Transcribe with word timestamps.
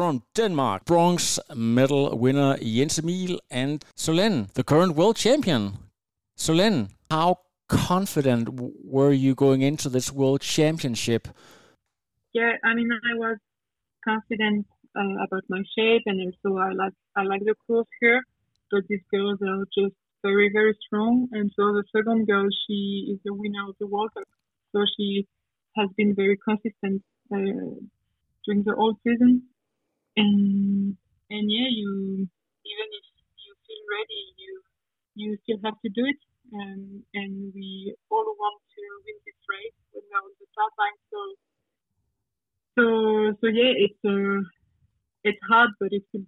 From 0.00 0.22
Denmark, 0.34 0.86
bronze 0.86 1.38
medal 1.54 2.16
winner 2.16 2.56
Jens 2.56 2.98
Emil 2.98 3.38
and 3.50 3.84
Solenne, 3.94 4.50
the 4.54 4.64
current 4.64 4.96
world 4.96 5.16
champion. 5.16 5.74
Solenne, 6.38 6.88
how 7.10 7.40
confident 7.68 8.48
were 8.82 9.12
you 9.12 9.34
going 9.34 9.60
into 9.60 9.90
this 9.90 10.10
world 10.10 10.40
championship? 10.40 11.28
Yeah, 12.32 12.52
I 12.64 12.72
mean, 12.72 12.88
I 12.90 13.14
was 13.18 13.36
confident 14.02 14.66
uh, 14.96 15.22
about 15.22 15.44
my 15.50 15.62
shape, 15.76 16.04
and 16.06 16.18
also 16.24 16.56
I 16.56 16.72
like 16.72 16.94
I 17.14 17.24
like 17.24 17.44
the 17.44 17.54
course 17.66 17.92
here. 18.00 18.22
But 18.70 18.84
these 18.88 19.04
girls 19.10 19.38
are 19.42 19.66
just 19.78 19.96
very 20.22 20.48
very 20.50 20.74
strong, 20.86 21.28
and 21.32 21.52
so 21.54 21.74
the 21.74 21.84
second 21.94 22.26
girl, 22.26 22.48
she 22.66 23.12
is 23.12 23.18
the 23.22 23.34
winner 23.34 23.68
of 23.68 23.74
the 23.78 23.86
World 23.86 24.14
Cup, 24.14 24.24
so 24.72 24.86
she 24.96 25.28
has 25.76 25.90
been 25.98 26.14
very 26.14 26.38
consistent 26.48 27.02
uh, 27.30 27.76
during 28.46 28.62
the 28.64 28.72
whole 28.74 28.96
season, 29.04 29.42
and 30.16 30.96
and 31.30 31.44
yeah, 31.50 31.70
you 31.70 32.28
even 32.64 32.88
if 32.98 33.06
you 33.36 33.52
feel 33.66 33.82
ready, 33.96 34.22
you 34.36 34.52
you 35.14 35.38
still 35.44 35.60
have 35.64 35.80
to 35.82 35.90
do 35.90 36.04
it 36.06 36.16
and 36.52 37.02
and 37.14 37.52
we 37.54 37.94
all 38.10 38.24
want 38.38 38.60
to 38.74 38.82
win 39.06 39.16
this 39.24 39.40
race 39.48 39.78
when 39.92 40.02
we're 40.10 40.18
on 40.18 40.30
the 40.38 40.46
start 40.52 40.72
line. 40.78 40.98
So 41.10 41.20
so 42.76 42.84
so 43.40 43.46
yeah, 43.46 43.72
it's 43.76 44.00
uh, 44.04 44.42
it's 45.24 45.38
hard, 45.48 45.70
but 45.78 45.88
it's 45.92 46.26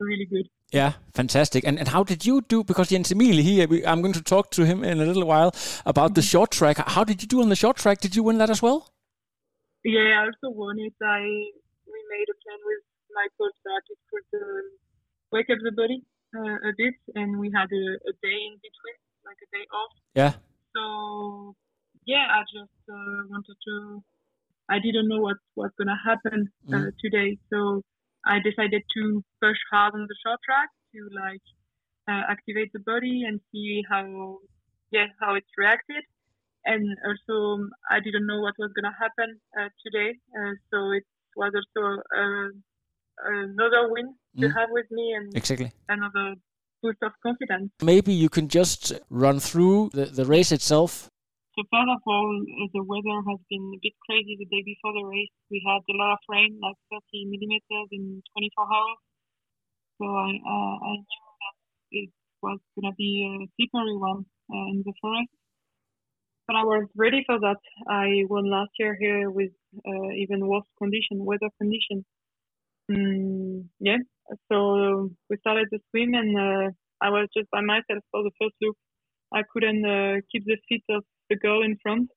really 0.00 0.26
good. 0.26 0.48
Yeah, 0.72 0.94
fantastic. 1.14 1.64
And 1.64 1.78
and 1.78 1.88
how 1.88 2.02
did 2.02 2.26
you 2.26 2.40
do? 2.42 2.64
Because 2.64 2.88
Jens 2.88 3.12
Emil 3.12 3.36
here, 3.36 3.68
I'm 3.86 4.00
going 4.02 4.14
to 4.14 4.22
talk 4.22 4.50
to 4.52 4.64
him 4.64 4.82
in 4.82 5.00
a 5.00 5.06
little 5.06 5.24
while 5.24 5.54
about 5.86 6.14
the 6.14 6.22
short 6.22 6.50
track. 6.50 6.78
How 6.78 7.04
did 7.04 7.22
you 7.22 7.28
do 7.28 7.42
on 7.42 7.48
the 7.48 7.56
short 7.56 7.76
track? 7.76 8.00
Did 8.00 8.16
you 8.16 8.22
win 8.22 8.38
that 8.38 8.50
as 8.50 8.62
well? 8.62 8.88
Yeah, 9.84 10.22
I 10.22 10.26
also 10.26 10.54
won 10.54 10.78
it. 10.78 10.94
I 11.02 11.20
we 11.20 11.98
made 12.10 12.28
a 12.30 12.36
plan 12.42 12.58
with 12.64 12.82
my 13.14 13.26
coach 13.38 13.56
that 13.64 13.84
it 13.88 14.00
could 14.10 14.28
uh, 14.38 14.62
wake 15.30 15.50
up 15.50 15.58
the 15.62 15.72
body 15.72 16.02
uh, 16.36 16.56
a 16.68 16.72
bit, 16.76 16.94
and 17.14 17.38
we 17.38 17.50
had 17.54 17.68
a, 17.70 17.84
a 18.08 18.12
day 18.22 18.38
in 18.48 18.54
between 18.60 18.98
like 19.24 19.40
a 19.40 19.48
day 19.52 19.64
off. 19.72 19.92
Yeah. 20.14 20.34
So 20.74 21.54
yeah, 22.06 22.26
I 22.30 22.40
just 22.48 22.78
uh, 22.90 23.22
wanted 23.30 23.56
to. 23.68 24.02
I 24.68 24.78
didn't 24.78 25.08
know 25.08 25.20
what 25.20 25.36
was 25.56 25.70
gonna 25.78 25.98
happen 26.04 26.48
uh, 26.68 26.76
mm. 26.76 26.90
today, 26.98 27.38
so 27.50 27.82
I 28.24 28.38
decided 28.38 28.82
to 28.96 29.24
push 29.40 29.58
hard 29.70 29.94
on 29.94 30.06
the 30.08 30.16
short 30.24 30.40
track 30.44 30.70
to 30.94 31.00
like 31.12 31.44
uh, 32.08 32.22
activate 32.30 32.72
the 32.72 32.80
body 32.80 33.24
and 33.26 33.40
see 33.50 33.82
how 33.88 34.38
yeah 34.90 35.06
how 35.20 35.34
it 35.34 35.44
reacted. 35.56 36.04
And 36.64 36.86
also, 37.04 37.66
I 37.90 37.98
didn't 37.98 38.26
know 38.26 38.40
what 38.40 38.54
was 38.58 38.70
gonna 38.74 38.94
happen 38.94 39.40
uh, 39.58 39.68
today, 39.84 40.14
uh, 40.38 40.54
so 40.70 40.92
it 40.92 41.04
was 41.34 41.52
also 41.58 42.00
uh, 42.16 42.48
another 43.18 43.90
win 43.90 44.14
to 44.40 44.46
mm. 44.46 44.54
have 44.56 44.68
with 44.70 44.86
me 44.90 45.14
and 45.16 45.36
exactly 45.36 45.72
another 45.88 46.34
boost 46.82 46.98
of 47.02 47.12
confidence. 47.22 47.70
Maybe 47.82 48.12
you 48.12 48.28
can 48.28 48.48
just 48.48 48.92
run 49.08 49.40
through 49.40 49.90
the, 49.92 50.06
the 50.06 50.24
race 50.24 50.52
itself. 50.52 51.08
So 51.54 51.62
first 51.70 51.90
of 51.94 52.00
all, 52.06 52.44
the 52.72 52.82
weather 52.82 53.18
has 53.28 53.40
been 53.50 53.72
a 53.76 53.80
bit 53.82 53.92
crazy 54.08 54.36
the 54.40 54.48
day 54.48 54.62
before 54.64 54.92
the 54.92 55.04
race. 55.04 55.30
We 55.50 55.62
had 55.66 55.84
a 55.84 55.96
lot 55.96 56.12
of 56.14 56.18
rain, 56.28 56.58
like 56.62 56.76
30 56.90 57.26
millimeters 57.28 57.88
in 57.92 58.22
24 58.32 58.64
hours. 58.64 58.98
So 60.00 60.04
I, 60.08 60.30
uh, 60.32 60.76
I 60.80 60.92
knew 60.96 61.28
that 61.44 61.56
it 61.92 62.10
was 62.42 62.58
going 62.74 62.90
to 62.90 62.96
be 62.96 63.28
a 63.28 63.46
slippery 63.54 63.96
one 63.96 64.24
uh, 64.50 64.66
in 64.72 64.82
the 64.84 64.94
forest. 65.00 65.28
But 66.46 66.56
I 66.56 66.64
was 66.64 66.88
ready 66.96 67.22
for 67.26 67.38
that. 67.38 67.60
I 67.86 68.24
won 68.28 68.50
last 68.50 68.72
year 68.78 68.96
here 68.98 69.30
with 69.30 69.52
uh, 69.86 70.10
even 70.16 70.48
worse 70.48 70.66
condition, 70.78 71.24
weather 71.24 71.50
condition. 71.60 72.04
Mm, 72.92 73.68
yeah, 73.80 73.98
so 74.50 75.10
we 75.30 75.36
started 75.38 75.68
to 75.72 75.78
swim, 75.90 76.14
and 76.14 76.30
uh, 76.38 76.70
I 77.00 77.10
was 77.10 77.28
just 77.36 77.50
by 77.50 77.60
myself 77.62 78.02
for 78.10 78.22
the 78.22 78.32
first 78.40 78.56
loop. 78.60 78.76
I 79.32 79.42
couldn't 79.52 79.84
uh, 79.86 80.16
keep 80.32 80.44
the 80.46 80.58
feet 80.68 80.84
of 80.90 81.04
the 81.30 81.36
girl 81.36 81.62
in 81.62 81.76
front, 81.82 82.10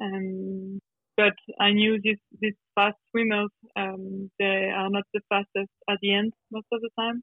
um, 0.00 0.80
but 1.16 1.34
I 1.60 1.72
knew 1.72 2.00
these 2.02 2.56
fast 2.76 2.98
swimmers 3.10 3.50
um, 3.76 4.30
they 4.38 4.70
are 4.80 4.90
not 4.90 5.04
the 5.14 5.22
fastest 5.30 5.72
at 5.90 5.98
the 6.02 6.14
end 6.14 6.32
most 6.52 6.66
of 6.72 6.80
the 6.82 6.90
time. 6.98 7.22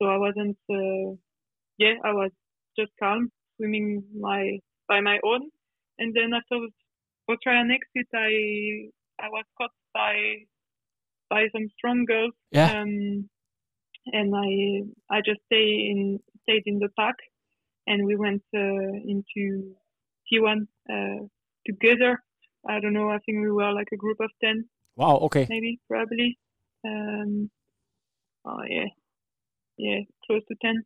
So 0.00 0.08
I 0.08 0.18
wasn't. 0.18 0.58
Uh, 0.70 1.16
yeah, 1.78 1.94
I 2.04 2.12
was 2.12 2.32
just 2.78 2.92
calm 3.02 3.30
swimming 3.56 4.04
my 4.20 4.58
by 4.88 5.00
my 5.00 5.18
own, 5.24 5.42
and 5.98 6.14
then 6.14 6.32
after 6.34 6.58
Australian 7.30 7.70
exit, 7.72 8.08
I 8.14 8.90
I 9.20 9.28
was 9.28 9.44
caught 9.58 9.72
by 9.94 10.14
by 11.30 11.46
some 11.52 11.68
strong 11.76 12.04
girls. 12.04 12.32
Yeah. 12.50 12.80
Um, 12.80 13.28
and 14.12 14.34
I 14.34 15.14
I 15.14 15.20
just 15.24 15.40
stay 15.46 15.88
in 15.90 16.20
stayed 16.42 16.64
in 16.66 16.78
the 16.78 16.90
park, 16.90 17.16
and 17.86 18.06
we 18.06 18.16
went 18.16 18.42
uh, 18.54 18.92
into 19.12 19.74
T1 20.30 20.66
uh, 20.90 21.26
together. 21.66 22.22
I 22.68 22.80
don't 22.80 22.92
know. 22.92 23.10
I 23.10 23.18
think 23.18 23.40
we 23.40 23.50
were 23.50 23.72
like 23.72 23.88
a 23.92 23.96
group 23.96 24.20
of 24.20 24.30
ten. 24.42 24.68
Wow. 24.96 25.16
Okay. 25.28 25.46
Maybe 25.48 25.80
probably. 25.88 26.38
Um, 26.84 27.50
oh 28.44 28.62
yeah, 28.68 28.90
yeah, 29.78 30.00
close 30.26 30.42
to 30.48 30.56
ten. 30.60 30.84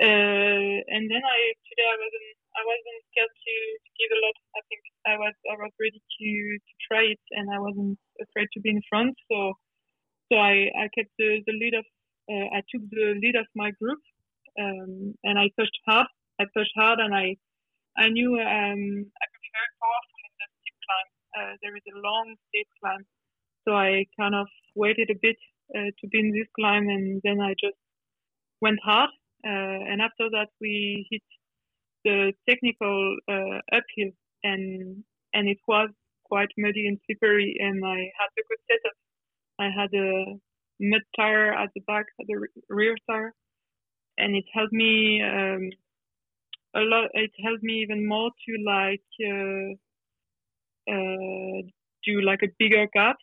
Uh, 0.00 0.78
and 0.94 1.04
then 1.10 1.22
I 1.26 1.38
today 1.68 1.88
I 1.90 1.98
wasn't 1.98 2.28
I 2.56 2.62
wasn't 2.64 3.00
scared 3.12 3.34
to, 3.34 3.54
to 3.84 3.90
give 3.98 4.10
a 4.14 4.20
lot. 4.24 4.36
I 4.56 4.60
think 4.68 4.80
I 5.08 5.16
was 5.16 5.34
I 5.52 5.56
was 5.56 5.72
ready 5.80 6.00
to 6.00 6.30
to 6.68 6.74
try 6.86 7.02
it, 7.14 7.22
and 7.32 7.50
I 7.50 7.58
wasn't 7.58 7.98
afraid 8.20 8.48
to 8.52 8.60
be 8.60 8.70
in 8.70 8.82
front. 8.88 9.14
So 9.30 9.54
so 10.30 10.36
I 10.38 10.68
I 10.82 10.86
kept 10.96 11.12
the, 11.18 11.42
the 11.46 11.54
lead 11.60 11.74
of 11.74 11.86
uh, 12.30 12.46
I 12.56 12.60
took 12.70 12.82
the 12.90 13.16
lead 13.22 13.36
of 13.36 13.46
my 13.54 13.70
group 13.80 14.00
um, 14.60 15.14
and 15.24 15.38
I 15.38 15.50
pushed 15.58 15.78
hard. 15.86 16.08
I 16.40 16.44
pushed 16.54 16.76
hard 16.76 16.98
and 17.00 17.14
I 17.14 17.36
I 17.96 18.08
knew 18.10 18.32
um, 18.34 18.82
I 19.22 19.24
could 19.30 19.42
be 19.46 19.52
very 19.58 19.72
powerful 19.82 20.20
in 20.28 20.32
the 20.40 20.46
steep 20.60 20.76
climb. 20.86 21.10
Uh, 21.38 21.54
there 21.62 21.76
is 21.76 21.86
a 21.92 21.98
long 21.98 22.34
steep 22.48 22.68
climb, 22.80 23.04
so 23.64 23.74
I 23.74 24.06
kind 24.18 24.34
of 24.34 24.46
waited 24.74 25.10
a 25.10 25.18
bit 25.20 25.38
uh, 25.76 25.90
to 25.98 26.04
be 26.08 26.20
in 26.20 26.32
this 26.32 26.48
climb 26.54 26.88
and 26.88 27.20
then 27.24 27.40
I 27.40 27.54
just 27.58 27.80
went 28.60 28.78
hard. 28.84 29.10
Uh, 29.46 29.80
and 29.90 30.02
after 30.02 30.28
that, 30.30 30.48
we 30.60 31.06
hit 31.10 31.22
the 32.04 32.32
technical 32.48 33.16
uh, 33.28 33.58
uphill 33.72 34.12
and 34.44 35.04
and 35.34 35.48
it 35.48 35.58
was 35.66 35.90
quite 36.24 36.48
muddy 36.58 36.86
and 36.86 36.98
slippery 37.06 37.56
and 37.60 37.84
I 37.84 37.98
had 38.18 38.30
a 38.38 38.44
good 38.48 38.58
setup. 38.68 38.96
I 39.58 39.68
had 39.70 39.92
a 39.94 40.38
mud 40.80 41.02
tire 41.16 41.52
at 41.52 41.70
the 41.74 41.80
back, 41.82 42.06
at 42.20 42.26
the 42.26 42.46
rear 42.68 42.96
tire, 43.08 43.34
and 44.18 44.36
it 44.36 44.44
helped 44.54 44.72
me 44.72 45.22
um, 45.22 45.70
a 46.74 46.80
lot. 46.80 47.10
It 47.14 47.30
helped 47.42 47.62
me 47.62 47.82
even 47.82 48.06
more 48.06 48.30
to 48.30 48.52
like 48.64 49.08
uh, 49.26 49.74
uh, 50.92 51.62
do 52.04 52.20
like 52.20 52.42
a 52.42 52.52
bigger 52.58 52.86
gap, 52.92 53.16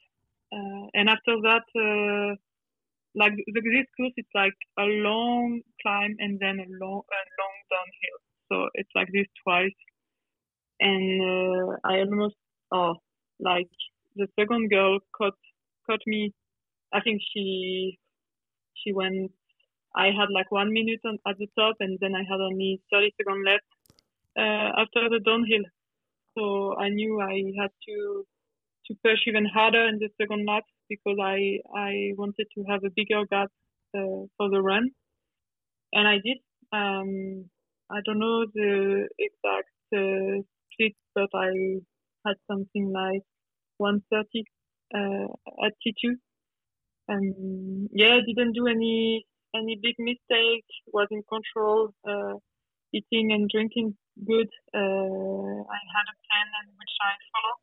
uh, 0.54 0.88
and 0.94 1.10
after 1.10 1.36
that, 1.44 1.64
uh, 1.76 2.36
like 3.16 3.34
the, 3.48 3.62
this 3.62 3.88
course, 3.98 4.14
it's 4.18 4.36
like 4.36 4.54
a 4.78 4.84
long 4.84 5.62
climb 5.82 6.16
and 6.20 6.40
then 6.40 6.60
a 6.60 6.68
long, 6.86 7.02
a 7.02 7.22
long 7.40 7.56
downhill. 7.72 8.20
So 8.52 8.70
it's 8.76 8.90
like 8.96 9.08
this 9.14 9.28
twice, 9.44 9.76
and 10.80 11.22
uh, 11.22 11.78
I 11.84 12.00
almost 12.00 12.36
oh 12.72 12.96
like 13.40 13.70
the 14.16 14.28
second 14.40 14.70
girl 14.70 15.00
caught 15.18 15.38
caught 15.88 16.02
me 16.08 16.34
I 16.94 17.02
think 17.02 17.22
she 17.34 18.00
she 18.74 18.94
went. 18.94 19.32
I 19.96 20.08
had 20.08 20.30
like 20.34 20.52
one 20.52 20.72
minute 20.74 21.02
on, 21.06 21.18
at 21.28 21.38
the 21.38 21.48
top, 21.58 21.76
and 21.80 21.98
then 22.02 22.16
I 22.16 22.24
had 22.30 22.40
only 22.42 22.82
30 22.92 23.12
seconds 23.18 23.44
left 23.46 23.70
uh, 24.38 24.82
after 24.82 25.10
the 25.10 25.20
downhill. 25.26 25.66
So 26.38 26.78
I 26.78 26.90
knew 26.90 27.22
I 27.22 27.36
had 27.60 27.72
to 27.88 28.26
to 28.88 28.96
push 29.04 29.22
even 29.28 29.46
harder 29.46 29.88
in 29.88 30.00
the 30.00 30.10
second 30.22 30.46
lap 30.46 30.64
because 30.90 31.18
I 31.22 31.60
I 31.76 32.14
wanted 32.18 32.48
to 32.56 32.64
have 32.70 32.84
a 32.84 32.96
bigger 32.96 33.26
gap 33.26 33.50
uh, 33.98 34.22
for 34.38 34.50
the 34.50 34.62
run, 34.62 34.90
and 35.94 36.08
I 36.08 36.18
did. 36.24 36.40
Um, 36.72 37.50
I 37.90 38.00
don't 38.06 38.20
know 38.20 38.46
the 38.54 39.08
exact 39.20 39.72
uh, 39.96 40.44
but 41.14 41.30
I 41.34 41.80
had 42.26 42.36
something 42.50 42.92
like 42.92 43.24
130 43.78 44.44
uh, 44.94 45.66
at 45.66 45.74
T2. 45.82 46.16
And 47.08 47.90
yeah, 47.92 48.20
didn't 48.26 48.54
do 48.54 48.68
any 48.68 49.26
any 49.56 49.80
big 49.82 49.96
mistake. 50.00 50.66
Was 50.94 51.08
in 51.12 51.24
control, 51.30 51.94
uh, 52.08 52.36
eating 52.94 53.32
and 53.32 53.50
drinking 53.50 53.96
good. 54.26 54.50
Uh, 54.74 55.58
I 55.78 55.80
had 55.96 56.06
a 56.12 56.18
plan 56.26 56.48
which 56.80 56.96
I 57.02 57.14
followed. 57.32 57.62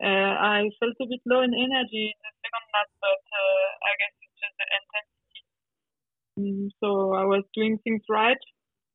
Uh, 0.00 0.34
I 0.56 0.70
felt 0.80 0.96
a 1.02 1.06
bit 1.06 1.20
low 1.26 1.42
in 1.42 1.52
energy 1.52 2.04
in 2.08 2.18
the 2.24 2.32
second 2.40 2.66
lap, 2.72 2.88
but 3.00 3.20
uh, 3.42 3.68
I 3.84 3.90
guess 4.00 4.14
it's 4.24 4.38
just 4.40 4.56
the 4.60 4.66
intensity. 4.78 5.40
Mm, 6.38 6.68
so 6.80 7.12
I 7.14 7.24
was 7.24 7.44
doing 7.54 7.78
things 7.84 8.02
right, 8.08 8.40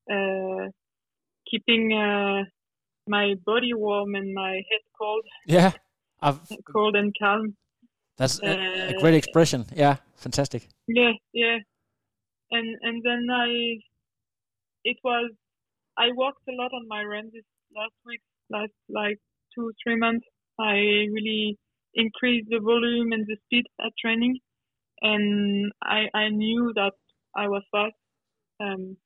uh, 0.09 0.69
keeping 1.49 1.93
my 3.07 3.35
body 3.45 3.73
warm 3.73 4.15
and 4.15 4.33
my 4.33 4.53
head 4.69 4.83
cold. 4.97 5.23
Yeah, 5.45 5.71
I've 6.21 6.39
cold 6.71 6.95
and 6.95 7.15
calm. 7.17 7.55
That's 8.17 8.41
a, 8.41 8.95
a, 8.95 9.01
great 9.01 9.15
expression. 9.15 9.65
Yeah, 9.75 9.97
fantastic. 10.15 10.67
Yeah, 10.87 11.11
yeah, 11.33 11.57
and 12.51 12.77
and 12.81 13.03
then 13.03 13.27
I, 13.31 13.77
it 14.83 14.97
was, 15.03 15.31
I 15.97 16.07
worked 16.15 16.47
a 16.47 16.53
lot 16.53 16.71
on 16.73 16.87
my 16.87 17.03
run 17.03 17.29
this 17.33 17.43
last 17.75 17.93
week, 18.05 18.21
last 18.49 18.73
like 18.89 19.19
two 19.53 19.71
three 19.83 19.97
months. 19.97 20.25
I 20.59 20.75
really 21.11 21.57
increased 21.93 22.47
the 22.49 22.59
volume 22.59 23.11
and 23.11 23.25
the 23.27 23.37
speed 23.45 23.65
at 23.85 23.91
training, 23.99 24.39
and 25.01 25.71
I 25.83 26.05
I 26.13 26.29
knew 26.29 26.71
that 26.75 26.93
I 27.35 27.47
was 27.47 27.63
fast. 27.71 27.95
Um, 28.61 28.97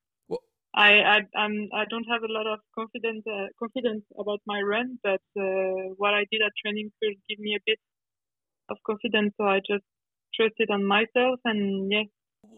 I 0.74 0.92
I 1.01 1.18
I'm, 1.36 1.69
I 1.74 1.86
don't 1.89 2.06
have 2.06 2.21
a 2.24 2.31
lot 2.31 2.48
of 2.48 2.60
confidence 2.75 3.24
uh, 3.27 3.48
confidence 3.57 4.04
about 4.19 4.39
my 4.45 4.62
run, 4.62 5.00
but 5.04 5.21
uh, 5.38 5.94
what 5.98 6.13
I 6.13 6.25
did 6.31 6.42
at 6.42 6.51
training 6.63 6.92
could 7.01 7.16
give 7.27 7.39
me 7.39 7.56
a 7.56 7.63
bit 7.66 7.80
of 8.69 8.77
confidence. 8.86 9.33
So 9.38 9.45
I 9.45 9.60
just 9.60 9.83
trusted 10.36 10.69
on 10.69 10.86
myself, 10.86 11.39
and 11.45 11.92
yeah. 11.92 12.04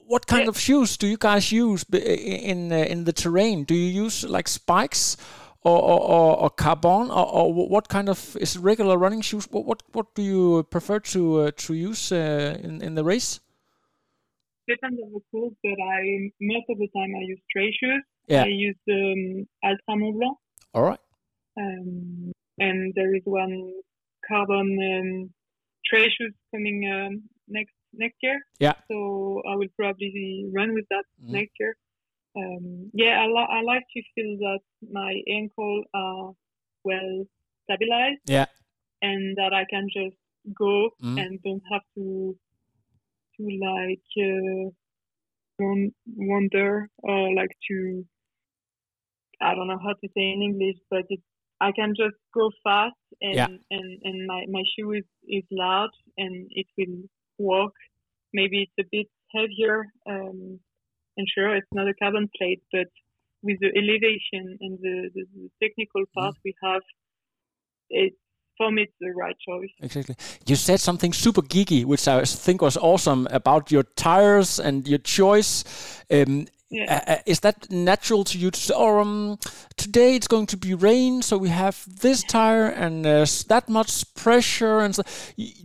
What 0.06 0.28
kind 0.28 0.44
yeah. 0.44 0.50
of 0.50 0.60
shoes 0.60 0.98
do 0.98 1.08
you 1.08 1.18
guys 1.18 1.52
use 1.52 1.86
in 1.94 2.72
uh, 2.72 2.76
in 2.76 3.06
the 3.06 3.14
terrain? 3.14 3.64
Do 3.64 3.74
you 3.74 4.04
use 4.04 4.24
like 4.24 4.48
spikes? 4.48 5.18
Or, 5.64 5.80
or, 5.80 6.38
or, 6.38 6.50
carbon, 6.50 7.12
or, 7.12 7.24
or, 7.24 7.54
what 7.54 7.88
kind 7.88 8.10
of 8.10 8.36
is 8.38 8.58
regular 8.58 8.98
running 8.98 9.22
shoes? 9.22 9.48
What 9.52 9.64
what, 9.66 9.84
what 9.92 10.16
do 10.16 10.24
you 10.24 10.64
prefer 10.72 11.00
to 11.00 11.42
uh, 11.42 11.52
to 11.56 11.76
use 11.76 12.12
uh, 12.12 12.58
in 12.64 12.82
in 12.82 12.96
the 12.96 13.04
race? 13.04 13.40
Depends 14.74 15.00
on 15.04 15.12
the 15.14 15.22
course, 15.32 15.54
but 15.64 15.78
I 15.82 16.32
most 16.40 16.68
of 16.70 16.78
the 16.78 16.90
time 16.96 17.12
I 17.16 17.24
use 17.34 17.42
trail 17.52 17.72
shoes. 17.80 18.04
Yeah. 18.28 18.44
I 18.44 18.52
use 18.68 18.82
um, 18.90 19.48
Altra 19.64 19.96
Mont 20.00 20.16
Blanc. 20.18 20.38
All 20.74 20.84
right. 20.84 21.00
Um, 21.58 22.32
and 22.60 22.94
there 22.96 23.14
is 23.16 23.24
one 23.26 23.74
carbon 24.28 24.70
um, 24.92 25.34
shoes 25.92 26.34
coming 26.52 26.78
um, 26.96 27.24
next 27.48 27.74
next 27.94 28.18
year. 28.22 28.40
Yeah. 28.60 28.74
So 28.90 29.42
I 29.50 29.56
will 29.56 29.74
probably 29.78 30.50
run 30.56 30.74
with 30.74 30.86
that 30.90 31.06
mm. 31.24 31.32
next 31.38 31.54
year. 31.60 31.76
Um, 32.36 32.90
yeah, 32.94 33.20
I, 33.24 33.26
li- 33.28 33.52
I 33.58 33.62
like 33.64 33.84
to 33.94 34.02
feel 34.16 34.38
that 34.38 34.60
my 34.90 35.14
ankle 35.28 35.84
are 35.94 36.32
well 36.84 37.26
stabilized. 37.66 38.22
Yeah. 38.26 38.46
And 39.02 39.36
that 39.38 39.52
I 39.54 39.66
can 39.70 39.88
just 39.92 40.16
go 40.58 40.92
mm. 41.04 41.20
and 41.20 41.42
don't 41.44 41.64
have 41.72 41.82
to 41.96 42.38
like 43.60 44.08
uh, 44.18 44.70
wonder 46.16 46.88
or 47.04 47.34
like 47.36 47.52
to 47.70 48.06
I 49.42 49.56
don't 49.56 49.68
know 49.68 49.80
how 49.82 49.94
to 49.94 50.08
say 50.16 50.32
in 50.32 50.42
English, 50.44 50.78
but 50.90 51.06
it, 51.10 51.20
I 51.60 51.72
can 51.72 51.94
just 51.98 52.16
go 52.34 52.52
fast 52.64 52.96
and 53.22 53.36
yeah. 53.36 53.48
and, 53.72 54.00
and 54.04 54.28
my, 54.28 54.46
my 54.50 54.64
shoe 54.74 54.94
is, 54.94 55.06
is 55.28 55.44
large 55.52 55.98
and 56.18 56.48
it 56.52 56.68
will 56.78 57.04
walk. 57.38 57.74
Maybe 58.34 58.64
it's 58.64 58.80
a 58.80 58.90
bit 58.92 59.08
heavier. 59.34 59.86
Um, 60.08 60.60
and 61.18 61.28
sure, 61.34 61.56
it's 61.56 61.74
not 61.74 61.88
a 61.88 61.94
carbon 61.96 62.30
plate, 62.38 62.62
but 62.72 62.88
with 63.44 63.58
the 63.60 63.72
elevation 63.76 64.58
and 64.62 64.78
the, 64.80 65.10
the, 65.14 65.26
the 65.36 65.50
technical 65.62 66.04
part 66.16 66.36
mm. 66.36 66.42
we 66.46 66.54
have, 66.64 66.82
it's 67.90 68.16
for 68.58 68.72
me, 68.72 68.84
it's 68.84 68.94
the 69.00 69.12
right 69.12 69.36
choice. 69.48 69.70
Exactly. 69.82 70.16
You 70.46 70.56
said 70.56 70.80
something 70.80 71.14
super 71.14 71.42
geeky, 71.42 71.86
which 71.86 72.08
I 72.08 72.24
think 72.24 72.62
was 72.62 72.78
awesome 72.78 73.28
about 73.32 73.72
your 73.72 73.84
tires 73.84 74.60
and 74.60 74.88
your 74.88 75.00
choice. 75.00 75.64
Um, 76.12 76.48
yeah. 76.72 77.04
Uh, 77.06 77.16
is 77.26 77.42
that 77.42 77.70
natural 77.70 78.24
to 78.24 78.38
you? 78.38 78.50
To, 78.50 78.76
or 78.76 79.02
um, 79.02 79.38
today 79.76 80.16
it's 80.16 80.28
going 80.28 80.46
to 80.48 80.58
be 80.58 80.74
rain, 80.74 81.22
so 81.22 81.38
we 81.38 81.50
have 81.50 81.86
this 82.02 82.24
tire 82.24 82.68
and 82.68 83.04
there's 83.04 83.44
that 83.46 83.68
much 83.68 84.14
pressure. 84.14 84.80
And 84.80 84.96
so, 84.96 85.04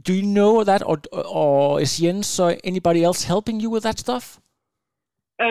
do 0.03 0.13
you 0.13 0.23
know 0.25 0.65
that, 0.65 0.83
or 0.85 1.01
or 1.13 1.81
is 1.81 1.99
Jens 1.99 2.41
or 2.41 2.57
anybody 2.65 3.05
else 3.05 3.23
helping 3.23 3.61
you 3.61 3.71
with 3.71 3.85
that 3.85 4.01
stuff? 4.01 4.41
Uh, 5.39 5.45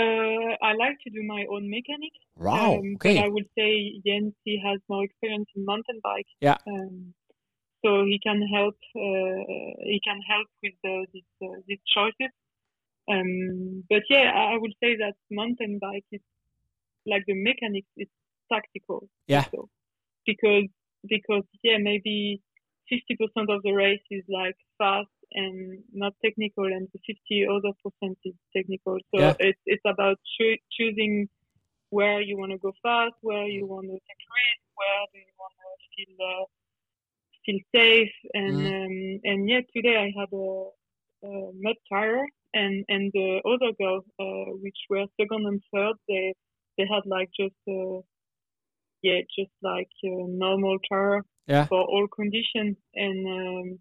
I 0.61 0.73
like 0.73 0.97
to 1.05 1.09
do 1.09 1.23
my 1.25 1.45
own 1.49 1.69
mechanic. 1.69 2.11
Wow. 2.37 2.79
Um, 2.79 2.95
okay. 2.95 3.23
I 3.23 3.29
would 3.29 3.47
say 3.57 4.01
Jens 4.05 4.33
he 4.43 4.61
has 4.65 4.81
more 4.89 5.05
experience 5.05 5.47
in 5.55 5.63
mountain 5.63 6.01
bike. 6.03 6.27
Yeah. 6.41 6.57
Um, 6.67 7.13
so 7.85 8.03
he 8.03 8.19
can 8.19 8.41
help 8.41 8.75
uh, 8.95 9.37
he 9.91 10.01
can 10.03 10.19
help 10.27 10.47
with 10.63 10.73
uh, 10.83 11.05
these 11.13 11.31
uh, 11.43 11.59
these 11.67 11.83
choices. 11.93 12.33
Um, 13.07 13.83
but 13.89 14.01
yeah, 14.09 14.31
I 14.33 14.57
would 14.57 14.73
say 14.81 14.95
that 14.97 15.13
mountain 15.29 15.77
bike 15.79 16.05
is 16.11 16.21
like 17.05 17.23
the 17.27 17.35
mechanics 17.35 17.91
is 17.95 18.07
tactical. 18.51 19.07
Yeah. 19.27 19.45
Also. 19.45 19.69
Because 20.25 20.69
because 21.07 21.43
yeah 21.63 21.77
maybe 21.77 22.41
50% 22.91 23.55
of 23.55 23.61
the 23.63 23.73
race 23.73 24.05
is 24.09 24.23
like 24.29 24.55
fast 24.77 25.09
and 25.31 25.83
not 25.93 26.13
technical, 26.23 26.65
and 26.65 26.87
the 26.93 26.99
50 27.05 27.47
other 27.49 27.73
percent 27.83 28.17
is 28.25 28.33
technical. 28.55 28.97
So 29.13 29.21
yeah. 29.21 29.33
it's 29.39 29.61
it's 29.65 29.85
about 29.85 30.17
cho- 30.37 30.61
choosing 30.71 31.29
where 31.89 32.21
you 32.21 32.37
want 32.37 32.51
to 32.51 32.57
go 32.57 32.73
fast, 32.81 33.13
where 33.21 33.45
you 33.45 33.65
want 33.67 33.85
to 33.85 33.93
take 33.93 34.23
risk, 34.37 34.63
where 34.73 35.01
do 35.13 35.19
you 35.19 35.35
want 35.37 35.53
to 35.61 35.69
feel 35.93 36.13
uh, 36.19 36.45
feel 37.45 37.59
safe. 37.73 38.11
And 38.33 38.57
mm. 38.57 38.85
um, 38.85 39.19
and 39.23 39.49
yeah, 39.49 39.61
today 39.75 39.97
I 39.97 40.11
had 40.19 40.29
a, 40.33 41.27
a 41.27 41.51
mud 41.59 41.75
tire, 41.91 42.25
and 42.53 42.85
and 42.87 43.11
the 43.13 43.41
other 43.45 43.71
girls, 43.79 44.05
uh, 44.19 44.51
which 44.61 44.77
were 44.89 45.05
second 45.19 45.45
and 45.45 45.61
third, 45.73 45.95
they 46.07 46.33
they 46.77 46.85
had 46.91 47.05
like 47.05 47.29
just 47.39 47.55
uh, 47.67 48.01
yeah, 49.01 49.21
just 49.37 49.51
like 49.61 49.89
a 50.03 50.27
normal 50.27 50.77
tire 50.89 51.23
yeah. 51.47 51.65
for 51.65 51.81
all 51.81 52.07
conditions. 52.07 52.77
And 52.93 53.27
um, 53.27 53.79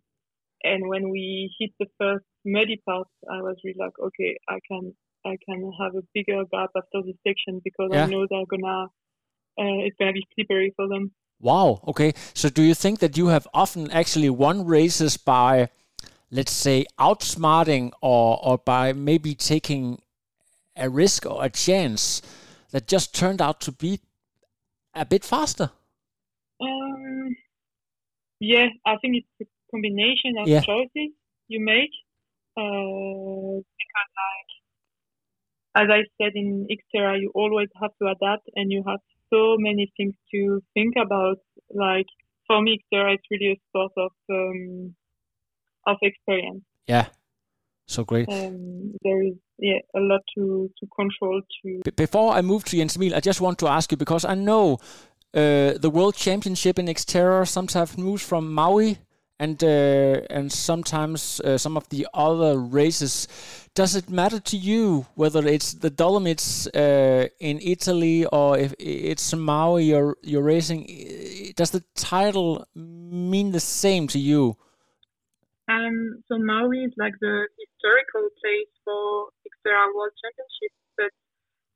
and 0.63 0.89
when 0.89 1.11
we 1.11 1.55
hit 1.59 1.71
the 1.79 1.87
first 1.99 2.25
muddy 2.45 2.81
part, 2.87 3.09
I 3.31 3.43
was 3.43 3.57
really 3.65 3.79
like, 3.79 3.99
okay, 3.99 4.37
I 4.49 4.59
can 4.69 4.95
I 5.25 5.37
can 5.47 5.73
have 5.81 5.95
a 5.95 6.03
bigger 6.13 6.45
gap 6.51 6.71
after 6.77 7.03
this 7.07 7.17
section 7.27 7.61
because 7.65 7.91
yeah. 7.93 8.05
I 8.05 8.07
know 8.07 8.27
they're 8.29 8.51
gonna 8.51 8.85
uh, 9.59 9.81
it's 9.87 9.97
gonna 9.99 10.13
be 10.13 10.27
slippery 10.35 10.73
for 10.77 10.89
them. 10.89 11.13
Wow. 11.45 11.83
Okay. 11.87 12.15
So 12.33 12.49
do 12.49 12.63
you 12.63 12.75
think 12.75 13.01
that 13.01 13.19
you 13.19 13.27
have 13.27 13.47
often 13.53 13.91
actually 13.91 14.31
won 14.31 14.65
races 14.65 15.19
by, 15.19 15.69
let's 16.31 16.53
say, 16.53 16.87
outsmarting 16.99 17.93
or 18.01 18.41
or 18.43 18.57
by 18.57 18.95
maybe 18.95 19.35
taking 19.35 20.01
a 20.75 20.89
risk 20.89 21.27
or 21.27 21.45
a 21.45 21.51
chance 21.51 22.23
that 22.71 22.89
just 22.89 23.15
turned 23.15 23.43
out 23.43 23.61
to 23.61 23.73
be 23.73 24.01
a 24.95 25.05
bit 25.05 25.23
faster? 25.23 25.71
Um, 26.63 27.37
yeah, 28.41 28.69
I 28.87 28.97
think 28.97 29.17
it's 29.17 29.29
a 29.43 29.45
combination 29.71 30.39
of 30.41 30.49
yeah. 30.49 30.63
choices 30.63 31.13
you 31.49 31.61
make. 31.61 31.93
Uh, 32.57 33.61
because, 33.81 34.11
like, 34.23 34.51
as 35.75 35.89
I 35.91 36.01
said 36.17 36.33
in 36.37 36.67
Xterra, 36.71 37.21
you 37.21 37.33
always 37.35 37.69
have 37.83 37.91
to 38.01 38.09
adapt 38.09 38.49
and 38.57 38.73
you 38.73 38.83
have 38.87 39.01
so 39.35 39.57
many 39.59 39.93
things 39.97 40.15
to 40.33 40.63
think 40.75 40.95
about. 40.97 41.39
Like 41.71 42.07
for 42.47 42.63
me, 42.63 42.81
Xterra, 42.81 43.15
it's 43.15 43.25
really 43.31 43.53
a 43.53 43.61
sport 43.69 43.93
of 43.97 44.13
um, 44.31 44.95
of 45.87 45.97
experience. 46.03 46.65
Yeah, 46.87 47.07
so 47.87 48.05
great. 48.05 48.29
Um, 48.29 48.95
there 49.03 49.23
is 49.23 49.35
yeah 49.59 49.81
a 49.95 50.01
lot 50.01 50.21
to 50.37 50.71
to 50.79 50.87
control. 50.97 51.41
To 51.63 51.93
before 51.97 52.33
I 52.35 52.43
move 52.43 52.65
to 52.65 52.77
Jens 52.77 52.97
Emil, 52.97 53.15
I 53.15 53.21
just 53.21 53.41
want 53.41 53.59
to 53.59 53.69
ask 53.69 53.91
you 53.91 53.97
because 53.97 54.25
I 54.25 54.35
know 54.35 54.79
uh, 55.35 55.75
the 55.85 55.91
World 55.93 56.15
Championship 56.15 56.79
in 56.79 56.87
Xterra 56.87 57.47
sometimes 57.47 57.99
moves 57.99 58.23
from 58.23 58.53
Maui 58.53 58.99
and 59.39 59.63
uh, 59.63 60.21
and 60.31 60.53
sometimes 60.53 61.41
uh, 61.41 61.59
some 61.59 61.77
of 61.77 61.89
the 61.89 62.07
other 62.15 62.59
races. 62.59 63.29
Does 63.75 63.97
it 63.97 64.09
matter 64.09 64.39
to 64.39 64.57
you 64.57 65.07
whether 65.15 65.45
it's 65.47 65.75
the 65.75 65.91
Dolomites 65.91 66.69
uh, 66.69 67.27
in 67.41 67.59
Italy 67.61 68.25
or 68.27 68.57
if 68.57 68.75
it's 68.79 69.35
Maui 69.35 69.85
you're 69.85 70.17
you're 70.23 70.43
racing? 70.43 70.87
Does 71.57 71.71
the 71.71 71.83
title 71.97 72.67
mean 72.75 73.51
the 73.51 73.61
same 73.61 74.07
to 74.09 74.19
you? 74.19 74.57
Um, 75.69 76.23
so 76.29 76.39
Maui 76.39 76.85
is 76.85 76.93
like 76.99 77.15
the 77.21 77.49
historical 77.59 78.29
place 78.41 78.73
for 78.85 79.33
Xterra 79.49 79.89
World 79.97 80.13
Championship, 80.23 80.73
but 80.97 81.13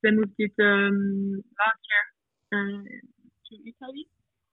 they 0.03 0.11
moved 0.11 0.39
it 0.39 0.53
um, 0.61 1.43
last 1.59 1.83
year 1.89 2.05
uh, 2.53 2.85
to 2.85 3.53
Italy, 3.65 4.07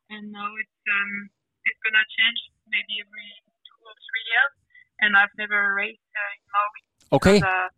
and 0.09 0.31
now 0.31 0.49
it's 0.55 0.79
um, 0.87 1.29
it's 1.67 1.79
gonna 1.83 2.05
change 2.15 2.54
maybe 2.67 3.01
every 3.01 3.29
two 3.65 3.79
or 3.83 3.95
three 3.95 4.25
years, 4.29 4.53
and 5.01 5.11
I've 5.15 5.33
never 5.37 5.75
raced 5.75 6.01
uh, 6.13 6.31
in 6.35 6.45
Maui. 6.53 6.81
Okay. 7.17 7.37
Uh, 7.41 7.69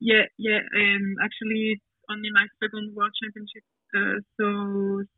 yeah, 0.00 0.26
yeah. 0.38 0.60
Um, 0.60 1.16
actually, 1.22 1.78
it's 1.78 1.88
only 2.10 2.30
my 2.34 2.46
second 2.62 2.94
World 2.94 3.14
Championship, 3.22 3.64
uh, 3.94 4.18
so 4.36 4.46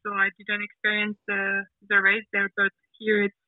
so 0.03 0.09
I 0.13 0.29
didn't 0.37 0.63
experience 0.63 1.17
the 1.27 1.65
the 1.89 1.99
race 2.01 2.27
there. 2.33 2.51
But 2.57 2.73
here, 2.99 3.25
it's 3.25 3.41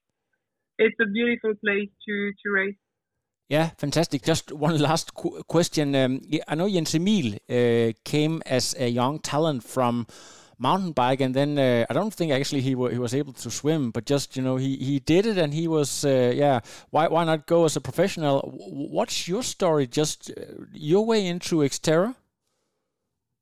it's 0.79 0.99
a 1.01 1.07
beautiful 1.07 1.55
place 1.63 1.91
to 2.09 2.33
to 2.33 2.47
race. 2.51 2.81
Yeah, 3.49 3.71
fantastic. 3.79 4.23
Just 4.23 4.51
one 4.51 4.77
last 4.79 5.15
qu- 5.15 5.43
question. 5.45 5.95
Um, 5.95 6.21
I 6.49 6.55
know 6.57 6.69
Jens 6.69 6.95
Emil 6.95 7.35
uh, 7.49 7.93
came 8.05 8.43
as 8.45 8.75
a 8.79 8.89
young 8.89 9.21
talent 9.21 9.63
from 9.63 10.07
mountain 10.59 10.93
bike, 10.93 11.21
and 11.21 11.35
then 11.35 11.59
uh, 11.59 11.87
I 11.89 11.93
don't 11.93 12.13
think 12.13 12.33
actually 12.33 12.61
he, 12.63 12.71
he 12.71 12.99
was 12.99 13.15
able 13.15 13.33
to 13.35 13.51
swim, 13.51 13.91
but 13.91 14.07
just 14.07 14.37
you 14.37 14.43
know 14.43 14.57
he, 14.57 14.77
he 14.77 15.01
did 15.01 15.27
it, 15.27 15.39
and 15.39 15.53
he 15.53 15.69
was 15.69 16.05
uh, 16.05 16.33
yeah. 16.35 16.61
Why 16.91 17.09
why 17.09 17.25
not 17.25 17.47
go 17.47 17.65
as 17.65 17.77
a 17.77 17.81
professional? 17.81 18.41
What's 18.91 19.29
your 19.29 19.43
story? 19.43 19.87
Just 19.87 20.31
uh, 20.31 20.65
your 20.73 21.05
way 21.05 21.27
into 21.27 21.57
Xterra? 21.57 22.15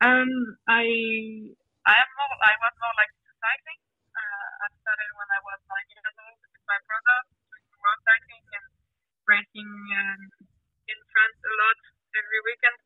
Um, 0.01 0.31
I 0.69 0.85
I 1.87 1.95
am 1.97 2.11
more 2.19 2.35
I 2.43 2.55
was 2.61 2.75
more 2.77 2.95
like 2.99 3.13
cycling. 3.41 3.81
Uh, 4.13 4.49
I 4.65 4.69
started 4.83 5.11
when 5.17 5.29
I 5.31 5.41
was 5.45 5.59
nine 5.71 5.89
years 5.95 6.17
old 6.19 6.39
with 6.45 6.65
my 6.67 6.79
brother 6.85 7.17
doing 7.49 7.67
road 7.81 8.01
cycling 8.05 8.45
and 8.59 8.67
racing 9.25 9.71
um, 9.97 10.21
in 10.91 10.99
France 11.13 11.41
a 11.41 11.53
lot 11.57 11.79
every 12.15 12.41
weekend, 12.47 12.79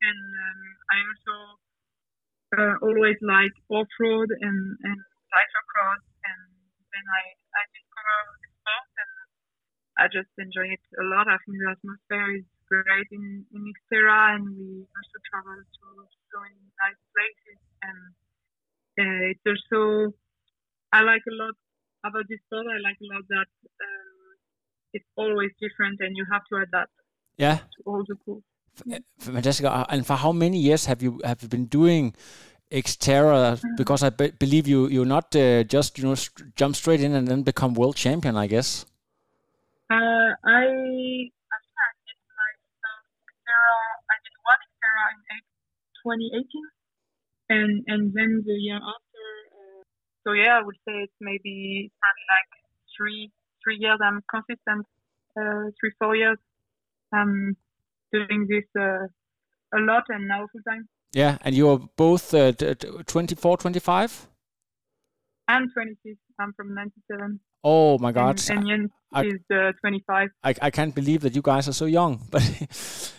and 0.00 0.20
um, 0.44 0.60
I 0.90 0.96
also 1.04 1.36
uh, 2.56 2.74
always 2.82 3.18
like 3.22 3.54
off 3.70 3.90
road 4.00 4.30
and 4.30 4.58
and 4.82 4.98
cyclocross, 5.30 6.04
and 6.24 6.42
then 6.90 7.04
I 7.06 7.22
I 7.36 7.62
discovered 7.70 8.28
the 8.42 8.50
sport 8.56 8.90
and 8.98 9.12
I 10.00 10.04
just 10.08 10.32
enjoy 10.40 10.68
it 10.72 10.84
a 10.98 11.04
lot. 11.06 11.28
I 11.28 11.38
think 11.44 11.60
the 11.60 11.70
atmosphere 11.70 12.40
is 12.40 12.48
great 12.66 13.08
in 13.12 13.46
in 13.54 13.62
Xterra, 13.76 14.34
and 14.36 14.44
we 14.56 14.86
also 14.86 15.16
travel 15.30 15.58
to 15.60 15.86
so 16.30 16.36
many 16.40 16.62
nice 16.80 17.00
places, 17.12 17.60
and 17.84 18.00
uh, 18.98 19.22
it's 19.30 19.46
also 19.46 20.14
I 20.92 21.02
like 21.02 21.22
a 21.28 21.34
lot 21.36 21.54
about 22.04 22.26
this 22.28 22.40
sport. 22.46 22.66
I 22.66 22.80
like 22.82 22.98
a 22.98 23.08
lot 23.12 23.24
that 23.28 23.50
um, 23.78 24.26
it's 24.92 25.10
always 25.14 25.50
different, 25.60 26.00
and 26.00 26.16
you 26.16 26.26
have 26.32 26.42
to 26.50 26.56
adapt. 26.66 26.94
Yeah. 27.36 27.58
To 27.58 27.78
all 27.86 28.04
the 28.06 28.16
cool. 28.24 28.42
Fantastic. 29.18 29.66
Uh, 29.66 29.84
and 29.88 30.06
for 30.06 30.14
how 30.16 30.32
many 30.32 30.58
years 30.58 30.86
have 30.86 31.02
you 31.02 31.20
have 31.24 31.42
you 31.42 31.48
been 31.48 31.66
doing 31.66 32.14
Xterra? 32.70 33.60
Because 33.76 34.02
I 34.02 34.10
be- 34.10 34.30
believe 34.30 34.66
you 34.66 34.88
you're 34.88 35.04
not 35.06 35.34
uh, 35.36 35.64
just 35.64 35.98
you 35.98 36.04
know 36.04 36.14
st- 36.14 36.54
jump 36.56 36.76
straight 36.76 37.00
in 37.00 37.14
and 37.14 37.28
then 37.28 37.42
become 37.42 37.74
world 37.74 37.96
champion. 37.96 38.36
I 38.36 38.46
guess. 38.46 38.86
Uh, 39.90 40.32
I 40.46 40.64
I 40.64 40.66
did 42.06 42.20
my 42.38 42.50
Xterra. 43.26 43.76
I 44.08 44.16
did 44.24 44.36
one 44.46 44.60
Xterra 44.70 45.04
in 45.12 45.40
2018, 46.02 46.68
and 47.50 47.84
and 47.88 48.14
then 48.14 48.42
the 48.46 48.54
year 48.54 48.76
after. 48.76 49.24
Uh, 49.52 49.82
so 50.24 50.32
yeah, 50.32 50.58
I 50.58 50.62
would 50.62 50.76
say 50.86 51.04
it's 51.04 51.20
maybe 51.20 51.90
like 52.00 52.50
three 52.96 53.30
three 53.62 53.76
years. 53.78 53.98
I'm 54.02 54.22
consistent. 54.30 54.86
Uh, 55.36 55.70
three 55.78 55.92
four 55.98 56.16
years. 56.16 56.38
Um, 57.12 57.56
doing 58.12 58.46
this 58.48 58.64
uh, 58.78 59.06
a 59.76 59.80
lot 59.80 60.04
and 60.08 60.28
now 60.28 60.46
full 60.52 60.62
time. 60.68 60.88
Yeah, 61.12 61.38
and 61.42 61.54
you're 61.54 61.78
both 61.96 62.32
uh, 62.34 62.52
24, 62.52 63.56
25? 63.56 64.28
I'm 65.48 65.68
26. 65.70 66.16
I'm 66.38 66.52
from 66.52 66.74
97. 66.74 67.40
Oh 67.62 67.98
my 67.98 68.12
God! 68.12 68.40
And, 68.48 68.60
and 68.60 68.68
Jens 68.68 68.90
I, 69.12 69.24
is 69.24 69.40
uh, 69.52 69.72
25. 69.80 70.28
I, 70.44 70.54
I 70.62 70.70
can't 70.70 70.94
believe 70.94 71.20
that 71.22 71.34
you 71.34 71.42
guys 71.42 71.68
are 71.68 71.74
so 71.74 71.84
young, 71.84 72.22
but 72.30 72.42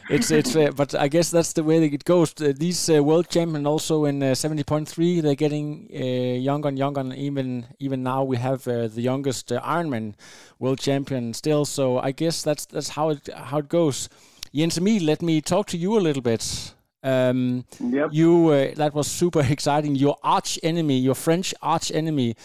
it's 0.10 0.32
it's. 0.32 0.56
Uh, 0.56 0.72
but 0.76 0.96
I 0.96 1.08
guess 1.10 1.30
that's 1.30 1.54
the 1.54 1.64
way 1.64 1.80
that 1.80 1.94
it 1.94 2.06
goes. 2.06 2.34
these 2.34 2.90
uh, 2.90 3.04
world 3.04 3.30
champions 3.30 3.68
also 3.68 4.06
in 4.06 4.22
70.3, 4.22 5.22
they're 5.22 5.36
getting 5.36 5.90
uh, 5.94 6.40
younger 6.40 6.70
and 6.70 6.80
younger. 6.80 7.02
And 7.02 7.14
even 7.14 7.68
even 7.78 8.02
now 8.02 8.24
we 8.24 8.38
have 8.38 8.68
uh, 8.68 8.88
the 8.88 9.02
youngest 9.02 9.52
uh, 9.52 9.62
Ironman 9.62 10.16
world 10.58 10.80
champion 10.80 11.36
still. 11.36 11.66
So 11.66 12.00
I 12.00 12.12
guess 12.12 12.42
that's 12.42 12.66
that's 12.66 12.90
how 12.90 13.10
it 13.10 13.30
how 13.36 13.60
it 13.60 13.70
goes. 13.70 14.10
Jens 14.54 14.78
Emil, 14.78 15.04
let 15.04 15.22
me 15.22 15.42
talk 15.42 15.68
to 15.68 15.78
you 15.78 15.98
a 15.98 16.02
little 16.02 16.22
bit. 16.22 16.74
Um, 17.04 17.66
yep. 17.80 18.10
You 18.12 18.50
uh, 18.50 18.76
that 18.76 18.94
was 18.94 19.08
super 19.08 19.42
exciting. 19.50 19.96
Your 19.96 20.18
arch 20.24 20.60
enemy, 20.62 21.00
your 21.00 21.16
French 21.16 21.54
arch 21.62 21.92
enemy, 21.92 22.36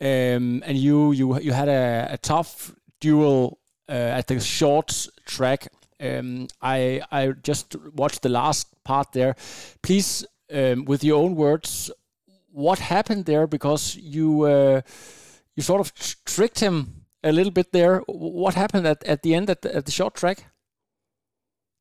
um, 0.00 0.62
and 0.64 0.76
you 0.76 1.12
you 1.12 1.38
you 1.40 1.52
had 1.52 1.68
a, 1.68 2.08
a 2.12 2.18
tough 2.18 2.74
duel 3.00 3.58
uh, 3.88 3.92
at 3.92 4.26
the 4.26 4.40
short 4.40 5.08
track. 5.26 5.68
Um, 6.00 6.48
I 6.62 7.02
I 7.12 7.32
just 7.42 7.76
watched 7.94 8.22
the 8.22 8.30
last 8.30 8.82
part 8.82 9.12
there. 9.12 9.36
Please, 9.82 10.26
um, 10.52 10.86
with 10.86 11.04
your 11.04 11.22
own 11.22 11.36
words, 11.36 11.90
what 12.52 12.78
happened 12.78 13.26
there? 13.26 13.46
Because 13.46 13.96
you 13.96 14.42
uh, 14.44 14.80
you 15.54 15.62
sort 15.62 15.80
of 15.80 15.92
tricked 16.24 16.60
him 16.60 17.04
a 17.22 17.32
little 17.32 17.52
bit 17.52 17.72
there. 17.72 17.98
What 18.06 18.54
happened 18.54 18.86
at, 18.86 19.04
at 19.04 19.22
the 19.22 19.34
end 19.34 19.50
at 19.50 19.60
the, 19.60 19.76
at 19.76 19.84
the 19.84 19.92
short 19.92 20.14
track? 20.14 20.49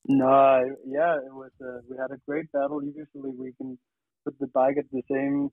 No, 0.10 0.66
yeah, 0.88 1.18
it 1.18 1.34
was. 1.34 1.52
Uh, 1.62 1.82
we 1.88 1.96
had 1.98 2.12
a 2.12 2.18
great 2.28 2.52
battle. 2.52 2.84
Usually, 2.84 3.32
we 3.38 3.54
can 3.58 3.78
put 4.26 4.40
the 4.40 4.48
bike 4.48 4.78
at 4.80 4.86
the 4.92 5.04
same 5.10 5.52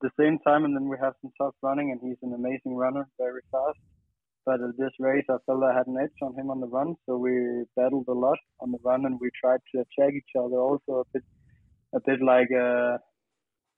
the 0.00 0.10
same 0.18 0.38
time, 0.46 0.64
and 0.64 0.76
then 0.76 0.88
we 0.88 0.96
have 1.02 1.14
some 1.20 1.32
tough 1.40 1.54
running. 1.60 1.90
And 1.90 2.00
he's 2.00 2.18
an 2.22 2.34
amazing 2.34 2.76
runner, 2.76 3.08
very 3.18 3.40
fast. 3.50 3.78
But 4.46 4.60
at 4.62 4.78
this 4.78 4.92
race, 5.00 5.24
I 5.28 5.38
felt 5.46 5.64
I 5.64 5.74
had 5.76 5.88
an 5.88 5.96
edge 6.00 6.18
on 6.22 6.34
him 6.38 6.50
on 6.50 6.60
the 6.60 6.68
run, 6.68 6.94
so 7.06 7.16
we 7.16 7.64
battled 7.76 8.06
a 8.08 8.12
lot 8.12 8.38
on 8.60 8.70
the 8.70 8.78
run, 8.84 9.06
and 9.06 9.18
we 9.20 9.30
tried 9.42 9.60
to 9.74 9.80
attack 9.80 10.14
each 10.14 10.34
other. 10.38 10.56
Also, 10.56 11.00
a 11.00 11.04
bit, 11.12 11.24
a 11.94 12.00
bit 12.06 12.22
like 12.22 12.50
uh, 12.52 12.98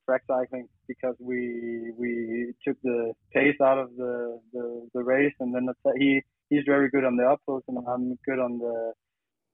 track 0.05 0.25
cycling, 0.29 0.69
because 0.89 1.17
we 1.21 1.93
we 1.97 2.53
took 2.67 2.77
the 2.83 3.15
pace 3.33 3.57
out 3.63 3.79
of 3.79 3.97
the 3.97 4.41
the, 4.53 4.89
the 4.95 5.03
race, 5.03 5.35
and 5.41 5.55
then 5.55 5.69
he 5.97 6.21
he's 6.51 6.65
very 6.67 6.91
good 6.91 7.05
on 7.05 7.17
the 7.17 7.23
uphills, 7.23 7.63
and 7.69 7.79
I'm 7.89 8.19
good 8.27 8.41
on 8.41 8.59
the 8.59 8.93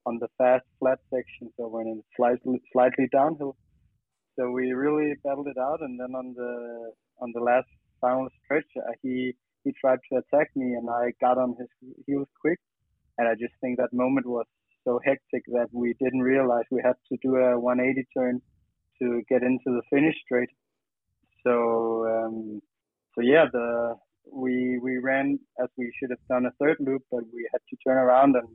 on 0.07 0.19
the 0.19 0.29
fast 0.39 0.65
flat 0.79 0.99
section, 1.11 1.51
so 1.57 1.69
when 1.69 1.87
it's 1.87 2.07
slightly 2.17 2.61
slightly 2.73 3.09
downhill. 3.13 3.57
So 4.39 4.51
we 4.51 4.73
really 4.73 5.15
battled 5.23 5.49
it 5.49 5.59
out, 5.59 5.81
and 5.81 5.99
then 5.99 6.15
on 6.15 6.35
the 6.37 6.93
on 7.21 7.33
the 7.35 7.41
last 7.41 7.69
final 8.01 8.29
stretch, 8.45 8.71
uh, 8.77 8.93
he 9.03 9.35
he 9.65 9.73
tried 9.81 10.01
to 10.11 10.19
attack 10.19 10.51
me, 10.57 10.75
and 10.75 10.89
I 10.91 11.13
got 11.21 11.39
on 11.39 11.55
his 11.59 11.69
heels 12.07 12.29
quick, 12.41 12.59
and 13.19 13.29
I 13.29 13.35
just 13.35 13.55
think 13.61 13.79
that 13.79 13.93
moment 13.93 14.27
was 14.27 14.47
so 14.85 15.01
hectic 15.05 15.45
that 15.49 15.69
we 15.73 15.95
didn't 16.01 16.23
realize 16.23 16.65
we 16.71 16.83
had 16.85 16.97
to 17.11 17.17
do 17.23 17.37
a 17.37 17.59
180 17.59 18.07
turn 18.17 18.41
to 19.01 19.23
get 19.29 19.43
into 19.43 19.67
the 19.67 19.83
finish 19.91 20.17
straight. 20.25 20.51
So 21.45 22.07
um, 22.07 22.61
so 23.15 23.21
yeah, 23.23 23.47
the 23.53 23.97
we 24.31 24.79
we 24.83 24.99
ran 24.99 25.39
as 25.63 25.69
we 25.77 25.93
should 25.99 26.11
have 26.11 26.27
done 26.29 26.47
a 26.47 26.53
third 26.59 26.77
loop, 26.81 27.03
but 27.11 27.25
we 27.33 27.49
had 27.53 27.61
to 27.71 27.77
turn 27.87 27.99
around 27.99 28.37
and 28.37 28.49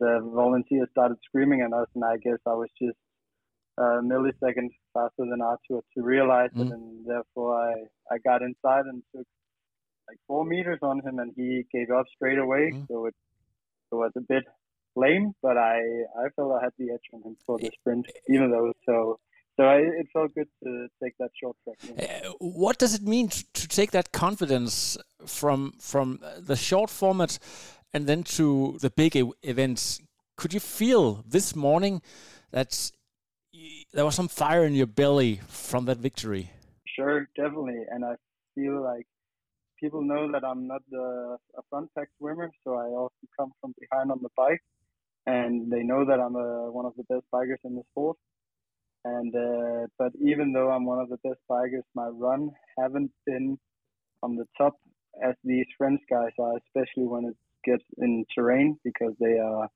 the 0.00 0.20
volunteers 0.34 0.88
started 0.90 1.18
screaming 1.24 1.60
at 1.62 1.72
us, 1.72 1.88
and 1.94 2.04
I 2.04 2.16
guess 2.16 2.38
I 2.46 2.54
was 2.54 2.68
just 2.80 2.96
a 3.78 4.02
millisecond 4.02 4.70
faster 4.92 5.24
than 5.30 5.40
Arthur 5.40 5.82
to 5.94 6.02
realize 6.02 6.50
mm. 6.56 6.66
it, 6.66 6.72
and 6.72 7.06
therefore 7.06 7.60
I, 7.60 7.74
I 8.12 8.18
got 8.18 8.42
inside 8.42 8.86
and 8.86 9.02
took 9.14 9.26
like 10.08 10.18
four 10.26 10.44
meters 10.44 10.78
on 10.82 11.00
him, 11.00 11.18
and 11.18 11.32
he 11.36 11.64
gave 11.72 11.90
up 11.90 12.06
straight 12.14 12.38
away. 12.38 12.72
Mm. 12.74 12.88
So 12.88 13.06
it, 13.06 13.14
it 13.92 13.94
was 13.94 14.12
a 14.16 14.20
bit 14.20 14.44
lame, 14.96 15.32
but 15.42 15.56
I 15.56 15.78
I 16.22 16.28
felt 16.34 16.52
I 16.52 16.64
had 16.64 16.72
the 16.78 16.90
edge 16.92 17.08
on 17.12 17.22
him 17.22 17.36
for 17.46 17.58
the 17.58 17.70
sprint, 17.80 18.06
even 18.28 18.50
though 18.50 18.72
so. 18.86 19.18
So 19.56 19.64
I, 19.64 19.78
it 19.78 20.06
felt 20.12 20.32
good 20.36 20.46
to 20.62 20.86
take 21.02 21.14
that 21.18 21.30
short 21.34 21.56
track. 21.64 21.78
Uh, 21.98 22.30
what 22.38 22.78
does 22.78 22.94
it 22.94 23.02
mean 23.02 23.28
to 23.54 23.66
take 23.66 23.90
that 23.90 24.12
confidence 24.12 24.96
from 25.26 25.72
from 25.80 26.20
the 26.38 26.54
short 26.54 26.90
format 26.90 27.40
and 27.92 28.06
then 28.06 28.22
to 28.22 28.78
the 28.80 28.90
big 28.90 29.16
events. 29.42 30.00
Could 30.36 30.54
you 30.54 30.60
feel 30.60 31.24
this 31.26 31.56
morning 31.56 32.00
that 32.52 32.90
there 33.92 34.04
was 34.04 34.14
some 34.14 34.28
fire 34.28 34.64
in 34.64 34.74
your 34.74 34.86
belly 34.86 35.40
from 35.48 35.86
that 35.86 35.98
victory? 35.98 36.50
Sure, 36.86 37.28
definitely. 37.36 37.82
And 37.90 38.04
I 38.04 38.14
feel 38.54 38.82
like 38.82 39.06
people 39.80 40.02
know 40.02 40.30
that 40.32 40.44
I'm 40.44 40.66
not 40.66 40.82
the, 40.90 41.36
a 41.56 41.62
front 41.70 41.90
pack 41.96 42.08
swimmer, 42.18 42.50
so 42.64 42.74
I 42.74 42.86
often 42.86 43.28
come 43.38 43.52
from 43.60 43.74
behind 43.78 44.10
on 44.10 44.20
the 44.22 44.28
bike, 44.36 44.62
and 45.26 45.70
they 45.70 45.82
know 45.82 46.04
that 46.04 46.20
I'm 46.20 46.36
a, 46.36 46.70
one 46.70 46.86
of 46.86 46.94
the 46.96 47.04
best 47.04 47.24
bikers 47.32 47.62
in 47.64 47.74
the 47.76 47.82
sport. 47.90 48.16
And 49.04 49.34
uh, 49.34 49.86
but 49.96 50.12
even 50.20 50.52
though 50.52 50.70
I'm 50.70 50.84
one 50.84 50.98
of 50.98 51.08
the 51.08 51.18
best 51.22 51.40
bikers, 51.50 51.84
my 51.94 52.08
run 52.08 52.50
haven't 52.78 53.12
been 53.24 53.56
on 54.22 54.36
the 54.36 54.44
top 54.56 54.74
as 55.24 55.34
these 55.44 55.66
French 55.78 56.00
guys 56.10 56.32
are, 56.38 56.54
especially 56.56 57.06
when 57.06 57.24
it's 57.26 57.38
get 57.70 57.82
in 57.98 58.24
terrain 58.34 58.78
because 58.88 59.14
they 59.20 59.36
are 59.38 59.68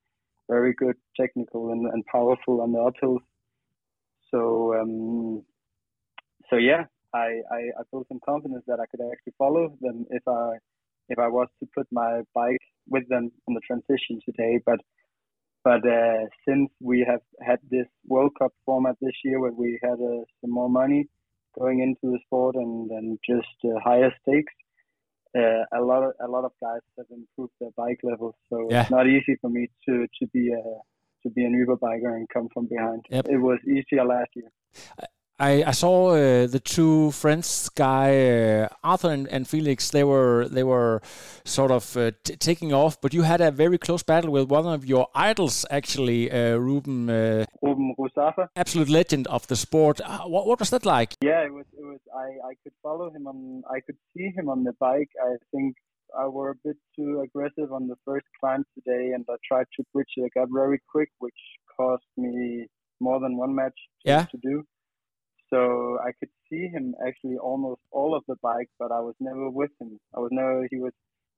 very 0.48 0.72
good 0.82 0.96
technical 1.20 1.72
and, 1.72 1.82
and 1.92 2.04
powerful 2.06 2.60
on 2.64 2.72
the 2.72 2.82
uphills. 2.88 3.24
So 4.30 4.40
um, 4.80 5.42
so 6.48 6.56
yeah, 6.56 6.84
I, 7.14 7.28
I 7.58 7.60
I 7.78 7.82
built 7.90 8.08
some 8.08 8.20
confidence 8.30 8.64
that 8.66 8.80
I 8.80 8.86
could 8.90 9.00
actually 9.12 9.34
follow 9.38 9.64
them 9.80 10.06
if 10.10 10.24
I 10.26 10.58
if 11.08 11.18
I 11.18 11.28
was 11.28 11.48
to 11.60 11.66
put 11.76 11.86
my 11.90 12.22
bike 12.34 12.64
with 12.88 13.08
them 13.08 13.30
on 13.46 13.54
the 13.54 13.60
transition 13.68 14.20
today. 14.24 14.60
But 14.64 14.80
but 15.64 15.86
uh, 15.86 16.26
since 16.46 16.70
we 16.80 17.06
have 17.08 17.20
had 17.40 17.60
this 17.70 17.86
World 18.06 18.32
Cup 18.38 18.52
format 18.66 18.96
this 19.00 19.18
year, 19.24 19.38
where 19.40 19.52
we 19.52 19.78
had 19.82 19.98
uh, 20.12 20.24
some 20.40 20.50
more 20.50 20.68
money 20.68 21.08
going 21.58 21.80
into 21.80 22.12
the 22.12 22.18
sport 22.26 22.56
and, 22.56 22.90
and 22.90 23.18
just 23.28 23.56
uh, 23.64 23.78
higher 23.84 24.12
stakes, 24.22 24.54
uh, 25.36 25.64
a 25.72 25.80
lot 25.80 26.02
of 26.02 26.12
a 26.20 26.28
lot 26.28 26.44
of 26.44 26.52
guys 26.60 26.80
have 26.98 27.06
improved 27.10 27.52
their 27.60 27.70
bike 27.76 28.00
levels. 28.02 28.34
So 28.50 28.68
Yeah. 28.70 28.82
it's 28.82 28.90
not 28.90 29.06
easy 29.06 29.36
for 29.40 29.50
me 29.50 29.68
to 29.86 30.06
to 30.18 30.26
be 30.28 30.52
a 30.52 30.62
to 31.22 31.30
be 31.30 31.44
an 31.44 31.52
Uber 31.54 31.76
biker 31.76 32.14
and 32.16 32.28
come 32.28 32.48
from 32.52 32.66
behind. 32.66 33.06
Yep. 33.10 33.28
It 33.28 33.38
was 33.38 33.58
easier 33.66 34.04
last 34.04 34.30
year. 34.34 34.50
I, 35.42 35.64
I 35.66 35.72
saw 35.72 36.10
uh, 36.10 36.46
the 36.46 36.60
two 36.62 37.10
friends, 37.10 37.68
Guy, 37.70 38.10
uh, 38.62 38.68
Arthur 38.84 39.10
and, 39.10 39.26
and 39.28 39.48
Felix. 39.48 39.90
They 39.90 40.04
were 40.04 40.46
they 40.48 40.62
were 40.62 41.00
sort 41.44 41.72
of 41.72 41.96
uh, 41.96 42.12
t- 42.22 42.36
taking 42.36 42.72
off, 42.72 43.00
but 43.00 43.12
you 43.12 43.22
had 43.22 43.40
a 43.40 43.50
very 43.50 43.76
close 43.76 44.04
battle 44.04 44.30
with 44.30 44.48
one 44.48 44.66
of 44.66 44.84
your 44.86 45.08
idols, 45.16 45.66
actually, 45.68 46.30
uh, 46.30 46.56
Ruben, 46.58 47.10
uh, 47.10 47.44
Ruben 47.60 47.92
Ruzafa. 47.98 48.50
absolute 48.54 48.88
legend 48.88 49.26
of 49.26 49.46
the 49.48 49.56
sport. 49.56 50.00
Uh, 50.00 50.20
what, 50.28 50.46
what 50.46 50.60
was 50.60 50.70
that 50.70 50.86
like? 50.86 51.14
Yeah, 51.22 51.40
it 51.44 51.52
was. 51.52 51.66
It 51.76 51.84
was. 51.84 52.00
I 52.14 52.28
I 52.50 52.54
could 52.62 52.74
follow 52.80 53.10
him 53.10 53.26
on. 53.26 53.64
I 53.68 53.80
could 53.80 53.98
see 54.16 54.30
him 54.36 54.48
on 54.48 54.62
the 54.62 54.74
bike. 54.78 55.10
I 55.20 55.34
think 55.50 55.74
I 56.16 56.26
were 56.28 56.50
a 56.50 56.58
bit 56.64 56.76
too 56.94 57.20
aggressive 57.26 57.72
on 57.72 57.88
the 57.88 57.96
first 58.04 58.26
climb 58.38 58.64
today, 58.74 59.10
and 59.14 59.24
I 59.28 59.34
tried 59.50 59.66
to 59.76 59.82
bridge 59.92 60.12
the 60.16 60.30
gap 60.34 60.48
very 60.54 60.80
quick, 60.88 61.10
which 61.18 61.40
cost 61.76 62.04
me 62.16 62.68
more 63.00 63.18
than 63.18 63.36
one 63.36 63.54
match 63.56 63.78
Yeah. 64.04 64.26
to 64.30 64.38
do. 64.40 64.62
So 65.52 65.98
I 66.00 66.12
could 66.18 66.30
see 66.48 66.68
him 66.68 66.94
actually 67.06 67.36
almost 67.36 67.82
all 67.90 68.14
of 68.16 68.22
the 68.26 68.36
bike, 68.42 68.70
but 68.78 68.90
I 68.90 69.00
was 69.00 69.14
never 69.20 69.50
with 69.50 69.70
him. 69.78 69.98
I 70.16 70.20
was 70.20 70.30
never. 70.32 70.66
He 70.70 70.78
was. 70.78 70.92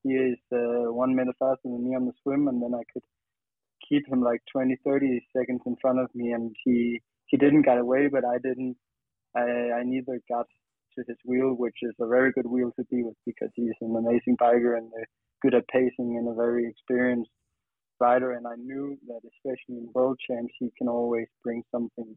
He 0.04 0.10
is 0.10 0.38
uh, 0.52 0.92
one 0.92 1.16
minute 1.16 1.34
faster 1.38 1.64
than 1.64 1.82
me 1.82 1.96
on 1.96 2.04
the 2.04 2.12
swim, 2.22 2.46
and 2.46 2.62
then 2.62 2.74
I 2.74 2.82
could 2.92 3.02
keep 3.88 4.06
him 4.06 4.22
like 4.22 4.42
20, 4.52 4.76
30 4.84 5.26
seconds 5.36 5.62
in 5.66 5.76
front 5.80 5.98
of 5.98 6.08
me, 6.14 6.32
and 6.32 6.54
he 6.64 7.00
he 7.26 7.36
didn't 7.36 7.62
get 7.62 7.78
away, 7.78 8.08
but 8.08 8.24
I 8.24 8.38
didn't. 8.38 8.76
I, 9.34 9.80
I 9.80 9.82
neither 9.82 10.20
got 10.28 10.46
to 10.94 11.04
his 11.08 11.16
wheel, 11.24 11.54
which 11.54 11.78
is 11.82 11.94
a 12.00 12.06
very 12.06 12.30
good 12.32 12.46
wheel 12.46 12.70
to 12.76 12.84
be 12.84 13.02
with 13.02 13.16
because 13.26 13.50
he's 13.54 13.74
an 13.80 13.96
amazing 13.96 14.36
biker 14.40 14.76
and 14.76 14.92
good 15.42 15.54
at 15.54 15.66
pacing 15.68 16.16
and 16.18 16.28
a 16.28 16.34
very 16.34 16.68
experienced 16.68 17.30
rider. 17.98 18.32
And 18.32 18.46
I 18.46 18.54
knew 18.56 18.96
that 19.08 19.20
especially 19.24 19.78
in 19.82 19.88
world 19.92 20.20
champs, 20.24 20.54
he 20.60 20.70
can 20.78 20.86
always 20.86 21.26
bring 21.42 21.64
something 21.72 22.14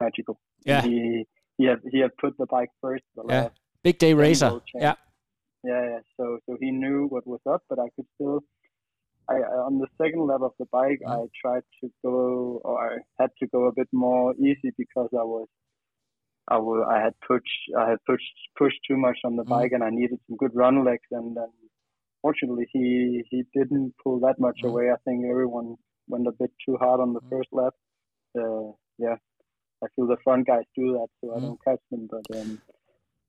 magical. 0.00 0.38
Yeah. 0.64 0.82
He 0.82 1.26
he 1.58 1.64
had 1.66 1.80
he 1.90 1.98
had 2.00 2.16
put 2.20 2.36
the 2.38 2.46
bike 2.46 2.70
first. 2.80 3.04
The 3.16 3.24
Yeah. 3.28 3.48
Big 3.82 3.98
day 3.98 4.14
racer. 4.14 4.60
Yeah. 4.74 4.94
yeah, 5.64 5.82
yeah. 5.90 6.00
So 6.16 6.38
so 6.46 6.56
he 6.60 6.70
knew 6.70 7.06
what 7.06 7.26
was 7.26 7.40
up, 7.46 7.62
but 7.68 7.78
I 7.78 7.88
could 7.96 8.06
still. 8.14 8.40
I 9.28 9.34
on 9.68 9.78
the 9.78 9.88
second 10.00 10.22
lap 10.26 10.42
of 10.42 10.52
the 10.58 10.66
bike, 10.78 11.00
Mm. 11.04 11.12
I 11.16 11.20
tried 11.42 11.64
to 11.80 11.90
go, 12.04 12.60
or 12.64 12.76
I 12.94 12.98
had 13.20 13.30
to 13.40 13.46
go 13.48 13.60
a 13.66 13.72
bit 13.72 13.88
more 13.92 14.34
easy 14.36 14.70
because 14.78 15.08
I 15.12 15.24
was, 15.34 15.48
I 16.46 16.58
was, 16.58 16.86
I 16.88 16.98
had 17.06 17.14
pushed, 17.26 17.62
I 17.76 17.90
had 17.90 17.98
pushed 18.06 18.34
pushed 18.56 18.80
too 18.88 18.96
much 18.96 19.18
on 19.24 19.34
the 19.36 19.44
Mm. 19.44 19.48
bike, 19.56 19.72
and 19.72 19.82
I 19.82 19.90
needed 19.90 20.20
some 20.26 20.36
good 20.36 20.54
run 20.54 20.84
legs, 20.84 21.08
and 21.10 21.36
then 21.36 21.50
fortunately 22.22 22.66
he 22.72 23.24
he 23.30 23.38
didn't 23.52 23.94
pull 24.02 24.20
that 24.20 24.38
much 24.38 24.60
Mm. 24.62 24.68
away. 24.70 24.84
I 24.96 24.98
think 25.04 25.18
everyone 25.26 25.68
went 26.08 26.28
a 26.28 26.32
bit 26.42 26.52
too 26.64 26.76
hard 26.76 27.00
on 27.00 27.12
the 27.12 27.20
Mm. 27.22 27.30
first 27.30 27.50
lap. 27.52 27.74
Uh, 28.38 28.68
yeah, 28.98 29.16
I 29.84 29.86
feel 29.94 30.06
the 30.06 30.16
front 30.24 30.46
guys 30.46 30.64
do 30.74 30.92
that, 30.94 31.08
so 31.20 31.34
I 31.34 31.38
Mm. 31.38 31.42
don't 31.42 31.64
catch 31.64 31.82
them, 31.90 32.08
but 32.10 32.24
um, 32.34 32.60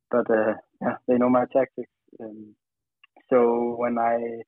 but 0.09 0.29
uh, 0.31 0.53
yeah, 0.81 0.97
they 1.07 1.17
know 1.17 1.29
my 1.29 1.45
tactics. 1.51 1.91
Um, 2.21 2.55
so 3.29 3.75
when 3.77 3.97
I 3.99 4.43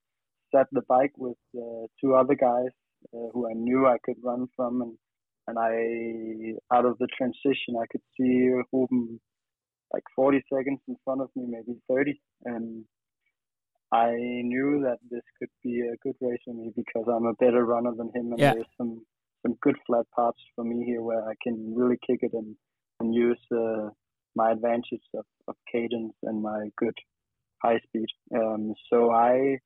sat 0.56 0.68
the 0.72 0.82
bike 0.88 1.14
with 1.18 1.38
uh, 1.56 1.88
two 2.00 2.16
other 2.16 2.36
guys 2.36 2.72
uh, 3.14 3.28
who 3.34 3.50
I 3.50 3.54
knew 3.54 3.86
I 3.88 3.98
could 4.04 4.18
run 4.24 4.48
from, 4.56 4.82
and 4.82 4.98
and 5.48 5.58
I 5.60 6.76
out 6.76 6.86
of 6.86 6.98
the 7.00 7.08
transition 7.18 7.76
I 7.82 7.88
could 7.92 8.02
see 8.18 8.50
Ruben 8.72 9.20
like 9.94 10.04
40 10.16 10.44
seconds 10.54 10.80
in 10.88 10.96
front 11.04 11.22
of 11.22 11.30
me, 11.36 11.46
maybe 11.48 11.80
30, 11.90 12.22
and 12.46 12.86
I 13.92 14.12
knew 14.12 14.82
that 14.84 15.00
this 15.10 15.24
could 15.40 15.50
be 15.64 15.82
a 15.82 15.98
good 16.04 16.16
race 16.22 16.40
for 16.46 16.54
me 16.54 16.72
because 16.76 17.06
I'm 17.08 17.26
a 17.26 17.34
better 17.34 17.66
runner 17.66 17.92
than 17.98 18.12
him, 18.14 18.34
and 18.34 18.40
Yeah. 18.40 18.54
there's 18.54 18.68
some 18.78 19.04
some 19.42 19.56
good 19.62 19.78
flat 19.86 20.06
parts 20.16 20.40
for 20.56 20.64
me 20.64 20.84
here 20.86 21.02
where 21.02 21.24
I 21.28 21.34
can 21.42 21.74
really 21.76 21.98
kick 22.06 22.20
it 22.22 22.34
and 22.34 22.56
and 23.00 23.16
use 23.16 23.40
uh, 23.52 23.90
my 24.36 24.52
advantage 24.52 25.06
of, 25.16 25.26
of 25.48 25.56
cadence 25.72 26.14
and 26.24 26.42
my 26.42 26.68
good 26.78 26.98
high 27.62 27.80
speed. 27.88 28.08
Um, 28.36 28.74
so 28.90 29.12
I 29.12 29.60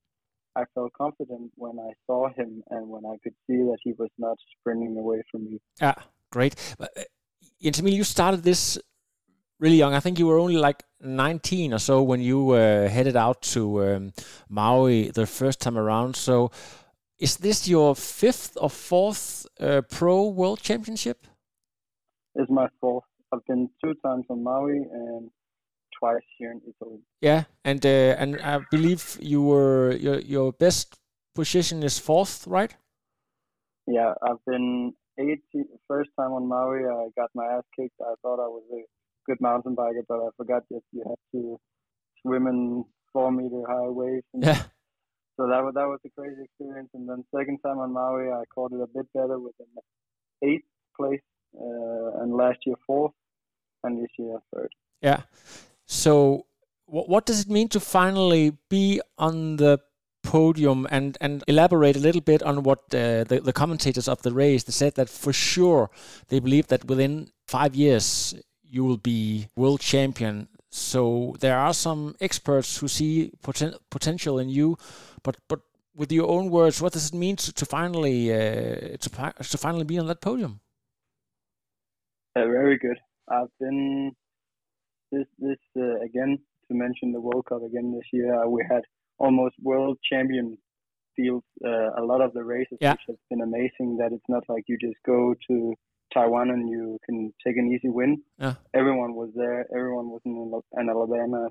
I 0.56 0.64
felt 0.74 0.92
confident 0.92 1.50
when 1.56 1.78
I 1.78 1.92
saw 2.06 2.28
him 2.28 2.62
and 2.70 2.88
when 2.88 3.04
I 3.04 3.16
could 3.22 3.34
see 3.46 3.56
that 3.56 3.78
he 3.82 3.92
was 3.98 4.10
not 4.18 4.36
sprinting 4.52 4.96
away 4.96 5.22
from 5.30 5.44
me. 5.46 5.60
Yeah, 5.80 5.94
great. 6.30 6.54
But, 6.78 6.90
uh, 6.96 7.02
Emil, 7.60 7.92
you 7.92 8.04
started 8.04 8.44
this 8.44 8.78
really 9.58 9.76
young. 9.76 9.94
I 9.94 10.00
think 10.00 10.18
you 10.18 10.26
were 10.26 10.38
only 10.38 10.56
like 10.56 10.84
19 11.00 11.74
or 11.74 11.78
so 11.78 12.02
when 12.02 12.20
you 12.20 12.50
uh, 12.50 12.88
headed 12.88 13.16
out 13.16 13.42
to 13.42 13.84
um, 13.84 14.12
Maui 14.48 15.10
the 15.10 15.26
first 15.26 15.60
time 15.60 15.76
around. 15.76 16.14
So, 16.14 16.50
is 17.24 17.36
this 17.38 17.66
your 17.66 17.96
fifth 17.96 18.52
or 18.60 18.68
fourth 18.68 19.46
uh, 19.58 19.80
pro 19.96 20.28
world 20.28 20.60
championship? 20.60 21.26
It's 22.34 22.50
my 22.50 22.68
fourth. 22.80 23.04
I've 23.32 23.44
been 23.46 23.70
two 23.82 23.94
times 24.04 24.26
on 24.28 24.44
Maui 24.44 24.76
and 24.92 25.30
twice 25.98 26.28
here 26.38 26.52
in 26.52 26.60
Italy. 26.70 27.00
Yeah, 27.22 27.44
and 27.64 27.80
uh, 27.86 28.22
and 28.22 28.30
I 28.52 28.60
believe 28.70 29.02
you 29.20 29.40
were 29.42 29.92
your 30.06 30.18
your 30.34 30.52
best 30.52 30.98
position 31.34 31.82
is 31.82 31.98
fourth, 31.98 32.46
right? 32.46 32.76
Yeah, 33.86 34.12
I've 34.26 34.44
been 34.46 34.92
18. 35.18 35.64
First 35.88 36.10
time 36.18 36.32
on 36.32 36.46
Maui, 36.46 36.80
I 36.84 37.08
got 37.16 37.30
my 37.34 37.46
ass 37.56 37.64
kicked. 37.76 38.00
I 38.00 38.14
thought 38.20 38.38
I 38.48 38.50
was 38.56 38.64
a 38.80 38.82
good 39.26 39.40
mountain 39.40 39.74
biker, 39.74 40.04
but 40.08 40.18
I 40.26 40.28
forgot 40.36 40.62
that 40.70 40.82
you 40.92 41.02
had 41.08 41.20
to 41.32 41.58
swim 42.20 42.46
in 42.46 42.84
four 43.12 43.32
meter 43.32 43.62
high 43.66 43.88
waves. 44.00 44.28
Yeah. 44.34 44.62
So 45.36 45.48
that 45.48 45.62
was 45.64 45.74
that 45.74 45.86
was 45.86 46.00
a 46.04 46.10
crazy 46.10 46.42
experience. 46.42 46.90
And 46.94 47.08
then 47.08 47.24
second 47.36 47.58
time 47.58 47.78
on 47.78 47.92
Maui, 47.92 48.30
I 48.30 48.44
caught 48.54 48.72
it 48.72 48.80
a 48.80 48.86
bit 48.86 49.06
better 49.12 49.38
with 49.38 49.54
an 49.60 50.48
eighth 50.48 50.64
place, 50.96 51.20
uh, 51.56 52.22
and 52.22 52.36
last 52.36 52.58
year 52.66 52.76
fourth, 52.86 53.12
and 53.82 54.02
this 54.02 54.10
year 54.18 54.38
third. 54.54 54.70
Yeah. 55.00 55.22
So, 55.86 56.46
what 56.86 57.08
what 57.08 57.26
does 57.26 57.40
it 57.40 57.48
mean 57.48 57.68
to 57.68 57.80
finally 57.80 58.56
be 58.68 59.00
on 59.18 59.56
the 59.56 59.80
podium 60.22 60.86
and 60.90 61.18
and 61.20 61.44
elaborate 61.46 61.96
a 61.96 62.00
little 62.00 62.20
bit 62.20 62.42
on 62.42 62.62
what 62.62 62.78
uh, 62.94 63.24
the 63.24 63.40
the 63.44 63.52
commentators 63.52 64.08
of 64.08 64.22
the 64.22 64.32
race 64.32 64.64
they 64.64 64.72
said 64.72 64.94
that 64.94 65.08
for 65.08 65.32
sure 65.32 65.90
they 66.28 66.40
believe 66.40 66.68
that 66.68 66.86
within 66.86 67.28
five 67.46 67.74
years 67.74 68.34
you 68.74 68.84
will 68.84 68.96
be 68.96 69.48
world 69.54 69.80
champion. 69.80 70.48
So 70.76 71.36
there 71.38 71.56
are 71.56 71.72
some 71.72 72.16
experts 72.20 72.78
who 72.78 72.88
see 72.88 73.30
poten- 73.44 73.78
potential 73.90 74.40
in 74.40 74.48
you, 74.48 74.76
but 75.22 75.36
but 75.48 75.60
with 75.94 76.10
your 76.10 76.28
own 76.28 76.50
words, 76.50 76.82
what 76.82 76.92
does 76.92 77.06
it 77.10 77.14
mean 77.14 77.36
to, 77.36 77.52
to 77.52 77.64
finally 77.64 78.32
uh, 78.32 78.96
to 78.98 79.08
to 79.50 79.58
finally 79.58 79.84
be 79.84 79.98
on 80.00 80.06
that 80.08 80.20
podium? 80.20 80.58
Uh, 82.34 82.46
very 82.46 82.76
good. 82.76 82.98
I've 83.28 83.52
been 83.60 84.16
this 85.12 85.26
this 85.38 85.60
uh, 85.76 86.00
again 86.04 86.38
to 86.66 86.74
mention 86.74 87.12
the 87.12 87.20
World 87.20 87.46
Cup 87.48 87.62
again 87.62 87.92
this 87.94 88.08
year. 88.12 88.34
Uh, 88.34 88.48
we 88.48 88.64
had 88.68 88.82
almost 89.18 89.54
world 89.62 89.98
champion 90.10 90.58
fields. 91.14 91.46
Uh, 91.64 91.90
a 91.96 92.04
lot 92.04 92.20
of 92.20 92.32
the 92.32 92.42
races, 92.42 92.78
Yeah. 92.80 92.94
which 92.94 93.06
has 93.06 93.16
been 93.30 93.42
amazing. 93.42 93.98
That 93.98 94.10
it's 94.12 94.28
not 94.28 94.42
like 94.48 94.64
you 94.66 94.76
just 94.76 95.00
go 95.06 95.34
to 95.48 95.74
Taiwan 96.12 96.50
and 96.50 96.68
you 96.68 96.98
can 97.04 97.32
take 97.44 97.56
an 97.56 97.72
easy 97.72 97.88
win. 97.88 98.22
Yeah. 98.38 98.54
Everyone 98.74 99.14
was 99.14 99.30
there. 99.34 99.66
Everyone 99.74 100.08
was 100.10 100.20
in, 100.24 100.52
in 100.80 100.88
Alabama. 100.88 101.48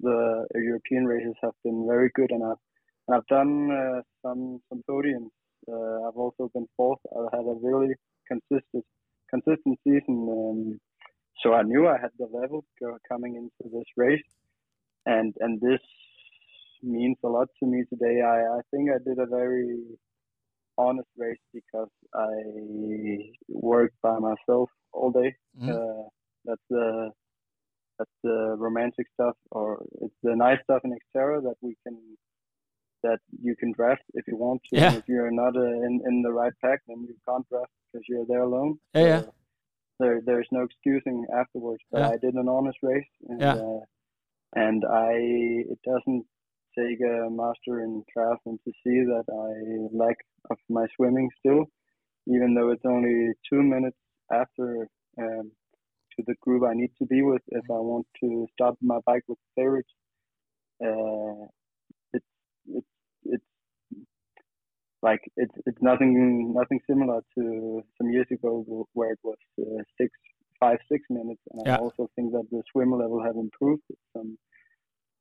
The 0.00 0.46
European 0.54 1.06
races 1.06 1.34
have 1.42 1.54
been 1.64 1.86
very 1.88 2.10
good, 2.14 2.30
and 2.30 2.44
I've 2.44 2.60
and 3.08 3.16
I've 3.16 3.26
done 3.28 3.70
uh, 3.70 4.02
some 4.22 4.60
some 4.68 4.82
podiums. 4.88 5.30
Uh, 5.70 6.08
I've 6.08 6.16
also 6.16 6.50
been 6.52 6.66
fourth. 6.76 6.98
I've 7.16 7.32
had 7.32 7.46
a 7.46 7.56
really 7.62 7.94
consistent 8.28 8.84
consistent 9.30 9.78
season. 9.84 10.28
Um, 10.30 10.80
so 11.42 11.54
I 11.54 11.62
knew 11.62 11.86
I 11.88 11.98
had 11.98 12.10
the 12.18 12.26
level 12.26 12.64
coming 13.08 13.36
into 13.36 13.74
this 13.74 13.86
race, 13.96 14.28
and 15.06 15.34
and 15.40 15.60
this 15.60 15.80
means 16.82 17.16
a 17.24 17.28
lot 17.28 17.48
to 17.60 17.66
me 17.66 17.84
today. 17.88 18.20
I, 18.20 18.58
I 18.58 18.60
think 18.70 18.90
I 18.90 18.98
did 19.02 19.18
a 19.18 19.26
very 19.26 19.78
honest 20.78 21.08
race 21.16 21.38
because 21.52 21.88
I 22.14 22.32
work 23.48 23.92
by 24.02 24.18
myself 24.18 24.70
all 24.92 25.10
day. 25.10 25.34
Mhm. 25.58 25.70
Uh, 25.70 26.08
that's 26.44 26.66
the 26.70 27.10
that's 27.98 28.16
the 28.22 28.56
romantic 28.58 29.06
stuff, 29.14 29.36
or 29.50 29.82
it's 30.02 30.14
the 30.22 30.36
nice 30.36 30.60
stuff 30.64 30.82
in 30.84 30.92
Xterra 30.92 31.42
that 31.42 31.56
we 31.62 31.76
can 31.82 31.96
that 33.02 33.20
you 33.42 33.54
can 33.56 33.72
draft 33.72 34.02
if 34.14 34.26
you 34.28 34.36
want 34.36 34.60
to. 34.64 34.76
Yeah. 34.76 34.94
If 34.96 35.08
you're 35.08 35.30
not 35.30 35.56
uh, 35.56 35.62
in 35.86 36.02
in 36.08 36.22
the 36.22 36.32
right 36.32 36.52
pack, 36.60 36.80
then 36.88 37.04
you 37.08 37.16
can't 37.26 37.48
draft 37.48 37.70
because 37.92 38.04
you're 38.08 38.26
there 38.26 38.42
alone. 38.42 38.78
Yeah, 38.94 39.04
yeah. 39.06 39.20
So, 39.22 39.32
there 40.00 40.20
there's 40.20 40.48
no 40.52 40.62
excusing 40.62 41.26
afterwards. 41.32 41.82
But 41.90 42.00
Yeah. 42.00 42.10
I 42.10 42.16
did 42.18 42.34
an 42.34 42.48
honest 42.48 42.78
race, 42.82 43.12
and 43.28 43.40
Yeah. 43.40 43.54
uh, 43.54 43.80
and 44.54 44.84
I 44.84 45.12
it 45.72 45.80
doesn't 45.82 46.26
take 46.78 47.00
a 47.00 47.28
master 47.30 47.80
in 47.80 48.02
triathlon 48.16 48.58
to 48.64 48.72
see 48.84 48.98
that 49.12 49.24
I 49.28 49.96
lack 49.96 50.16
of 50.50 50.58
my 50.68 50.86
swimming 50.96 51.28
still, 51.38 51.64
even 52.26 52.54
though 52.54 52.70
it's 52.70 52.84
only 52.84 53.32
two 53.50 53.62
minutes 53.62 53.96
after 54.32 54.88
um, 55.18 55.50
to 56.16 56.24
the 56.26 56.34
group 56.40 56.62
I 56.64 56.74
need 56.74 56.90
to 56.98 57.06
be 57.06 57.22
with 57.22 57.42
if 57.48 57.64
I 57.70 57.80
want 57.90 58.06
to 58.20 58.46
start 58.54 58.76
my 58.82 58.98
bike 59.06 59.24
with 59.28 59.38
favorites. 59.54 59.92
Uh, 60.84 61.46
it's 62.12 62.26
it's 62.68 62.86
it's 63.24 63.44
like 65.02 65.20
it's 65.36 65.54
it's 65.66 65.82
nothing 65.82 66.52
nothing 66.54 66.80
similar 66.86 67.20
to 67.36 67.82
some 67.96 68.10
years 68.10 68.26
ago 68.30 68.86
where 68.92 69.12
it 69.12 69.18
was 69.22 69.38
uh, 69.60 69.82
six 69.98 70.10
five 70.60 70.78
six 70.90 71.04
minutes, 71.10 71.42
and 71.52 71.62
Yeah. 71.66 71.76
I 71.76 71.78
also 71.78 72.08
think 72.16 72.32
that 72.32 72.46
the 72.50 72.62
swim 72.72 72.92
level 72.92 73.22
have 73.22 73.36
improved. 73.36 73.82
Some 74.14 74.38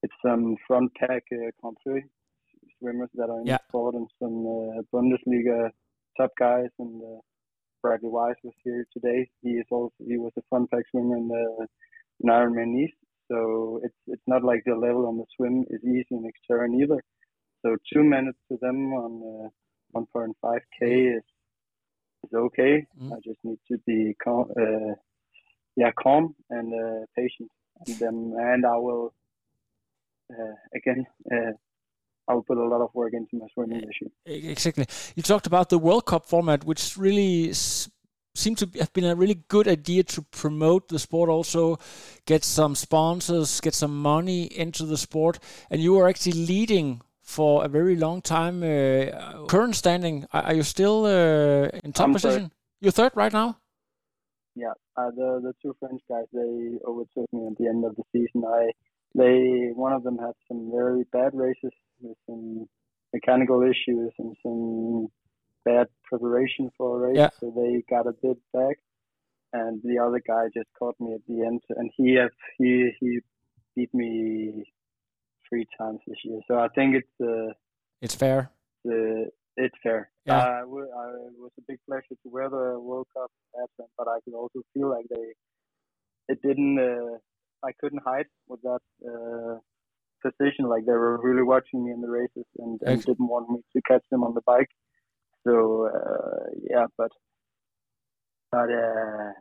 it's 0.05 0.19
some 0.27 0.43
front 0.67 0.89
pack 0.99 1.23
uh, 1.33 1.51
country 1.65 2.01
swimmers 2.79 3.09
that 3.15 3.29
are 3.33 3.39
in 3.41 3.47
Yeah. 3.47 3.57
the 3.57 3.67
sport 3.69 3.93
and 3.99 4.07
some 4.21 4.37
uh, 4.57 4.81
Bundesliga 4.93 5.59
top 6.17 6.31
guys 6.39 6.69
and. 6.79 7.01
Uh, 7.11 7.21
Bradley 7.85 8.09
Weiss 8.09 8.35
was 8.43 8.55
here 8.63 8.83
today. 8.91 9.29
He 9.43 9.51
is 9.61 9.67
also 9.69 9.93
he 10.11 10.17
was 10.17 10.31
a 10.39 10.41
front 10.49 10.71
pack 10.71 10.85
swimmer 10.89 11.17
in 11.17 11.27
the 11.27 11.67
in 12.21 12.29
Ironman 12.31 12.71
East. 12.83 12.97
So 13.31 13.79
it's 13.83 14.01
it's 14.07 14.27
not 14.33 14.43
like 14.43 14.63
the 14.65 14.73
level 14.73 15.05
on 15.09 15.17
the 15.17 15.25
swim 15.35 15.65
is 15.69 15.81
easy 15.83 16.13
in 16.17 16.23
Xterra 16.33 16.67
either. 16.81 16.99
So 17.61 17.67
two 17.93 18.03
minutes 18.03 18.39
to 18.49 18.57
them 18.59 18.79
on 19.03 19.11
uh, 19.95 19.99
1.5k 19.99 21.17
is 21.17 21.23
is 22.23 22.33
okay. 22.33 22.87
Mm. 22.99 23.11
I 23.13 23.17
just 23.23 23.41
need 23.43 23.59
to 23.71 23.77
be 23.85 24.15
calm, 24.23 24.45
uh, 24.59 24.93
yeah, 25.75 25.91
calm 26.01 26.33
and 26.49 26.73
uh, 26.73 27.05
patient, 27.15 27.51
and 27.85 28.01
um, 28.09 28.33
and 28.39 28.65
I 28.65 28.77
will 28.77 29.13
again. 30.75 31.05
Uh, 31.31 31.51
I'll 32.27 32.41
put 32.41 32.57
a 32.57 32.65
lot 32.65 32.81
of 32.81 32.89
work 32.95 33.13
into 33.13 33.37
my 33.37 33.45
swimming 33.53 33.81
this 33.81 34.01
year. 34.01 34.49
Exactly. 34.51 34.85
You 35.15 35.21
talked 35.21 35.45
about 35.45 35.69
the 35.69 35.77
World 35.77 36.05
Cup 36.05 36.25
format, 36.25 36.63
which 36.63 36.97
really 36.97 37.51
s- 37.51 37.87
seemed 38.33 38.57
to 38.57 38.69
have 38.79 38.91
been 38.93 39.05
a 39.05 39.15
really 39.15 39.43
good 39.47 39.67
idea 39.67 40.03
to 40.03 40.23
promote 40.23 40.87
the 40.87 40.97
sport, 40.97 41.29
also 41.29 41.77
get 42.25 42.43
some 42.43 42.73
sponsors, 42.73 43.61
get 43.61 43.75
some 43.75 43.95
money 44.01 44.45
into 44.45 44.85
the 44.87 44.97
sport. 44.97 45.37
And 45.69 45.81
you 45.81 45.93
were 45.93 46.07
actually 46.09 46.45
leading 46.47 47.01
for 47.21 47.63
a 47.63 47.67
very 47.67 47.95
long 47.95 48.21
time. 48.23 48.63
Uh, 48.63 49.45
current 49.45 49.75
standing, 49.75 50.25
are, 50.33 50.53
you 50.55 50.63
still 50.63 51.05
uh, 51.05 51.69
in 51.83 51.93
top 51.93 52.07
I'm 52.07 52.13
position? 52.13 52.51
You're 52.81 52.91
third 52.91 53.11
right 53.15 53.31
now. 53.33 53.57
yeah, 54.55 54.73
uh, 54.97 55.11
the 55.11 55.41
the 55.43 55.53
two 55.61 55.75
French 55.79 56.01
guys 56.09 56.25
they 56.33 56.79
overtook 56.87 57.31
me 57.33 57.45
at 57.47 57.57
the 57.57 57.67
end 57.67 57.85
of 57.85 57.95
the 57.95 58.03
season. 58.11 58.43
I 58.47 58.71
they 59.15 59.69
one 59.73 59.93
of 59.93 60.03
them 60.03 60.17
had 60.17 60.33
some 60.47 60.61
very 60.79 61.03
bad 61.11 61.31
races 61.33 61.73
with 62.01 62.17
some 62.27 62.67
mechanical 63.13 63.61
issues 63.63 64.11
and 64.19 64.35
some 64.43 65.07
bad 65.63 65.87
preparation 66.09 66.69
for 66.77 66.87
a 66.97 66.99
race, 67.07 67.17
Yeah. 67.17 67.29
so 67.39 67.45
they 67.55 67.83
got 67.89 68.05
a 68.07 68.13
bit 68.21 68.37
back. 68.53 68.77
And 69.53 69.81
the 69.83 69.97
other 70.05 70.21
guy 70.27 70.43
just 70.53 70.69
caught 70.77 70.95
me 70.99 71.13
at 71.13 71.21
the 71.29 71.37
end, 71.49 71.61
and 71.77 71.89
he 71.95 72.15
have, 72.15 72.31
he 72.57 72.91
he 72.99 73.19
beat 73.75 73.93
me 73.93 74.65
three 75.47 75.65
times 75.79 75.99
this 76.07 76.17
year. 76.25 76.39
So 76.47 76.59
I 76.59 76.67
think 76.75 76.95
it's 76.99 77.15
uh, 77.21 77.53
It's 78.01 78.15
fair. 78.15 78.49
the 78.83 79.29
it's 79.55 79.77
fair. 79.81 80.09
Yeah. 80.25 80.37
Uh, 80.39 80.49
I 80.49 80.59
w- 80.61 80.91
I, 81.01 81.03
it 81.31 81.37
was 81.45 81.51
a 81.57 81.61
big 81.69 81.79
pleasure 81.87 82.15
to 82.23 82.29
wear 82.35 82.49
the 82.49 82.77
World 82.87 83.07
Cup 83.15 83.31
and- 83.53 83.87
but 83.97 84.07
I 84.15 84.17
could 84.25 84.33
also 84.33 84.59
feel 84.73 84.89
like 84.89 85.05
they, 85.15 85.27
it 86.33 86.39
didn't, 86.41 86.77
uh, 86.77 87.17
I 87.63 87.71
couldn't 87.79 88.01
hide 88.05 88.27
with 88.47 88.61
that 88.61 88.81
uh, 89.05 89.59
position. 90.21 90.65
Like 90.65 90.85
they 90.85 90.93
were 90.93 91.19
really 91.21 91.43
watching 91.43 91.85
me 91.85 91.91
in 91.91 92.01
the 92.01 92.09
races 92.09 92.45
and, 92.57 92.79
and 92.83 93.03
didn't 93.03 93.27
want 93.27 93.49
me 93.49 93.59
to 93.73 93.81
catch 93.87 94.03
them 94.11 94.23
on 94.23 94.33
the 94.33 94.41
bike. 94.45 94.69
So 95.45 95.89
uh, 95.93 96.49
yeah, 96.69 96.85
but 96.97 97.11
but 98.51 98.69
uh, 98.71 99.31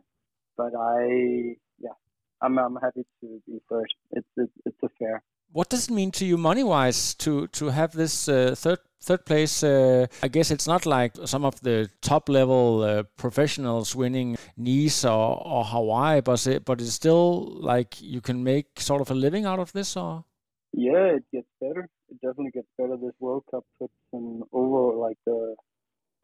but 0.56 0.72
I 0.78 1.56
yeah, 1.78 1.96
I'm 2.42 2.58
I'm 2.58 2.76
happy 2.76 3.04
to 3.20 3.42
be 3.46 3.58
first. 3.68 3.94
It's 4.12 4.28
it's, 4.36 4.52
it's 4.66 4.82
a 4.82 4.88
fair. 4.98 5.22
What 5.54 5.68
does 5.68 5.88
it 5.88 5.94
mean 5.94 6.10
to 6.10 6.26
you 6.26 6.36
money 6.36 6.64
wise 6.64 7.14
to 7.14 7.46
to 7.46 7.66
have 7.66 7.92
this 7.92 8.28
uh, 8.28 8.56
third 8.56 8.80
third 9.00 9.24
place? 9.24 9.62
Uh, 9.62 10.08
I 10.20 10.26
guess 10.26 10.50
it's 10.50 10.66
not 10.66 10.84
like 10.84 11.12
some 11.26 11.44
of 11.44 11.60
the 11.60 11.88
top 12.02 12.28
level 12.28 12.82
uh, 12.82 13.04
professionals 13.16 13.94
winning 13.94 14.36
Nice 14.56 15.04
or, 15.04 15.40
or 15.46 15.64
Hawaii, 15.64 16.22
but 16.22 16.44
it, 16.48 16.64
but 16.64 16.80
it's 16.80 16.94
still 16.94 17.56
like 17.60 18.02
you 18.02 18.20
can 18.20 18.42
make 18.42 18.80
sort 18.80 19.00
of 19.00 19.12
a 19.12 19.14
living 19.14 19.46
out 19.46 19.60
of 19.60 19.72
this, 19.72 19.96
or 19.96 20.24
Yeah, 20.72 21.18
it 21.18 21.24
gets 21.30 21.46
better. 21.60 21.88
It 22.08 22.20
definitely 22.20 22.50
gets 22.50 22.70
better. 22.76 22.96
This 22.96 23.14
World 23.20 23.44
Cup 23.48 23.64
puts 23.78 23.94
an 24.12 24.42
over 24.52 24.96
like 24.96 25.18
the 25.24 25.54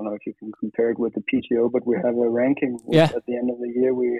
I 0.00 0.02
don't 0.02 0.06
know 0.06 0.16
if 0.16 0.26
you 0.26 0.34
can 0.40 0.50
compare 0.58 0.90
it 0.90 0.98
with 0.98 1.14
the 1.14 1.22
PTO, 1.30 1.70
but 1.70 1.86
we 1.86 1.94
have 1.94 2.16
a 2.16 2.28
ranking. 2.28 2.80
Yeah. 2.88 3.10
At 3.14 3.26
the 3.28 3.36
end 3.36 3.48
of 3.48 3.60
the 3.60 3.72
year, 3.72 3.94
we 3.94 4.18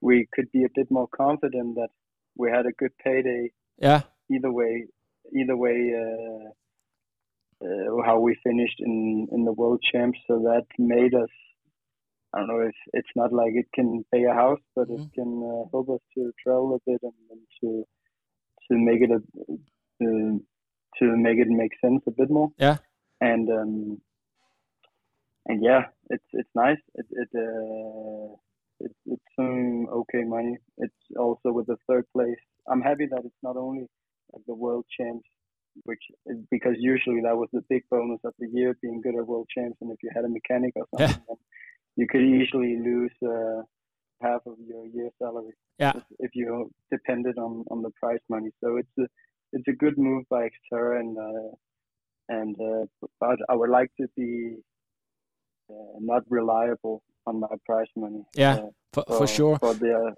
we 0.00 0.26
could 0.32 0.50
be 0.50 0.64
a 0.64 0.72
bit 0.74 0.90
more 0.90 1.06
confident 1.06 1.76
that 1.76 1.90
we 2.36 2.50
had 2.50 2.66
a 2.66 2.72
good 2.72 2.98
payday 3.04 3.52
yeah, 3.80 4.02
either 4.30 4.52
way. 4.52 4.86
Either 5.34 5.56
way, 5.56 5.92
uh, 6.02 6.48
uh, 7.64 8.02
how 8.04 8.18
we 8.18 8.34
finished 8.42 8.80
in 8.80 9.28
in 9.32 9.44
the 9.44 9.52
World 9.52 9.82
Champs, 9.92 10.18
so 10.26 10.38
that 10.40 10.66
made 10.78 11.14
us. 11.14 11.34
I 12.32 12.38
don't 12.38 12.48
know 12.48 12.60
if 12.60 12.74
it's 12.92 13.14
not 13.16 13.32
like 13.32 13.52
it 13.54 13.66
can 13.74 14.04
pay 14.12 14.24
a 14.24 14.34
house, 14.34 14.60
but 14.76 14.88
Mhm. 14.88 14.94
it 14.98 15.12
can 15.14 15.30
uh, 15.42 15.64
help 15.72 15.88
us 15.90 16.02
to 16.14 16.32
travel 16.42 16.74
a 16.74 16.80
bit 16.90 17.00
and, 17.02 17.18
and 17.30 17.40
to 17.60 17.68
to 18.68 18.74
make 18.88 19.00
it 19.02 19.10
a 19.10 19.20
uh, 20.04 20.38
to 20.98 21.04
make 21.16 21.38
it 21.38 21.48
make 21.48 21.72
sense 21.80 22.02
a 22.06 22.10
bit 22.10 22.30
more. 22.30 22.50
Yeah. 22.58 22.76
And 23.20 23.50
um 23.50 24.00
and 25.46 25.62
yeah, 25.62 25.82
it's 26.10 26.30
it's 26.32 26.54
nice. 26.54 26.82
It 26.94 27.06
it 27.10 27.28
uh 27.34 28.36
it, 28.80 28.92
it's 29.06 29.30
some 29.36 29.88
okay 30.00 30.24
money. 30.24 30.56
It's 30.78 31.02
also 31.18 31.50
with 31.52 31.66
the 31.66 31.78
third 31.88 32.04
place. 32.12 32.42
I'm 32.70 32.82
happy 32.82 33.06
that 33.06 33.24
it's 33.24 33.42
not 33.42 33.56
only 33.56 33.86
like 34.32 34.44
the 34.46 34.54
world 34.54 34.84
champs, 34.96 35.28
which 35.84 36.02
because 36.50 36.76
usually 36.78 37.20
that 37.22 37.36
was 37.36 37.48
the 37.52 37.62
big 37.68 37.82
bonus 37.90 38.20
of 38.24 38.34
the 38.38 38.48
year 38.52 38.76
being 38.82 39.00
good 39.00 39.16
at 39.18 39.26
world 39.26 39.48
champs, 39.54 39.78
and 39.80 39.90
if 39.90 39.98
you 40.02 40.10
had 40.14 40.24
a 40.24 40.28
mechanic 40.28 40.72
or 40.76 40.86
Yeah. 40.98 41.06
something, 41.08 41.24
then 41.28 41.36
you 41.96 42.06
could 42.06 42.22
easily 42.22 42.78
lose 42.78 43.16
uh, 43.22 43.62
half 44.20 44.42
of 44.46 44.56
your 44.66 44.86
year 44.86 45.10
salary 45.18 45.54
yeah. 45.78 45.92
if, 45.96 46.02
if 46.18 46.30
you 46.34 46.70
depended 46.90 47.38
on 47.38 47.64
on 47.70 47.82
the 47.82 47.90
prize 48.00 48.24
money. 48.28 48.50
So 48.62 48.76
it's 48.76 48.96
a 48.98 49.06
it's 49.52 49.68
a 49.68 49.72
good 49.72 49.96
move 49.96 50.24
by 50.28 50.48
Xterra, 50.48 51.00
and 51.00 51.16
uh, 51.18 51.50
and 52.28 52.56
uh, 52.60 52.84
but 53.20 53.38
I 53.48 53.54
would 53.54 53.70
like 53.70 53.90
to 54.00 54.06
be 54.16 54.56
uh, 55.70 55.98
not 56.00 56.22
reliable 56.28 57.02
on 57.26 57.40
my 57.40 57.48
prize 57.64 57.92
money. 57.96 58.24
Yeah, 58.34 58.54
uh, 58.54 58.70
For, 58.92 59.04
for 59.18 59.26
sure. 59.26 59.58
For 59.58 59.74
the 59.74 60.14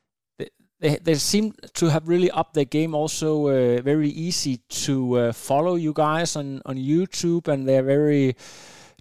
they 0.81 0.97
they 0.97 1.14
seem 1.14 1.53
to 1.75 1.87
have 1.87 2.09
really 2.09 2.31
upped 2.31 2.55
their 2.55 2.64
game. 2.64 2.95
Also, 2.95 3.49
uh, 3.49 3.83
very 3.83 4.09
easy 4.09 4.59
to 4.85 5.19
uh, 5.19 5.33
follow 5.33 5.77
you 5.77 5.93
guys 5.93 6.37
on 6.37 6.62
on 6.64 6.77
YouTube, 6.77 7.49
and 7.49 7.69
they're 7.69 7.83
very 7.83 8.35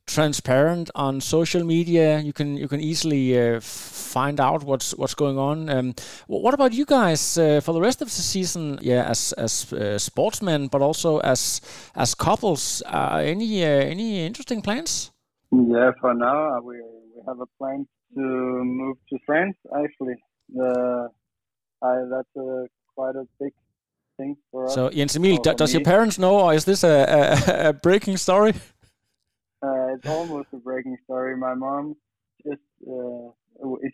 transparent 0.06 0.90
on 0.96 1.22
social 1.22 1.64
media. 1.64 2.20
You 2.20 2.34
can 2.34 2.58
you 2.58 2.68
can 2.68 2.80
easily 2.80 3.38
uh, 3.38 3.60
find 3.62 4.40
out 4.40 4.64
what's 4.64 4.96
what's 4.96 5.16
going 5.16 5.38
on. 5.38 5.70
Um, 5.70 5.94
what 6.28 6.54
about 6.54 6.74
you 6.74 6.86
guys 6.86 7.38
uh, 7.38 7.62
for 7.62 7.74
the 7.74 7.82
rest 7.82 8.02
of 8.02 8.08
the 8.08 8.22
season? 8.22 8.80
Yeah, 8.82 9.04
as 9.10 9.34
as 9.34 9.72
uh, 9.72 9.98
sportsmen, 9.98 10.68
but 10.68 10.82
also 10.82 11.20
as 11.20 11.62
as 11.96 12.16
couples. 12.16 12.84
Uh, 12.86 13.22
any 13.24 13.64
any 13.64 14.26
interesting 14.26 14.62
plans? 14.62 15.12
yeah, 15.52 15.92
for 16.02 16.14
now 16.14 16.60
we 16.62 16.76
we 17.16 17.22
have 17.28 17.40
a 17.40 17.48
plan 17.58 17.88
to 18.16 18.22
move 18.22 18.98
to 19.10 19.18
France. 19.26 19.56
Actually, 19.84 20.16
the 20.50 21.10
that's 21.82 22.36
a 22.38 22.66
quite 22.96 23.16
a 23.16 23.26
big 23.40 23.54
thing 24.18 24.36
for 24.52 24.66
us. 24.68 24.74
So 24.74 24.90
Jens 24.90 25.16
Emil, 25.16 25.38
for- 25.38 25.44
do- 25.44 25.50
for 25.52 25.56
does 25.58 25.74
your 25.74 25.84
parents 25.84 26.18
know, 26.20 26.40
or 26.40 26.54
is 26.54 26.66
this 26.66 26.84
a, 26.84 26.88
a, 26.88 27.70
a 27.70 27.74
breaking 27.74 28.18
story? 28.18 28.54
Uh, 29.62 29.88
it's 29.94 30.08
almost 30.08 30.48
a 30.54 30.58
breaking 30.58 30.96
story. 31.04 31.36
My 31.36 31.54
mom 31.54 31.94
just 32.48 32.62
uh, 32.88 33.28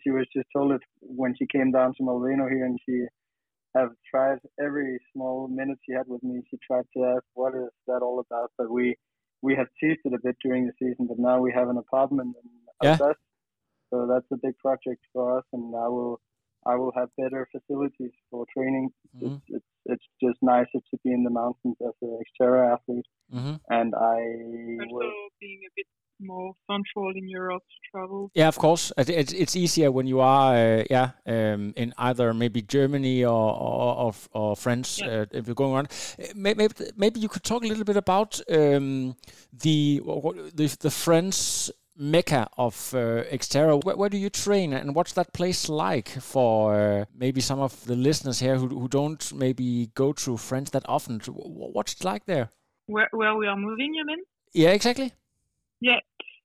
she 0.00 0.10
was 0.12 0.24
just 0.32 0.46
told 0.54 0.70
it 0.70 0.80
when 1.00 1.34
she 1.36 1.44
came 1.48 1.72
down 1.72 1.92
to 1.96 2.04
Molveno 2.04 2.48
here, 2.48 2.64
and 2.64 2.78
she 2.88 3.04
have 3.74 3.90
tried 4.08 4.38
every 4.64 4.96
small 5.12 5.48
minute 5.48 5.76
she 5.84 5.92
had 5.92 6.06
with 6.06 6.22
me. 6.22 6.40
She 6.50 6.56
tried 6.64 6.84
to 6.96 7.04
ask 7.04 7.24
what 7.34 7.52
is 7.56 7.68
that 7.88 8.00
all 8.00 8.20
about, 8.20 8.52
but 8.56 8.70
we 8.70 8.94
we 9.42 9.56
have 9.56 9.66
teased 9.80 9.98
it 10.04 10.14
a 10.14 10.18
bit 10.22 10.36
during 10.40 10.66
the 10.66 10.72
season. 10.78 11.08
But 11.08 11.18
now 11.18 11.40
we 11.40 11.50
have 11.52 11.68
an 11.68 11.78
apartment 11.78 12.36
in 12.40 12.50
Yeah. 12.84 12.90
Alsace, 12.92 13.16
so 13.90 14.06
that's 14.06 14.30
a 14.32 14.36
big 14.36 14.56
project 14.58 15.02
for 15.12 15.38
us, 15.38 15.44
and 15.52 15.74
I 15.74 15.88
will 15.88 16.20
I 16.66 16.74
will 16.80 16.92
have 16.96 17.08
better 17.16 17.42
facilities 17.54 18.12
for 18.30 18.44
training. 18.56 18.90
Mhm. 19.14 19.22
It's, 19.26 19.42
it's 19.56 19.70
it's 19.92 20.08
just 20.24 20.38
nicer 20.42 20.80
to 20.90 20.96
be 21.04 21.10
in 21.12 21.22
the 21.24 21.30
mountains 21.30 21.76
as 21.88 21.94
an 22.02 22.18
Xterra 22.26 22.74
athlete, 22.74 23.08
hmm 23.30 23.56
and 23.78 23.94
I 23.94 24.18
Also 24.82 24.94
will 24.96 25.28
being 25.40 25.60
a 25.70 25.72
bit 25.76 25.86
more 26.20 26.52
central 26.70 27.10
in 27.20 27.28
Europe 27.28 27.62
to 27.72 27.78
travel. 27.90 28.30
Yeah, 28.34 28.48
of 28.48 28.58
course. 28.58 28.92
It's 28.96 29.32
it's 29.32 29.56
easier 29.56 29.90
when 29.92 30.06
you 30.06 30.20
are 30.20 30.54
uh, 30.54 30.84
yeah 30.90 31.10
um, 31.26 31.72
in 31.76 31.92
either 31.98 32.34
maybe 32.34 32.62
Germany 32.62 33.24
or 33.24 33.52
or, 33.68 33.96
or, 34.04 34.12
or 34.32 34.56
France 34.56 34.98
Yeah. 34.98 35.20
uh, 35.20 35.38
if 35.38 35.46
you're 35.46 35.54
going 35.62 35.74
around. 35.74 35.88
Maybe 36.34 36.68
maybe 36.96 37.20
you 37.20 37.28
could 37.28 37.44
talk 37.44 37.62
a 37.64 37.68
little 37.68 37.84
bit 37.84 37.96
about 37.96 38.40
um, 38.50 39.14
the 39.52 40.00
the 40.54 40.76
the 40.80 40.90
French 40.90 41.70
mecca 41.98 42.48
of 42.56 42.94
uh, 42.94 43.24
Xterra. 43.32 43.82
Where, 43.82 43.96
where 43.96 44.08
do 44.08 44.16
you 44.16 44.30
train, 44.30 44.72
and 44.72 44.94
what's 44.94 45.12
that 45.14 45.32
place 45.32 45.68
like 45.68 46.08
for 46.08 46.74
uh, 46.74 47.04
maybe 47.14 47.40
some 47.40 47.60
of 47.60 47.84
the 47.86 47.96
listeners 47.96 48.40
here 48.40 48.56
who 48.56 48.68
who 48.68 48.88
don't 48.88 49.32
maybe 49.32 49.90
go 49.94 50.12
to 50.12 50.36
France 50.36 50.70
that 50.70 50.84
often? 50.88 51.20
What's 51.26 51.94
it 51.94 52.04
like 52.04 52.26
there? 52.26 52.50
Where 52.86 53.08
where 53.12 53.34
we 53.34 53.46
are 53.46 53.56
moving, 53.56 53.94
you 53.94 54.04
mean? 54.04 54.20
Yeah, 54.52 54.70
exactly. 54.70 55.12
Yeah, 55.80 56.00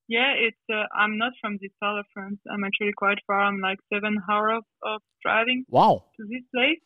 yeah. 0.08 0.34
It's 0.38 0.66
uh, 0.74 0.86
I'm 0.96 1.18
not 1.18 1.34
from 1.42 1.58
this 1.62 1.72
part 1.80 2.00
of 2.00 2.06
France. 2.14 2.40
I'm 2.52 2.64
actually 2.64 2.94
quite 2.98 3.20
far. 3.28 3.40
I'm 3.40 3.60
like 3.60 3.80
seven 3.94 4.18
hours 4.30 4.64
of 4.84 5.02
driving 5.24 5.66
Wow. 5.70 6.06
to 6.20 6.28
this 6.28 6.44
place. 6.54 6.80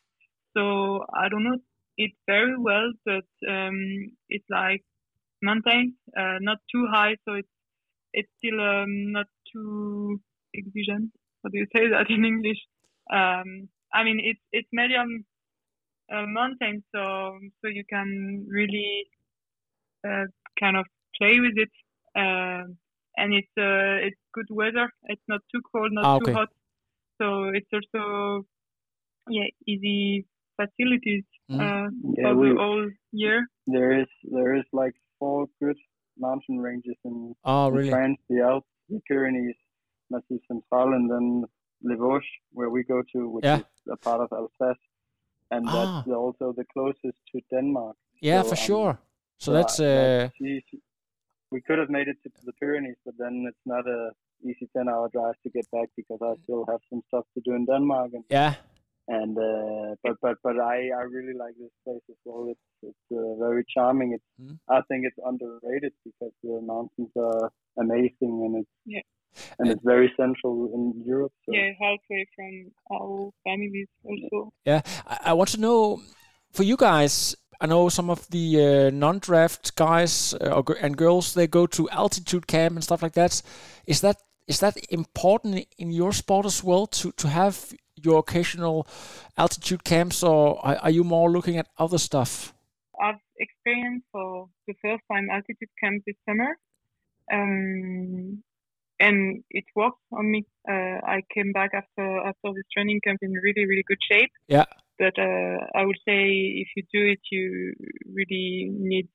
So 0.55 1.05
I 1.13 1.29
don't 1.29 1.43
know 1.43 1.57
it 1.97 2.11
very 2.27 2.57
well, 2.57 2.91
but 3.05 3.25
um, 3.49 4.11
it's 4.29 4.45
like 4.49 4.83
mountains, 5.41 5.93
uh, 6.17 6.37
not 6.41 6.57
too 6.71 6.87
high, 6.91 7.15
so 7.25 7.33
it's 7.35 7.54
it's 8.17 8.31
still 8.39 8.59
um, 8.61 9.11
not 9.17 9.27
too 9.53 10.19
exigent. 10.55 11.11
How 11.43 11.49
do 11.51 11.59
you 11.59 11.67
say 11.75 11.89
that 11.89 12.09
in 12.09 12.25
English? 12.25 12.61
Um, 13.11 13.69
I 13.93 14.03
mean, 14.05 14.19
it's 14.23 14.41
it's 14.51 14.69
medium 14.73 15.25
uh, 16.13 16.25
mountain, 16.27 16.83
so 16.93 17.03
so 17.61 17.67
you 17.69 17.83
can 17.89 18.45
really 18.49 19.07
uh, 20.07 20.25
kind 20.59 20.77
of 20.77 20.85
play 21.17 21.39
with 21.39 21.57
it, 21.57 21.71
um, 22.15 22.77
and 23.17 23.33
it's 23.33 23.53
uh, 23.57 24.05
it's 24.07 24.19
good 24.33 24.47
weather. 24.49 24.89
It's 25.05 25.23
not 25.27 25.41
too 25.53 25.61
cold, 25.71 25.91
not 25.93 26.07
Ah, 26.07 26.17
too 26.19 26.29
hot, 26.33 26.49
so 27.21 27.49
it's 27.53 27.71
also 27.73 28.45
yeah 29.29 29.49
easy 29.67 30.25
facilities 30.57 31.25
Mm. 31.49 31.59
uh, 31.61 31.89
Yeah, 32.17 32.23
for 32.23 32.35
we, 32.35 32.49
the 32.49 32.55
whole 32.57 32.89
year. 33.11 33.47
there 33.67 33.91
is 34.01 34.07
there 34.31 34.55
is 34.55 34.65
like 34.73 34.95
four 35.19 35.47
good 35.61 35.77
mountain 36.17 36.59
ranges 36.59 36.97
in, 37.03 37.35
Oh, 37.43 37.67
in? 37.77 37.89
France: 37.89 38.19
the 38.29 38.41
Alps, 38.41 38.67
the 38.89 38.99
Pyrenees, 39.07 39.55
Massif 40.09 40.41
Central, 40.47 40.93
and 40.93 41.09
then 41.09 41.45
Les 41.83 41.95
Vosges, 41.97 42.25
where 42.53 42.69
we 42.69 42.83
go 42.83 43.01
to, 43.13 43.29
which 43.29 43.45
Yeah. 43.45 43.59
is 43.59 43.91
a 43.91 43.97
part 43.97 44.21
of 44.21 44.31
Alsace, 44.31 44.81
and 45.51 45.65
Ah. 45.67 45.73
that's 45.75 46.07
also 46.15 46.53
the 46.53 46.65
closest 46.73 47.19
to 47.31 47.41
Denmark. 47.51 47.95
Yeah, 48.21 48.41
So, 48.43 48.49
for 48.49 48.61
um, 48.61 48.65
sure. 48.67 48.93
So 49.37 49.45
So 49.45 49.53
that's 49.53 49.79
uh, 49.79 50.29
that's. 50.39 50.71
We 51.51 51.61
could 51.61 51.79
have 51.79 51.89
made 51.89 52.07
it 52.07 52.17
to 52.23 52.29
the 52.45 52.53
Pyrenees, 52.59 52.97
but 53.05 53.13
then 53.17 53.45
it's 53.47 53.65
not 53.65 53.85
a 53.87 54.11
easy 54.43 54.67
ten-hour 54.73 55.09
drive 55.09 55.35
to 55.43 55.49
get 55.49 55.65
back 55.71 55.89
because 55.95 56.19
I 56.21 56.33
still 56.43 56.65
have 56.71 56.81
some 56.89 57.01
stuff 57.07 57.25
to 57.35 57.41
do 57.45 57.53
in 57.55 57.65
Denmark. 57.65 58.09
And, 58.13 58.23
yeah. 58.29 58.53
And 59.07 59.37
uh, 59.37 59.95
but 60.03 60.15
but 60.21 60.37
but 60.43 60.59
I, 60.59 60.89
I 60.89 61.03
really 61.03 61.37
like 61.37 61.55
this 61.59 61.71
place 61.83 62.01
as 62.09 62.15
well. 62.25 62.47
It's 62.49 62.59
it's 62.81 63.05
uh, 63.11 63.35
very 63.39 63.63
charming. 63.73 64.13
It's 64.13 64.23
Mm. 64.41 64.59
I 64.67 64.81
think 64.89 65.05
it's 65.05 65.17
underrated 65.25 65.93
because 66.03 66.33
the 66.43 66.59
mountains 66.61 67.09
are 67.15 67.49
amazing 67.77 68.43
and 68.45 68.57
it's 68.57 68.69
Yeah. 68.85 69.01
and 69.59 69.69
it's 69.71 69.83
very 69.83 70.11
central 70.17 70.69
in 70.73 71.03
Europe. 71.05 71.31
So. 71.45 71.53
Yeah, 71.53 71.71
halfway 71.79 72.25
from 72.35 72.71
our 72.91 73.31
families 73.45 73.87
also. 74.03 74.51
Yeah, 74.65 74.81
I, 75.07 75.29
I 75.29 75.33
want 75.33 75.51
to 75.51 75.59
know 75.61 76.01
for 76.51 76.63
you 76.63 76.75
guys. 76.77 77.35
I 77.61 77.67
know 77.67 77.87
some 77.89 78.09
of 78.11 78.27
the 78.29 78.59
uh, 78.59 78.89
non-draft 78.89 79.75
guys 79.75 80.33
uh, 80.33 80.49
or, 80.61 80.75
and 80.81 80.97
girls 80.97 81.33
they 81.33 81.47
go 81.47 81.65
to 81.67 81.89
altitude 81.89 82.47
camp 82.47 82.75
and 82.75 82.83
stuff 82.83 83.01
like 83.01 83.13
that. 83.13 83.41
Is 83.87 84.01
that 84.01 84.17
is 84.47 84.59
that 84.59 84.75
important 84.89 85.65
in 85.77 85.91
your 85.91 86.13
sport 86.13 86.45
as 86.45 86.63
well 86.63 86.87
to 86.87 87.11
to 87.13 87.27
have 87.27 87.73
your 88.05 88.19
occasional 88.19 88.87
altitude 89.37 89.83
camps, 89.83 90.23
or 90.23 90.65
are, 90.65 90.91
you 90.91 91.03
more 91.03 91.29
looking 91.29 91.57
at 91.57 91.67
other 91.77 91.97
stuff? 91.97 92.53
I've 93.01 93.19
experienced 93.37 94.05
for 94.11 94.47
the 94.67 94.73
first 94.81 95.03
time 95.11 95.27
altitude 95.31 95.69
camp 95.81 96.03
this 96.05 96.15
summer, 96.27 96.57
um, 97.31 98.43
and 98.99 99.43
it 99.49 99.65
worked 99.75 99.99
on 100.13 100.31
me. 100.31 100.45
Uh, 100.67 100.99
I 101.03 101.21
came 101.33 101.51
back 101.51 101.71
after 101.73 102.17
after 102.19 102.53
this 102.53 102.63
training 102.73 103.01
camp 103.03 103.19
in 103.21 103.33
really 103.33 103.65
really 103.65 103.83
good 103.87 103.99
shape. 104.09 104.31
Yeah. 104.47 104.65
But 104.97 105.19
uh, 105.19 105.57
I 105.75 105.83
would 105.83 105.97
say 106.07 106.21
if 106.63 106.69
you 106.75 106.83
do 106.93 107.11
it, 107.11 107.19
you 107.29 107.73
really 108.13 108.69
need 108.71 109.09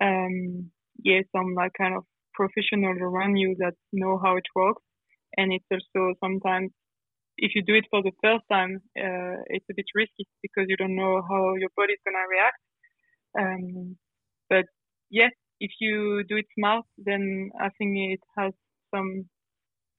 um, 0.00 0.70
yeah 1.02 1.20
some 1.34 1.54
like 1.54 1.72
kind 1.78 1.94
of 1.94 2.04
professional 2.34 2.96
around 3.00 3.36
you 3.36 3.54
that 3.60 3.74
know 3.92 4.18
how 4.22 4.36
it 4.36 4.46
works, 4.56 4.82
and 5.36 5.52
it's 5.52 5.64
also 5.70 6.14
sometimes 6.20 6.72
if 7.36 7.54
you 7.54 7.62
do 7.62 7.74
it 7.74 7.84
for 7.90 8.02
the 8.02 8.12
first 8.22 8.44
time, 8.50 8.80
uh, 8.98 9.42
it's 9.46 9.66
a 9.70 9.74
bit 9.74 9.86
risky 9.94 10.26
because 10.42 10.66
you 10.68 10.76
don't 10.76 10.96
know 10.96 11.22
how 11.28 11.54
your 11.54 11.70
body's 11.76 11.98
gonna 12.04 12.26
react. 12.30 12.60
Um, 13.38 13.96
but 14.48 14.66
yes, 15.10 15.32
if 15.60 15.70
you 15.80 16.24
do 16.28 16.36
it 16.36 16.46
smart, 16.56 16.84
then 16.98 17.50
I 17.60 17.68
think 17.78 17.96
it 17.96 18.20
has 18.38 18.52
some 18.94 19.26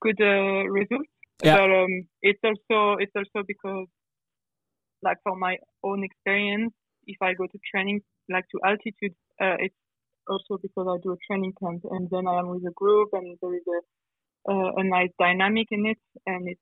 good 0.02 0.20
uh, 0.22 0.64
results. 0.70 1.10
Yeah. 1.44 1.58
But 1.58 1.70
um, 1.72 2.08
it's 2.22 2.40
also 2.44 2.98
it's 3.00 3.12
also 3.16 3.44
because, 3.46 3.88
like 5.02 5.18
for 5.24 5.36
my 5.36 5.58
own 5.84 6.04
experience, 6.04 6.74
if 7.06 7.18
I 7.22 7.34
go 7.34 7.46
to 7.46 7.60
training 7.72 8.02
like 8.30 8.46
to 8.52 8.60
altitude, 8.66 9.16
uh, 9.42 9.58
it's 9.60 9.76
also 10.28 10.58
because 10.62 10.88
I 10.90 10.98
do 11.04 11.12
a 11.12 11.18
training 11.28 11.54
camp 11.62 11.84
and 11.92 12.10
then 12.10 12.28
I 12.28 12.40
am 12.40 12.48
with 12.50 12.64
a 12.66 12.72
group 12.72 13.10
and 13.14 13.38
there 13.42 13.56
is 13.56 13.68
a 13.68 14.52
uh, 14.52 14.72
a 14.78 14.84
nice 14.84 15.10
dynamic 15.20 15.68
in 15.72 15.88
it 15.88 15.98
and 16.26 16.48
it's 16.48 16.62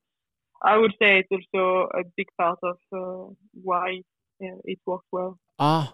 I 0.63 0.77
would 0.77 0.93
say 1.01 1.19
it's 1.19 1.29
also 1.31 1.89
a 1.93 2.03
big 2.15 2.27
part 2.39 2.59
of 2.63 2.77
uh, 2.91 3.33
why 3.61 4.01
uh, 4.41 4.57
it 4.63 4.79
works 4.85 5.05
well. 5.11 5.37
Ah, 5.59 5.93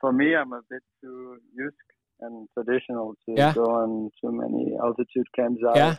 For 0.00 0.12
me, 0.12 0.34
I'm 0.34 0.52
a 0.52 0.62
bit 0.68 0.82
too 1.00 1.38
used 1.54 1.76
and 2.20 2.48
traditional 2.54 3.14
to 3.26 3.32
Yeah. 3.36 3.52
go 3.54 3.64
on 3.64 4.10
too 4.20 4.32
many 4.32 4.76
altitude 4.82 5.26
camps. 5.36 5.62
I, 5.68 5.76
yeah, 5.78 5.96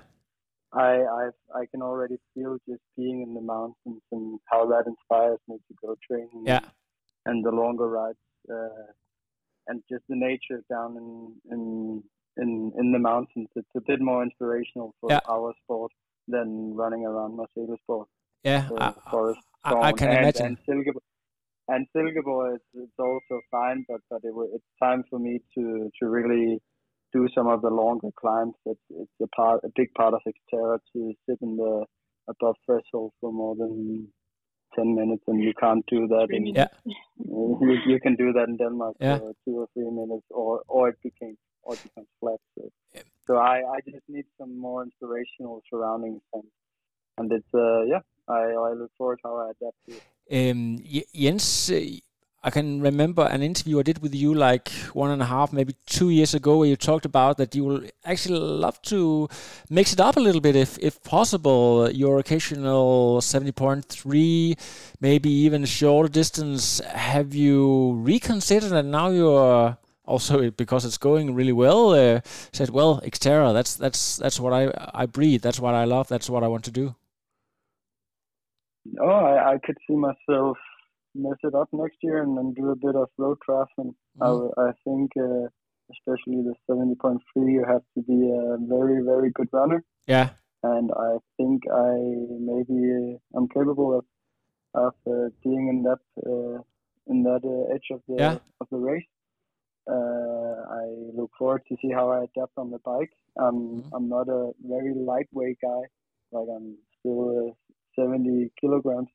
I 0.73 0.91
I 1.21 1.23
I 1.61 1.65
can 1.71 1.81
already 1.81 2.17
feel 2.33 2.57
just 2.67 2.83
being 2.97 3.21
in 3.21 3.33
the 3.33 3.41
mountains 3.41 4.03
and 4.11 4.39
how 4.51 4.65
that 4.67 4.85
inspires 4.87 5.39
me 5.47 5.57
to 5.67 5.73
go 5.81 5.95
training. 6.07 6.43
yeah, 6.45 6.59
and 7.25 7.45
the 7.45 7.51
longer 7.51 7.87
rides, 7.87 8.17
uh, 8.51 8.85
and 9.67 9.81
just 9.91 10.03
the 10.09 10.15
nature 10.15 10.61
down 10.69 10.97
in 10.97 11.09
in 11.53 12.03
in 12.37 12.71
in 12.77 12.91
the 12.91 12.99
mountains. 12.99 13.47
It's 13.55 13.75
a 13.75 13.81
bit 13.81 14.01
more 14.01 14.21
inspirational 14.23 14.93
for 14.99 15.09
Yeah. 15.11 15.21
our 15.27 15.53
sport 15.63 15.91
than 16.29 16.73
running 16.75 17.05
around 17.05 17.37
Mercedes 17.37 17.79
sport. 17.83 18.07
yeah. 18.43 18.67
So 18.69 18.77
I, 18.77 18.93
forest 19.11 19.39
I, 19.63 19.73
I 19.73 19.91
can 19.91 20.09
and, 20.09 20.19
imagine. 20.19 20.45
And 20.45 20.57
Silkeborg, 20.67 21.07
and 21.67 21.87
Silkeborg 21.95 22.55
is 22.55 22.61
it's 22.73 22.99
also 22.99 23.41
fine, 23.51 23.85
but 23.87 24.01
but 24.09 24.21
it, 24.23 24.33
it's 24.55 24.71
time 24.81 25.03
for 25.09 25.19
me 25.19 25.39
to 25.55 25.89
to 25.99 26.09
really 26.17 26.59
do 27.13 27.27
some 27.35 27.47
of 27.47 27.61
the 27.61 27.69
longer 27.69 28.11
climbs. 28.19 28.55
It's 28.65 28.87
it's 29.01 29.17
a 29.21 29.27
part 29.27 29.61
a 29.63 29.69
big 29.75 29.93
part 29.99 30.13
of 30.13 30.21
Xterra 30.33 30.79
to 30.93 31.13
sit 31.27 31.37
in 31.41 31.57
the 31.57 31.85
above 32.29 32.55
threshold 32.65 33.11
for 33.19 33.31
more 33.33 33.55
than 33.55 34.07
ten 34.75 34.95
minutes, 34.95 35.23
and 35.27 35.43
you 35.43 35.53
can't 35.59 35.85
do 35.87 36.07
that 36.07 36.27
in 36.31 36.45
Yeah. 36.47 36.67
you, 37.65 37.77
you 37.85 37.99
can 37.99 38.15
do 38.15 38.31
that 38.33 38.47
in 38.47 38.57
Denmark 38.57 38.95
Yeah. 38.99 39.17
for 39.19 39.33
two 39.45 39.55
or 39.61 39.67
three 39.73 39.91
minutes, 40.01 40.27
or 40.29 40.61
or 40.67 40.89
it 40.89 40.99
became 41.03 41.37
or 41.63 41.73
it 41.75 41.83
becomes 41.83 42.07
flat. 42.19 42.39
So, 42.55 42.69
so 43.29 43.37
I 43.37 43.57
I 43.75 43.79
just 43.85 44.07
need 44.09 44.25
some 44.39 44.57
more 44.57 44.81
inspirational 44.83 45.61
surroundings, 45.69 46.21
and 46.33 46.43
and 47.19 47.31
it's 47.31 47.53
uh 47.53 47.83
yeah, 47.83 48.01
I 48.27 48.41
I 48.69 48.73
look 48.73 48.91
forward 48.97 49.19
how 49.23 49.35
I 49.37 49.51
adapt 49.51 49.77
to 49.87 49.91
it. 49.97 50.03
Um, 50.31 50.83
Jens, 51.13 51.69
uh, 51.71 51.79
I 52.41 52.49
can 52.49 52.81
remember 52.81 53.23
an 53.23 53.43
interview 53.43 53.79
I 53.79 53.83
did 53.83 54.01
with 54.01 54.15
you 54.15 54.33
like 54.33 54.69
one 54.93 55.11
and 55.11 55.21
a 55.21 55.25
half, 55.25 55.51
maybe 55.51 55.75
two 55.85 56.09
years 56.09 56.33
ago, 56.33 56.57
where 56.57 56.69
you 56.69 56.75
talked 56.75 57.05
about 57.05 57.37
that 57.37 57.53
you 57.53 57.65
will 57.65 57.81
actually 58.05 58.39
love 58.39 58.81
to 58.83 59.27
mix 59.69 59.93
it 59.93 59.99
up 59.99 60.17
a 60.17 60.19
little 60.19 60.41
bit, 60.41 60.55
if 60.55 60.79
if 60.79 61.03
possible. 61.03 61.91
Your 61.91 62.17
occasional 62.17 63.21
seventy 63.21 63.51
point 63.51 63.85
three, 63.85 64.55
maybe 64.99 65.29
even 65.29 65.65
shorter 65.65 66.09
distance. 66.09 66.79
Have 66.79 67.35
you 67.35 67.93
reconsidered 67.93 68.71
and 68.71 68.89
now 68.89 69.09
you're 69.09 69.77
also 70.09 70.51
because 70.51 70.83
it's 70.87 70.97
going 70.97 71.35
really 71.35 71.53
well? 71.53 71.91
Uh, 71.93 72.19
said, 72.51 72.69
well, 72.69 73.01
Xterra, 73.01 73.53
that's 73.53 73.75
that's 73.75 74.17
that's 74.17 74.39
what 74.39 74.53
I 74.53 74.63
I 75.03 75.05
breathe. 75.05 75.41
That's 75.41 75.59
what 75.59 75.73
I 75.75 75.85
love. 75.85 76.07
That's 76.07 76.29
what 76.29 76.43
I 76.43 76.47
want 76.47 76.63
to 76.65 76.71
do. 76.71 76.95
Oh, 78.99 79.07
I, 79.31 79.53
I 79.53 79.57
could 79.63 79.77
see 79.87 79.95
myself 79.95 80.57
mess 81.15 81.37
it 81.43 81.53
up 81.55 81.69
next 81.71 81.97
year 82.01 82.21
and 82.23 82.37
then 82.37 82.53
do 82.53 82.69
a 82.71 82.75
bit 82.75 82.95
of 82.95 83.09
road 83.17 83.37
triathlon. 83.47 83.93
Mhm. 84.19 84.51
I, 84.57 84.69
I 84.69 84.71
think, 84.83 85.11
uh, 85.17 85.47
especially 85.93 86.41
the 86.49 86.55
70.3, 86.67 87.19
you 87.57 87.63
have 87.67 87.83
to 87.95 88.01
be 88.01 88.19
a 88.31 88.57
very, 88.75 89.03
very 89.03 89.31
good 89.31 89.49
runner. 89.51 89.83
Yeah, 90.07 90.29
And 90.63 90.91
I 90.91 91.17
think 91.37 91.63
I 91.71 91.91
maybe 92.51 92.77
uh, 93.01 93.37
I'm 93.37 93.47
capable 93.47 93.89
of 93.99 94.05
of 94.85 94.93
uh, 95.07 95.29
being 95.43 95.67
in 95.73 95.79
that 95.87 96.01
uh, 96.31 96.57
in 97.11 97.23
that 97.23 97.41
uh, 97.55 97.73
edge 97.75 97.89
of 97.95 98.01
the 98.07 98.15
Yeah. 98.23 98.35
of 98.61 98.67
the 98.73 98.77
race. 98.91 99.09
Uh, 99.95 100.55
I 100.81 100.85
look 101.17 101.31
forward 101.37 101.63
to 101.69 101.75
see 101.81 101.91
how 101.91 102.05
I 102.11 102.23
adapt 102.23 102.55
on 102.57 102.69
the 102.69 102.79
bike. 102.91 103.13
Um, 103.43 103.55
Mhm. 103.83 103.89
I'm 103.93 104.07
not 104.09 104.27
a 104.39 104.51
very 104.73 104.93
lightweight 104.93 105.57
guy. 105.61 105.81
Like 106.31 106.49
I'm 106.55 106.77
still 106.99 107.49
uh, 107.49 107.51
70 107.95 108.51
kilograms. 108.61 109.09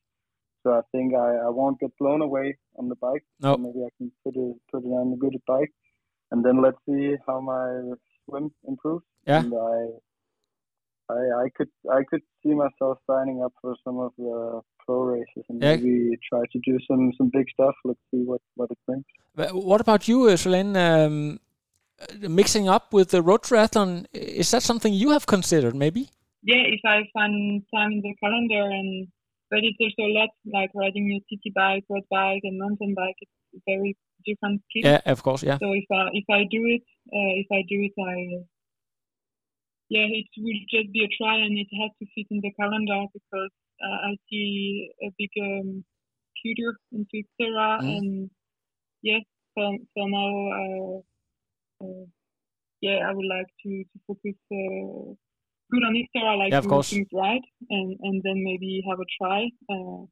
So 0.63 0.73
I 0.73 0.81
think 0.91 1.13
I, 1.15 1.29
I 1.47 1.49
won't 1.49 1.79
get 1.79 1.91
blown 1.99 2.21
away 2.21 2.57
on 2.79 2.89
the 2.89 2.95
bike. 2.95 3.23
No. 3.39 3.53
So 3.53 3.57
maybe 3.65 3.81
I 3.85 3.91
can 3.97 4.11
put 4.23 4.35
it 4.35 4.55
put 4.71 4.83
it 4.83 4.93
on 5.01 5.13
a 5.13 5.19
good 5.23 5.37
bike, 5.47 5.73
and 6.31 6.43
then 6.43 6.61
let's 6.65 6.81
see 6.87 7.15
how 7.27 7.39
my 7.39 7.65
swim 8.25 8.51
improves. 8.67 9.05
Yeah. 9.27 9.39
And 9.41 9.53
I, 9.53 9.77
I 11.13 11.21
I 11.43 11.49
could 11.55 11.71
I 11.99 12.01
could 12.09 12.23
see 12.41 12.53
myself 12.63 12.97
signing 13.07 13.43
up 13.45 13.53
for 13.61 13.75
some 13.85 13.97
of 13.99 14.11
the 14.17 14.61
pro 14.85 15.03
races 15.03 15.43
and 15.49 15.61
Yeah. 15.61 15.75
maybe 15.75 16.17
try 16.29 16.43
to 16.53 16.59
do 16.69 16.77
some 16.87 17.11
some 17.17 17.29
big 17.37 17.47
stuff. 17.49 17.75
Let's 17.83 17.99
see 18.11 18.23
what 18.23 18.41
what 18.55 18.71
it 18.71 18.79
brings. 18.85 19.05
But 19.35 19.49
What 19.69 19.81
about 19.81 20.07
you, 20.07 20.17
uh, 20.29 20.37
Solenne? 20.37 20.75
Um, 20.77 21.39
uh, 21.99 22.29
mixing 22.29 22.67
up 22.75 22.93
with 22.93 23.09
the 23.09 23.21
road 23.21 23.41
triathlon, 23.43 24.05
is 24.13 24.51
that 24.51 24.63
something 24.63 24.93
you 24.93 25.09
have 25.11 25.25
considered, 25.25 25.75
maybe? 25.75 26.09
Yeah, 26.43 26.63
if 26.77 26.81
I 26.85 26.97
find 27.13 27.63
time 27.73 27.91
in 27.93 28.01
the 28.01 28.15
calendar 28.23 28.63
and 28.79 29.07
but 29.49 29.59
it's 29.63 29.77
also 29.79 30.03
a 30.09 30.13
lot 30.19 30.29
like 30.57 30.71
riding 30.73 31.05
your 31.11 31.21
city 31.29 31.51
bike, 31.55 31.85
road 31.89 32.03
bike, 32.09 32.41
and 32.43 32.57
mountain 32.57 32.93
bike. 32.95 33.15
It's 33.21 33.63
very 33.65 33.95
different 34.25 34.61
skills. 34.69 34.85
Yeah, 34.85 35.01
of 35.05 35.21
course, 35.23 35.43
yeah. 35.43 35.57
So 35.59 35.71
if 35.71 35.85
I 35.91 36.09
if 36.13 36.25
I 36.29 36.41
do 36.55 36.61
it, 36.75 36.83
uh, 37.17 37.33
if 37.43 37.47
I 37.51 37.61
do 37.69 37.77
it, 37.87 37.93
I 38.11 38.43
yeah, 39.89 40.07
it 40.09 40.25
will 40.37 40.61
just 40.73 40.91
be 40.91 41.01
a 41.05 41.09
try, 41.17 41.37
and 41.45 41.57
it 41.57 41.69
has 41.81 41.91
to 41.99 42.05
fit 42.15 42.27
in 42.31 42.41
the 42.41 42.51
calendar 42.59 43.05
because 43.13 43.51
uh, 43.81 43.97
I 44.09 44.17
see 44.29 44.89
a 45.01 45.09
big 45.17 45.31
um, 45.41 45.83
future 46.41 46.75
in 46.91 47.05
Xterra, 47.13 47.79
Mhm. 47.81 47.97
and 47.97 48.29
yes, 49.01 49.23
for 49.53 49.77
for 49.93 50.09
now, 50.09 50.31
uh, 50.61 50.97
uh, 51.83 52.05
yeah, 52.81 52.99
I 53.07 53.13
would 53.13 53.25
like 53.25 53.47
to 53.63 53.83
to 53.83 53.99
focus 54.07 54.37
uh, 54.51 55.13
good 55.71 55.83
on 55.83 55.95
Xterra, 55.95 56.37
like 56.37 56.51
Yeah, 56.51 56.59
of 56.59 56.67
course. 56.67 56.89
things 56.89 57.07
right, 57.13 57.43
and 57.69 57.97
and 58.01 58.21
then 58.23 58.43
maybe 58.43 58.83
have 58.89 58.99
a 58.99 59.09
try. 59.17 59.49
Uh, 59.69 60.05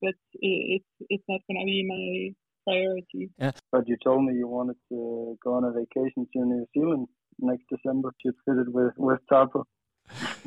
but 0.00 0.14
it, 0.34 0.80
it's 0.80 0.92
it's 1.08 1.24
not 1.28 1.40
gonna 1.48 1.64
be 1.64 1.82
my 1.94 2.34
priority. 2.66 3.30
Yeah. 3.38 3.52
But 3.72 3.88
you 3.88 3.96
told 4.02 4.24
me 4.24 4.34
you 4.34 4.48
wanted 4.48 4.76
to 4.90 5.36
go 5.42 5.54
on 5.54 5.64
a 5.64 5.72
vacation 5.72 6.26
to 6.32 6.38
New 6.44 6.66
Zealand 6.74 7.08
next 7.38 7.64
December. 7.68 8.12
Should 8.22 8.36
fit 8.44 8.58
it 8.58 8.72
with 8.72 8.92
with 8.96 9.20
Taupo. 9.28 9.64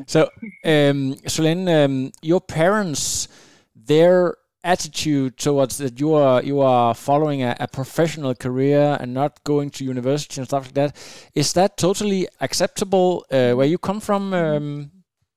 So, 0.05 0.29
um, 0.63 1.15
Solenne, 1.25 1.67
um, 1.85 2.11
your 2.21 2.41
parents, 2.41 3.27
their 3.75 4.35
attitude 4.63 5.37
towards 5.37 5.77
that 5.77 5.97
you 5.99 6.13
are 6.13 6.43
you 6.43 6.59
are 6.59 6.93
following 6.93 7.41
a, 7.41 7.55
a 7.59 7.67
professional 7.67 8.35
career 8.35 8.97
and 8.99 9.13
not 9.13 9.41
going 9.43 9.69
to 9.69 9.85
university 9.85 10.41
and 10.41 10.47
stuff 10.47 10.65
like 10.65 10.73
that, 10.73 10.95
is 11.35 11.53
that 11.53 11.77
totally 11.77 12.27
acceptable 12.41 13.25
uh, 13.31 13.53
where 13.53 13.67
you 13.67 13.77
come 13.77 13.99
from? 13.99 14.33
Um, 14.33 14.91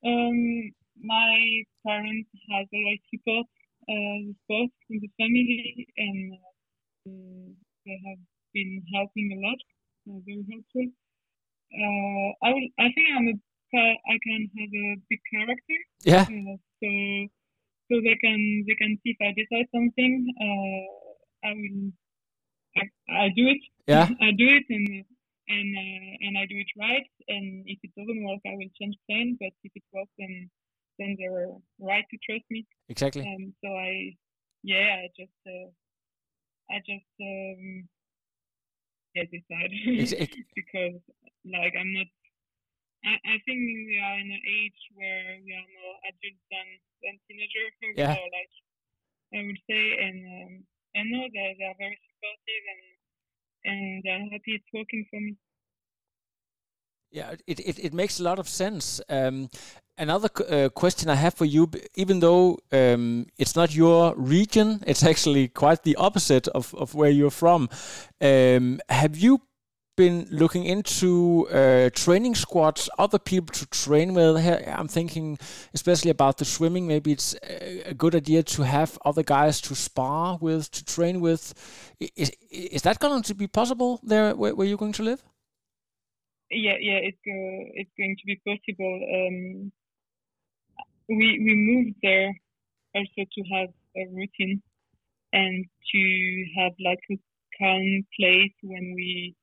Um, 0.04 0.72
my 0.96 1.62
parents 1.86 2.30
have 2.50 2.66
always 2.72 3.00
support 3.10 3.46
uh, 3.88 4.32
sport 4.44 4.70
in 4.88 5.00
the 5.04 5.10
family, 5.18 5.86
and 5.96 6.32
uh, 7.06 7.52
they 7.84 7.98
have 8.06 8.18
been 8.54 8.82
helping 8.94 9.28
a 9.36 9.38
lot. 9.46 9.60
Uh, 10.08 10.20
very 10.24 10.44
helpful. 10.50 10.86
Uh, 11.72 12.28
I 12.46 12.48
will, 12.54 12.68
I 12.78 12.88
think 12.94 13.06
I'm 13.14 13.28
a 13.28 13.36
ca- 13.72 14.00
I 14.06 14.16
can 14.22 14.50
have 14.58 14.72
a 14.74 14.96
big 15.08 15.20
character, 15.32 15.78
yeah, 16.02 16.26
uh, 16.28 16.56
so 16.82 16.90
so 17.88 18.00
they 18.00 18.16
can 18.22 18.64
they 18.66 18.74
can 18.74 18.98
see 19.02 19.16
if 19.16 19.20
I 19.20 19.32
decide 19.34 19.68
something. 19.74 20.12
Uh, 20.40 21.48
I 21.48 21.52
will 21.54 21.92
I, 22.76 22.82
I 23.24 23.28
do 23.34 23.46
it. 23.48 23.62
yeah, 23.86 24.08
I 24.20 24.30
do 24.32 24.46
it 24.46 24.64
and 24.68 25.04
and 25.48 25.68
uh, 25.76 26.10
and 26.20 26.38
I 26.38 26.46
do 26.46 26.56
it 26.56 26.70
right. 26.78 27.06
And 27.28 27.64
if 27.66 27.78
it 27.82 27.90
doesn't 27.96 28.24
work, 28.24 28.40
I 28.46 28.54
will 28.54 28.70
change 28.80 28.96
plan. 29.08 29.36
But 29.40 29.52
if 29.64 29.72
it 29.74 29.82
works, 29.92 30.12
then 30.18 30.50
then 30.98 31.16
they're 31.18 31.48
right 31.80 32.04
to 32.10 32.16
trust 32.24 32.44
me. 32.50 32.66
exactly. 32.88 33.22
Um, 33.22 33.54
so 33.64 33.68
I, 33.74 34.14
yeah, 34.62 35.02
I 35.02 35.08
just 35.18 35.38
uh, 35.46 35.68
I 36.70 36.78
just 36.86 37.10
um, 37.20 37.88
yeah 39.14 39.24
decide 39.32 39.72
because 40.54 41.00
like 41.44 41.74
I'm 41.78 41.92
not. 41.92 42.06
I, 43.04 43.16
I 43.16 43.36
think 43.48 43.60
we 43.60 43.96
are 43.96 44.16
in 44.20 44.28
an 44.28 44.44
age 44.44 44.80
where 44.94 45.40
we 45.40 45.50
are 45.56 45.68
more 45.68 45.96
adults 46.08 46.44
than 46.52 46.68
than 47.02 47.14
teenager. 47.26 47.66
Yeah. 47.96 48.12
Or 48.12 48.26
like 48.28 48.54
I 49.34 49.40
would 49.46 49.60
say, 49.68 49.82
and 50.04 50.18
um, 50.24 50.52
and 50.94 51.06
no, 51.10 51.20
they 51.32 51.56
they 51.58 51.66
are 51.66 51.78
very 51.78 51.98
supportive 52.04 52.64
and 52.72 52.82
and 53.64 54.02
they're 54.04 54.26
happy 54.32 54.60
it's 54.60 54.72
working 54.72 55.06
for 55.10 55.20
me. 55.20 55.36
Yeah, 57.12 57.34
it, 57.46 57.58
it, 57.58 57.78
it 57.84 57.92
makes 57.92 58.20
a 58.20 58.22
lot 58.22 58.38
of 58.38 58.48
sense. 58.48 59.00
Um, 59.08 59.48
another 59.98 60.28
uh, 60.48 60.68
question 60.68 61.10
I 61.10 61.16
have 61.16 61.34
for 61.34 61.44
you, 61.44 61.68
even 61.96 62.20
though 62.20 62.58
um, 62.70 63.26
it's 63.36 63.56
not 63.56 63.74
your 63.74 64.14
region, 64.14 64.80
it's 64.86 65.02
actually 65.02 65.48
quite 65.48 65.82
the 65.82 65.96
opposite 65.96 66.46
of, 66.48 66.72
of 66.76 66.94
where 66.94 67.10
you're 67.10 67.32
from. 67.32 67.68
Um, 68.20 68.80
have 68.88 69.16
you 69.16 69.40
been 70.04 70.26
looking 70.30 70.64
into 70.64 71.46
uh, 71.48 71.90
training 72.04 72.34
squads, 72.34 72.88
other 72.98 73.18
people 73.18 73.52
to 73.60 73.66
train 73.66 74.14
with? 74.14 74.36
I'm 74.78 74.88
thinking 74.88 75.38
especially 75.74 76.10
about 76.10 76.38
the 76.38 76.44
swimming. 76.44 76.86
Maybe 76.86 77.12
it's 77.12 77.34
a 77.92 77.94
good 77.94 78.14
idea 78.14 78.42
to 78.54 78.62
have 78.62 78.98
other 79.04 79.22
guys 79.22 79.60
to 79.62 79.74
spar 79.74 80.38
with, 80.40 80.70
to 80.70 80.82
train 80.84 81.20
with. 81.20 81.42
Is, 82.16 82.30
is 82.50 82.82
that 82.82 82.98
going 82.98 83.22
to 83.22 83.34
be 83.34 83.46
possible 83.46 84.00
there 84.02 84.34
where, 84.34 84.54
where 84.54 84.66
you're 84.66 84.84
going 84.84 84.98
to 85.00 85.02
live? 85.02 85.22
yeah, 86.50 86.76
yeah, 86.80 86.98
it's 87.02 87.24
uh, 87.26 87.62
it's 87.74 87.90
going 87.96 88.16
to 88.16 88.26
be 88.26 88.40
possible. 88.44 88.94
Um, 89.16 89.72
we 91.08 91.38
we 91.46 91.54
moved 91.54 91.96
there 92.02 92.32
also 92.94 93.22
to 93.34 93.42
have 93.54 93.68
a 93.96 94.06
routine 94.12 94.62
and 95.32 95.64
to 95.92 96.44
have 96.58 96.72
like 96.84 97.02
a 97.10 97.18
calm 97.58 98.04
place 98.18 98.54
when 98.62 98.94
we 98.96 99.34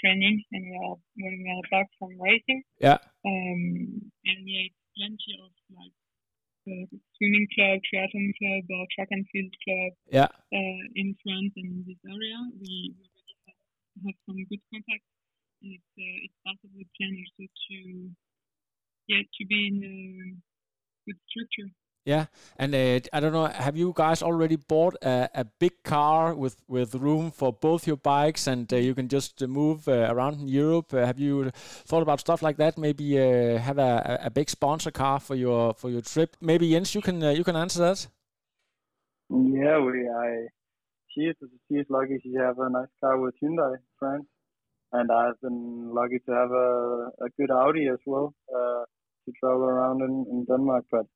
training 0.00 0.42
and 0.52 0.62
we 0.64 0.74
are 0.80 0.96
when 1.20 1.34
we 1.44 1.48
are 1.52 1.66
back 1.70 1.88
from 1.98 2.16
racing. 2.20 2.62
Yeah. 2.80 2.98
Um, 3.24 4.10
and 4.24 4.38
we 4.46 4.72
it's 4.72 4.80
plenty 4.96 5.32
of 5.44 5.52
like 5.76 5.96
uh, 6.70 6.86
swimming 7.16 7.46
club, 7.54 7.78
triathlon 7.84 8.32
club, 8.38 8.64
or 8.70 8.86
track 8.94 9.08
and 9.10 9.26
field 9.32 9.54
club 9.64 9.92
Yeah. 10.10 10.30
uh, 10.32 10.82
in 10.94 11.16
France 11.22 11.52
and 11.56 11.68
in 11.76 11.80
this 11.86 12.00
area. 12.06 12.38
We 12.60 12.96
we 12.96 13.04
already 13.04 13.36
have, 13.46 13.60
have 14.06 14.18
some 14.24 14.40
good 14.48 14.62
contacts. 14.72 15.10
And 15.62 15.72
it's 15.76 15.92
uh, 15.96 16.16
it's 16.24 16.38
part 16.44 16.58
of 16.64 16.70
the 16.72 16.86
plan 16.96 17.12
also 17.20 17.44
to 17.48 17.76
yeah 19.08 19.24
to 19.24 19.42
be 19.46 19.58
in 19.68 19.76
a 19.84 19.96
good 21.06 21.18
structure. 21.28 21.70
Yeah, 22.06 22.26
and 22.56 22.72
uh, 22.72 23.00
I 23.12 23.18
don't 23.20 23.32
know. 23.32 23.46
Have 23.46 23.76
you 23.76 23.92
guys 23.96 24.22
already 24.22 24.54
bought 24.56 24.94
a, 25.02 25.28
a 25.34 25.44
big 25.44 25.82
car 25.82 26.36
with 26.36 26.56
with 26.68 26.94
room 26.94 27.32
for 27.32 27.52
both 27.52 27.84
your 27.86 27.96
bikes, 27.96 28.46
and 28.46 28.72
uh, 28.72 28.76
you 28.76 28.94
can 28.94 29.08
just 29.08 29.42
uh, 29.42 29.48
move 29.48 29.88
uh, 29.88 30.06
around 30.12 30.40
in 30.40 30.46
Europe? 30.48 30.94
Uh, 30.94 31.04
have 31.04 31.18
you 31.18 31.50
thought 31.88 32.02
about 32.02 32.20
stuff 32.20 32.42
like 32.42 32.58
that? 32.58 32.78
Maybe 32.78 33.18
uh, 33.18 33.58
have 33.58 33.78
a, 33.78 34.20
a- 34.24 34.30
big 34.30 34.48
sponsor 34.50 34.92
car 34.92 35.18
for 35.20 35.34
your 35.34 35.74
for 35.74 35.90
your 35.90 36.00
trip. 36.02 36.36
Maybe 36.40 36.70
Jens, 36.70 36.94
you 36.94 37.02
can 37.02 37.20
you 37.22 37.42
can 37.44 37.56
answer 37.56 37.80
that. 37.80 38.06
Yeah, 39.30 39.80
we 39.80 40.08
I 40.08 40.46
she 41.08 41.22
is 41.22 41.36
she 41.68 41.74
is 41.78 41.86
lucky 41.90 42.20
she 42.22 42.34
have 42.38 42.58
a 42.60 42.70
nice 42.70 42.94
car 43.00 43.18
with 43.20 43.34
Hyundai 43.42 43.78
France, 43.98 44.26
and 44.92 45.10
I've 45.10 45.40
been 45.40 45.90
lucky 45.94 46.20
to 46.26 46.32
have 46.32 46.52
a 46.52 47.10
a 47.26 47.28
good 47.36 47.50
Audi 47.50 47.88
as 47.88 48.00
well 48.06 48.34
to 49.26 49.32
travel 49.40 49.64
around 49.64 50.02
in, 50.02 50.26
in 50.30 50.44
Denmark. 50.44 50.84
But 50.90 51.06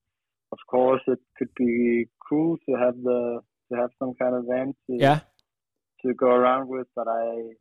of 0.53 0.59
course, 0.69 1.03
it 1.07 1.19
could 1.37 1.55
be 1.57 2.09
cool 2.29 2.57
to 2.69 2.75
have 2.77 2.95
the 3.03 3.41
to 3.71 3.79
have 3.79 3.91
some 3.99 4.15
kind 4.15 4.35
of 4.35 4.45
van 4.49 4.75
to 4.87 4.97
Yeah, 4.99 5.21
to 6.05 6.15
go 6.15 6.29
around 6.29 6.69
with. 6.69 6.87
But 6.95 7.09
I 7.09 7.53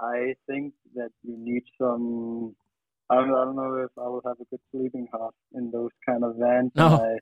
I 0.00 0.34
think 0.46 0.74
that 0.94 1.10
you 1.22 1.36
need 1.38 1.64
some. 1.80 2.54
I 3.10 3.16
don't, 3.16 3.30
I 3.30 3.44
don't 3.44 3.56
know 3.56 3.74
if 3.84 3.90
I 3.98 4.08
will 4.08 4.22
have 4.26 4.40
a 4.40 4.44
good 4.50 4.60
sleeping 4.70 5.06
cot 5.12 5.34
in 5.52 5.70
those 5.70 5.90
kind 6.06 6.24
of 6.24 6.36
vans. 6.38 6.72
No. 6.74 6.86
I, 6.96 7.18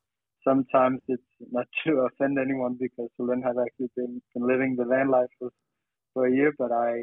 sometimes 0.47 1.01
it's 1.09 1.23
not 1.51 1.67
to 1.87 2.07
offend 2.07 2.39
anyone 2.39 2.77
because 2.79 3.09
Solenne 3.19 3.45
has 3.45 3.57
actually 3.61 3.91
been, 3.97 4.23
been 4.35 4.47
living 4.47 4.77
the 4.77 4.85
van 4.85 5.11
life 5.11 5.29
for, 5.39 5.51
for 6.15 6.27
a 6.27 6.33
year, 6.33 6.53
but 6.57 6.71
I 6.73 7.03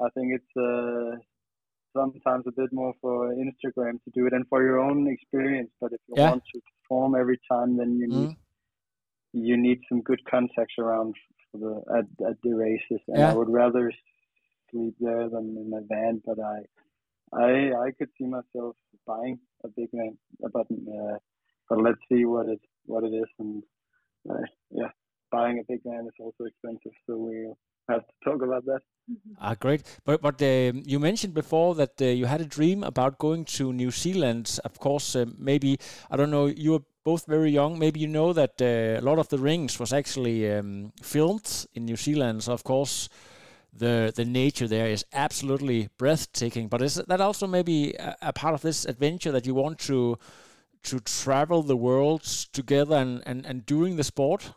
I 0.00 0.08
think 0.14 0.32
it's 0.34 0.56
uh, 0.56 1.16
sometimes 1.96 2.44
a 2.46 2.52
bit 2.52 2.72
more 2.72 2.94
for 3.00 3.34
Instagram 3.34 4.02
to 4.04 4.10
do 4.14 4.26
it 4.26 4.32
and 4.32 4.46
for 4.48 4.62
your 4.62 4.78
own 4.80 5.08
experience. 5.08 5.70
But 5.80 5.92
if 5.92 6.00
you 6.08 6.14
Yeah. 6.16 6.30
want 6.30 6.42
to 6.54 6.60
perform 6.82 7.14
every 7.14 7.38
time, 7.50 7.76
then 7.76 7.96
you 7.98 8.08
need 8.08 8.30
Mm. 8.30 8.36
you 9.32 9.56
need 9.56 9.80
some 9.88 10.00
good 10.02 10.22
contacts 10.24 10.76
around 10.78 11.14
for 11.50 11.58
the 11.58 11.74
at, 11.98 12.06
at 12.30 12.36
the 12.42 12.54
races. 12.54 13.00
And 13.08 13.18
Yeah. 13.18 13.30
I 13.30 13.34
would 13.34 13.50
rather 13.50 13.92
sleep 14.70 14.94
there 15.00 15.28
than 15.28 15.56
in 15.62 15.72
a 15.74 15.82
van. 15.82 16.22
But 16.24 16.38
I 16.40 16.58
I 17.32 17.50
I 17.86 17.90
could 17.98 18.10
see 18.18 18.26
myself 18.26 18.76
buying 19.06 19.38
a 19.64 19.68
big 19.68 19.90
van, 19.92 20.18
but 20.40 20.66
uh, 20.70 21.18
but 21.68 21.78
let's 21.86 22.00
see 22.08 22.24
what 22.24 22.48
it 22.48 22.60
what 22.86 23.04
it 23.04 23.14
is 23.14 23.30
and 23.38 23.62
uh, 24.30 24.46
yeah, 24.70 24.90
buying 25.30 25.58
a 25.58 25.64
big 25.68 25.82
van 25.84 26.06
is 26.06 26.18
also 26.20 26.44
expensive. 26.44 26.92
So 27.06 27.16
we 27.16 27.52
have 27.88 28.06
to 28.06 28.14
talk 28.24 28.42
about 28.42 28.64
that. 28.66 28.82
Ah, 29.40 29.54
great. 29.54 29.82
But 30.04 30.20
but 30.20 30.42
um, 30.42 30.82
you 30.84 30.98
mentioned 30.98 31.32
before 31.34 31.74
that 31.76 32.00
uh, 32.02 32.06
you 32.06 32.26
had 32.26 32.40
a 32.40 32.44
dream 32.44 32.82
about 32.82 33.18
going 33.18 33.44
to 33.56 33.72
New 33.72 33.90
Zealand. 33.90 34.58
Of 34.64 34.78
course, 34.78 35.14
uh, 35.16 35.26
maybe 35.38 35.78
I 36.10 36.16
don't 36.16 36.30
know. 36.30 36.46
You 36.46 36.72
were 36.72 36.82
both 37.04 37.26
very 37.26 37.50
young. 37.50 37.78
Maybe 37.78 38.00
you 38.00 38.08
know 38.08 38.32
that 38.32 38.60
uh, 38.60 39.00
a 39.00 39.02
Lord 39.02 39.18
of 39.18 39.28
the 39.28 39.38
Rings 39.38 39.78
was 39.78 39.92
actually 39.92 40.50
um, 40.52 40.92
filmed 41.02 41.66
in 41.74 41.84
New 41.84 41.96
Zealand. 41.96 42.42
So 42.44 42.52
of 42.52 42.64
course, 42.64 43.08
the 43.72 44.12
the 44.14 44.24
nature 44.24 44.68
there 44.68 44.88
is 44.88 45.04
absolutely 45.12 45.88
breathtaking. 45.98 46.68
But 46.68 46.82
is 46.82 46.96
that 46.96 47.20
also 47.20 47.46
maybe 47.46 47.94
a, 47.94 48.16
a 48.22 48.32
part 48.32 48.54
of 48.54 48.62
this 48.62 48.84
adventure 48.86 49.32
that 49.32 49.46
you 49.46 49.54
want 49.54 49.78
to 49.80 50.18
to 50.84 51.00
travel 51.00 51.62
the 51.62 51.76
world 51.76 52.22
together 52.52 52.96
and, 52.96 53.22
and, 53.26 53.46
and 53.46 53.66
doing 53.66 53.96
the 53.96 54.04
sport? 54.04 54.52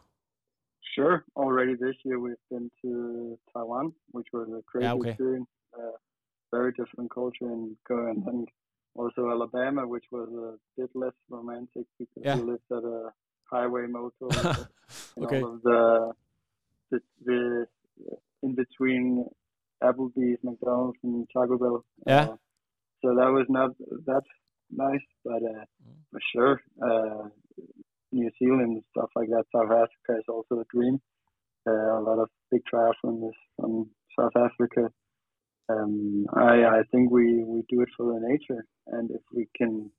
Sure. 0.96 1.24
Already 1.36 1.76
this 1.76 1.96
year 2.04 2.20
we've 2.20 2.36
been 2.50 2.70
to 2.82 3.38
Taiwan, 3.54 3.94
which 4.12 4.28
was 4.34 4.50
a 4.50 4.62
crazy 4.64 4.86
Yeah, 4.86 4.94
okay. 4.94 5.10
experience. 5.12 5.48
Uh, 5.78 5.92
very 6.52 6.72
different 6.74 7.10
culture 7.14 7.46
and 7.46 7.76
going 7.88 8.24
and 8.28 8.48
also 8.96 9.30
Alabama, 9.30 9.88
which 9.88 10.04
was 10.12 10.28
a 10.34 10.58
bit 10.80 10.90
less 10.94 11.14
romantic 11.30 11.86
because 11.98 12.24
Yeah. 12.26 12.36
we 12.36 12.52
lived 12.52 12.70
at 12.72 12.84
a 12.84 13.14
highway 13.46 13.88
motel 13.88 14.30
Okay. 15.18 15.42
all 15.44 15.54
of 15.56 15.62
the 15.64 16.14
the, 16.90 17.00
the 17.24 17.68
in 18.44 18.56
between 18.56 19.26
Applebee's, 19.82 20.40
McDonald's, 20.44 20.98
and 21.04 21.28
Taco 21.34 21.58
Bell. 21.58 21.86
Yeah. 22.06 22.24
Uh, 22.32 22.36
so 23.02 23.16
that 23.16 23.32
was 23.32 23.46
not 23.50 23.72
that 24.06 24.24
nice, 24.70 25.06
but 25.24 25.42
uh, 25.44 25.66
Mm. 25.82 25.98
for 26.12 26.20
sure, 26.34 26.62
uh, 26.84 27.30
New 28.12 28.30
Zealand 28.40 28.74
and 28.74 28.84
stuff 28.96 29.10
like 29.16 29.30
that. 29.30 29.46
South 29.56 29.72
Africa 29.72 30.20
is 30.20 30.26
also 30.28 30.62
a 30.62 30.66
dream. 30.74 31.00
Uh, 31.68 32.00
a 32.00 32.02
lot 32.02 32.20
of 32.20 32.30
big 32.52 32.62
triathlons 32.72 33.32
from 33.56 33.90
South 34.20 34.36
Africa. 34.36 34.90
Um, 35.70 36.26
I 36.36 36.66
I 36.66 36.82
think 36.92 37.12
we 37.12 37.44
we 37.44 37.64
do 37.70 37.82
it 37.82 37.90
for 37.96 38.14
the 38.14 38.20
nature, 38.28 38.66
and 38.88 39.12
if 39.12 39.22
we 39.34 39.48
can, 39.56 39.92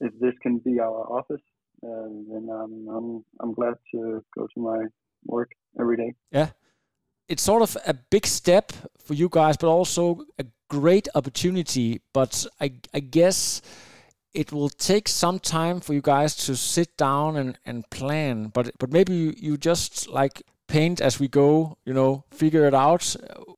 if 0.00 0.12
this 0.20 0.34
can 0.42 0.58
be 0.58 0.78
our 0.80 1.10
office, 1.18 1.40
uh, 1.82 2.08
then 2.30 2.48
I'm 2.52 2.88
I'm 2.88 3.24
I'm 3.40 3.54
glad 3.54 3.74
to 3.92 4.22
go 4.36 4.46
to 4.54 4.60
my 4.60 4.84
work 5.24 5.50
every 5.80 5.96
day. 5.96 6.14
Yeah. 6.30 6.50
It's 7.26 7.42
sort 7.42 7.62
of 7.62 7.76
a 7.86 7.94
big 7.94 8.26
step 8.26 8.70
for 8.98 9.14
you 9.14 9.30
guys, 9.30 9.56
but 9.56 9.68
also 9.68 10.26
a 10.38 10.44
great 10.68 11.08
opportunity. 11.14 12.02
But 12.12 12.46
I, 12.60 12.72
I 12.92 13.00
guess 13.00 13.62
it 14.34 14.52
will 14.52 14.68
take 14.68 15.08
some 15.08 15.38
time 15.38 15.80
for 15.80 15.94
you 15.94 16.02
guys 16.02 16.34
to 16.46 16.56
sit 16.56 16.96
down 16.96 17.36
and, 17.36 17.58
and 17.64 17.88
plan. 17.90 18.48
But 18.48 18.72
but 18.78 18.90
maybe 18.90 19.14
you, 19.14 19.34
you 19.36 19.56
just 19.56 20.08
like 20.08 20.42
paint 20.66 21.00
as 21.00 21.20
we 21.20 21.28
go, 21.28 21.78
you 21.84 21.94
know, 21.94 22.24
figure 22.30 22.66
it 22.66 22.74
out. 22.74 23.16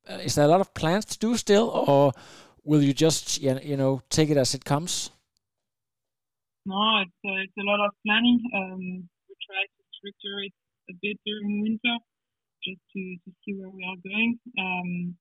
Uh, 0.08 0.18
Is 0.22 0.34
there 0.34 0.44
a 0.44 0.48
lot 0.48 0.60
of 0.60 0.74
plans 0.74 1.04
to 1.06 1.18
do 1.18 1.36
still, 1.36 1.68
or 1.70 2.12
will 2.62 2.82
you 2.82 2.92
just 2.92 3.40
you 3.40 3.76
know 3.76 4.02
take 4.10 4.30
it 4.30 4.36
as 4.36 4.54
it 4.54 4.64
comes? 4.64 5.10
No, 6.66 7.00
it's 7.00 7.20
uh, 7.24 7.40
it's 7.44 7.56
a 7.58 7.64
lot 7.64 7.84
of 7.86 7.92
planning. 8.04 8.40
Um, 8.54 9.08
we 9.28 9.34
try 9.46 9.62
to 9.64 9.82
structure 9.96 10.38
it 10.44 10.52
a 10.90 10.94
bit 11.00 11.18
during 11.24 11.62
winter, 11.62 11.96
just 12.62 12.80
to, 12.92 13.16
to 13.24 13.30
see 13.44 13.54
where 13.54 13.70
we 13.70 13.82
are 13.84 13.96
going. 14.02 14.38
Um, 14.58 15.16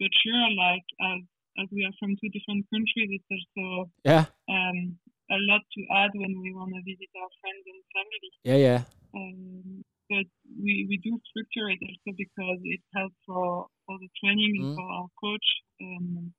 but 0.00 0.10
sure, 0.22 0.48
like 0.56 0.84
as 1.12 1.22
as 1.60 1.68
we 1.72 1.84
are 1.84 1.94
from 1.98 2.16
two 2.16 2.30
different 2.30 2.64
countries, 2.72 3.10
it's 3.18 3.30
also 3.30 3.90
Yeah, 4.04 4.26
um, 4.48 4.98
a 5.30 5.38
lot 5.50 5.62
to 5.74 5.80
add 5.92 6.10
when 6.14 6.40
we 6.40 6.54
want 6.54 6.72
to 6.74 6.82
visit 6.82 7.10
our 7.18 7.30
friends 7.40 7.64
and 7.66 7.80
family. 7.94 8.30
yeah, 8.44 8.58
yeah. 8.66 8.80
Um, 9.14 9.84
but 10.08 10.26
we, 10.56 10.86
we 10.88 10.96
do 11.04 11.20
structure 11.28 11.68
it 11.68 11.80
also 11.84 12.16
because 12.16 12.60
it 12.64 12.80
helps 12.94 13.16
for, 13.26 13.66
for 13.84 13.98
the 13.98 14.08
training 14.20 14.56
and 14.56 14.66
Mm. 14.72 14.74
for 14.74 14.86
our 14.88 15.08
coach. 15.20 15.48
Um, 15.82 16.32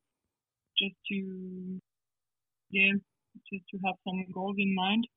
just 0.78 0.96
to 1.12 1.82
yeah, 2.72 2.94
just 3.52 3.66
to 3.72 3.78
have 3.86 3.96
some 4.06 4.26
goals 4.34 4.56
in 4.58 4.74
mind. 4.76 5.08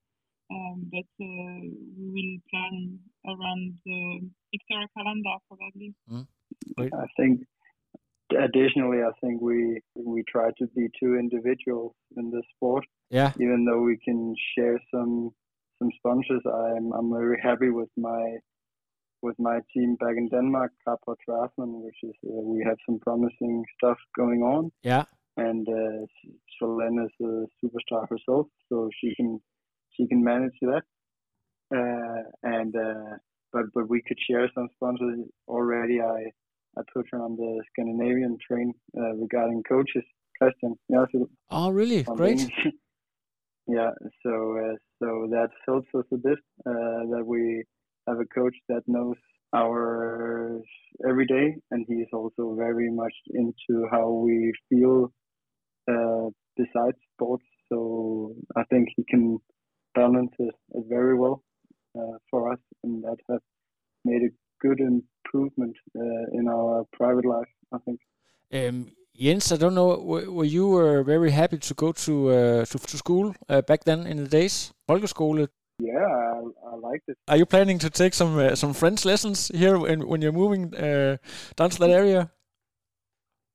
Um, 0.51 0.91
but 0.93 1.09
uh, 1.25 1.61
we 1.97 2.07
will 2.13 2.39
plan 2.51 2.99
around 3.27 3.79
the 3.87 4.29
Victoria 4.53 4.89
calendar 4.97 5.37
probably. 5.49 5.95
I 6.79 7.07
think 7.17 7.41
additionally, 8.37 8.99
I 9.03 9.13
think 9.21 9.41
we 9.41 9.81
we 9.95 10.23
try 10.29 10.51
to 10.59 10.67
be 10.77 10.89
two 11.01 11.17
individuals 11.17 11.95
in 12.17 12.31
the 12.31 12.43
sport. 12.55 12.85
Yeah, 13.11 13.33
even 13.41 13.65
though 13.65 13.83
we 13.83 13.99
can 14.05 14.35
share 14.57 14.79
some 14.93 15.31
some 15.79 15.91
sponsors, 15.99 16.43
I'm 16.47 16.93
I'm 16.93 17.11
very 17.13 17.41
happy 17.43 17.71
with 17.71 17.91
my 17.97 18.39
with 19.23 19.37
my 19.39 19.61
team 19.73 19.97
back 19.97 20.17
in 20.17 20.29
Denmark, 20.29 20.73
Carport 20.87 21.17
Triathlon, 21.27 21.83
which 21.85 21.97
is 22.03 22.15
uh, 22.27 22.43
we 22.43 22.63
have 22.67 22.77
some 22.87 22.99
promising 22.99 23.65
stuff 23.77 23.99
going 24.17 24.43
on, 24.43 24.71
yeah. 24.83 25.05
and 25.37 25.67
uh, 25.69 26.07
Solenne 26.61 27.05
is 27.05 27.15
a 27.21 27.47
superstar 27.61 28.09
herself, 28.09 28.47
so 28.69 28.91
she 29.01 29.15
can 29.15 29.41
she 29.95 30.07
can 30.09 30.23
manage 30.23 30.59
that. 30.63 30.83
Uh, 31.75 32.23
and 32.43 32.75
uh, 32.77 33.17
but 33.53 33.65
but 33.75 33.89
we 33.89 34.03
could 34.07 34.19
share 34.29 34.51
some 34.55 34.69
sponsors 34.75 35.21
already. 35.49 36.01
I 36.01 36.31
I 36.77 36.83
put 36.95 37.07
her 37.13 37.23
on 37.23 37.37
the 37.37 37.63
Scandinavian 37.73 38.39
train 38.47 38.73
uh, 38.97 39.15
regarding 39.15 39.63
coaches. 39.69 40.05
Christian, 40.41 40.75
yeah, 40.89 41.05
Oh, 41.51 41.71
really? 41.71 42.03
Great. 42.03 42.51
Yeah, 43.69 43.91
so 44.25 44.59
uh, 44.59 44.75
so 44.99 45.29
that 45.31 45.51
helps 45.67 45.89
us 45.95 46.05
a 46.13 46.17
bit 46.17 46.39
uh, 46.67 47.07
that 47.13 47.23
we 47.25 47.65
have 48.09 48.19
a 48.19 48.27
coach 48.27 48.57
that 48.69 48.83
knows 48.89 49.17
our 49.55 50.59
every 51.09 51.27
day, 51.27 51.55
and 51.71 51.87
he's 51.89 52.09
also 52.13 52.57
very 52.57 52.91
much 52.91 53.15
into 53.31 53.87
how 53.91 54.11
we 54.11 54.53
feel 54.69 55.13
uh, 55.89 56.31
besides 56.57 56.97
sports. 57.15 57.45
So 57.69 58.35
I 58.57 58.65
think 58.65 58.89
he 58.97 59.05
can 59.09 59.39
balance 59.95 60.33
it 60.39 60.55
very 60.89 61.17
well 61.17 61.43
uh, 61.97 62.19
for 62.31 62.53
us, 62.53 62.59
and 62.83 63.05
that 63.05 63.19
has 63.31 63.41
made 64.05 64.23
a 64.23 64.35
good 64.61 64.81
improvement 64.81 65.77
uh, 65.97 66.25
in 66.33 66.49
our 66.49 66.85
private 66.93 67.25
life. 67.25 67.49
I 67.73 67.79
think. 67.85 68.01
Um, 68.53 68.89
Jens, 69.23 69.53
I 69.53 69.57
don't 69.57 69.75
know, 69.75 69.99
were, 69.99 70.29
were 70.29 70.45
you 70.45 70.79
uh, 70.79 71.03
very 71.05 71.31
happy 71.31 71.59
to 71.59 71.75
go 71.75 71.93
to 71.93 72.31
uh, 72.31 72.65
to, 72.65 72.79
to 72.79 72.97
school 72.97 73.35
uh, 73.49 73.63
back 73.63 73.85
then 73.85 74.07
in 74.07 74.17
the 74.17 74.27
days? 74.27 74.73
Folkeskole. 74.89 75.49
Yeah, 75.79 76.07
I, 76.07 76.41
I 76.71 76.75
liked 76.77 77.09
it. 77.09 77.17
Are 77.29 77.37
you 77.37 77.47
planning 77.47 77.79
to 77.79 77.91
take 77.91 78.15
some 78.15 78.37
uh, 78.37 78.57
some 78.57 78.75
French 78.75 79.05
lessons 79.05 79.51
here 79.55 79.79
when, 79.79 80.09
when 80.09 80.23
you're 80.23 80.33
moving 80.33 80.75
uh, 80.75 81.19
down 81.57 81.71
to 81.71 81.79
that 81.79 81.91
area? 81.91 82.31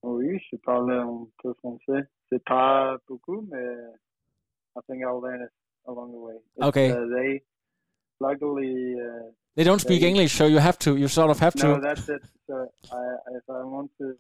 Oui, 0.03 0.39
je 0.49 0.57
parle 0.57 0.91
un 0.91 1.27
peu 1.43 1.53
français. 1.61 2.07
C'est 2.29 2.43
pas 2.45 2.97
beaucoup, 3.07 3.41
mais 3.49 3.67
I 4.77 4.81
think 4.87 5.03
I'll 5.03 5.19
learn 5.19 5.41
it 5.41 5.51
along 5.85 6.11
the 6.13 6.19
way. 6.19 6.35
It's, 6.55 6.67
Okay. 6.67 6.91
Uh, 6.91 7.07
they, 7.13 7.41
luckily, 8.19 8.95
uh, 8.95 9.31
They 9.55 9.65
don't 9.65 9.81
speak 9.81 10.01
They- 10.01 10.07
English, 10.09 10.33
so 10.33 10.45
you 10.45 10.59
have 10.59 10.77
to. 10.79 10.95
You 10.95 11.07
sort 11.09 11.29
of 11.29 11.39
have 11.39 11.55
no, 11.55 11.61
to. 11.61 11.67
No, 11.67 11.81
that's 11.81 12.07
it. 12.07 12.21
So 12.45 12.53
I, 12.91 13.03
if 13.35 13.43
I 13.49 13.63
want 13.65 13.91
to 13.97 14.15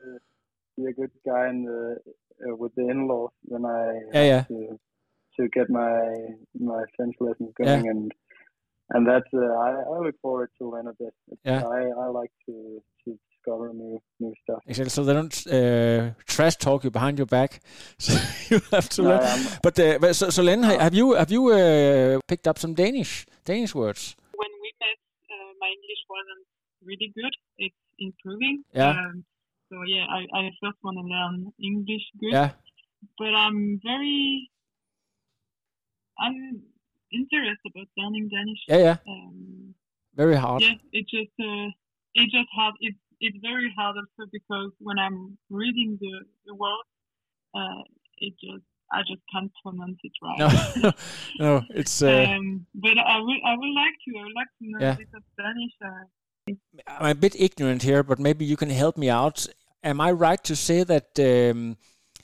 be 0.77 0.85
a 0.85 0.93
good 0.93 1.11
guy 1.25 1.49
in 1.49 1.65
the 1.65 1.97
uh, 2.45 2.55
with 2.55 2.73
the 2.75 2.87
in-laws, 2.89 3.31
then 3.51 3.65
I 3.65 3.99
Yeah, 4.13 4.23
yeah. 4.33 4.43
to 4.51 4.79
to 5.37 5.47
get 5.49 5.69
my 5.69 5.95
my 6.59 6.83
French 6.95 7.15
lessons 7.19 7.51
going, 7.57 7.87
and 7.93 8.11
and 8.93 9.07
that's 9.07 9.31
uh, 9.33 9.39
I, 9.67 9.69
I 9.95 9.99
look 10.05 10.15
forward 10.21 10.49
to 10.59 10.69
learn 10.69 10.87
a 10.87 10.93
bit. 10.93 11.13
Yeah. 11.43 11.63
I, 11.67 11.81
I 12.03 12.07
like 12.07 12.31
to 12.47 12.81
to 13.05 13.19
discover 13.29 13.73
new 13.73 13.99
new 14.19 14.33
stuff. 14.43 14.61
Exactly. 14.67 14.89
So 14.89 15.03
they 15.03 15.13
don't 15.13 15.37
uh, 15.47 16.13
trash 16.25 16.55
talk 16.57 16.83
you 16.83 16.91
behind 16.91 17.17
your 17.17 17.27
back. 17.27 17.51
So 18.05 18.13
you 18.49 18.61
have 18.71 18.87
to 18.95 19.01
No, 19.01 19.09
learn. 19.09 19.23
I'm- 19.23 19.45
But, 19.63 19.79
uh, 19.79 19.97
but 19.99 20.15
so, 20.15 20.29
so 20.29 20.41
Len, 20.43 20.63
ha- 20.63 20.79
have 20.79 20.93
you 20.99 21.13
have 21.15 21.31
you 21.31 21.41
uh, 21.51 22.19
picked 22.27 22.47
up 22.47 22.57
some 22.59 22.73
Danish 22.73 23.25
Danish 23.45 23.73
words? 23.75 24.15
When 24.41 24.51
we 24.63 24.69
met, 24.83 24.97
uh, 25.33 25.51
my 25.63 25.67
English 25.77 26.01
wasn't 26.13 26.45
really 26.89 27.09
good. 27.19 27.33
It's 27.65 27.81
improving. 27.99 28.63
Yeah. 28.73 28.91
Um, 28.91 29.25
so 29.69 29.75
yeah, 29.87 30.05
I, 30.09 30.25
I 30.37 30.51
first 30.63 30.77
want 30.83 30.97
to 30.97 31.05
learn 31.05 31.51
English 31.61 32.03
good. 32.19 32.33
Yeah. 32.33 32.51
But 33.17 33.33
I'm 33.35 33.79
very, 33.83 34.49
I'm 36.19 36.61
interested 37.11 37.71
about 37.75 37.87
learning 37.97 38.29
Danish. 38.29 38.59
Yeah, 38.67 38.77
yeah. 38.77 38.97
Um, 39.07 39.73
Very 40.15 40.35
hard. 40.35 40.61
yeah, 40.61 40.75
it 40.91 41.05
just 41.07 41.31
uh, 41.39 41.69
it 42.15 42.29
just 42.31 42.49
hard. 42.55 42.75
It's 42.81 42.97
it's 43.19 43.37
very 43.41 43.73
hard 43.77 43.95
also 43.97 44.29
because 44.31 44.71
when 44.79 44.97
I'm 44.99 45.37
reading 45.49 45.97
the 46.01 46.25
the 46.45 46.55
words, 46.55 46.89
uh, 47.53 47.83
it 48.17 48.33
just 48.41 48.65
I 48.91 49.01
just 49.01 49.21
can't 49.31 49.51
pronounce 49.63 49.99
it 50.03 50.13
right. 50.21 50.39
No, 50.39 50.91
no, 51.39 51.63
it's. 51.69 52.01
Uh, 52.01 52.07
um, 52.37 52.65
but 52.75 52.97
I 52.97 53.19
will 53.19 53.41
I 53.45 53.55
would 53.55 53.73
like 53.75 53.95
to 54.05 54.19
I 54.19 54.23
would 54.23 54.35
like 54.35 54.51
to 54.59 54.65
know 54.69 54.79
Yeah. 54.81 54.93
a 54.93 54.97
bit 54.97 55.09
of 55.13 55.23
Spanish. 55.33 55.73
Uh, 55.83 56.05
I'm 56.87 57.11
a 57.11 57.15
bit 57.15 57.35
ignorant 57.39 57.83
here, 57.83 58.03
but 58.03 58.19
maybe 58.19 58.45
you 58.45 58.55
can 58.57 58.69
help 58.69 58.97
me 58.97 59.09
out. 59.09 59.45
Am 59.83 59.99
I 60.01 60.11
right 60.11 60.43
to 60.43 60.55
say 60.55 60.83
that 60.83 61.07
um, 61.19 61.77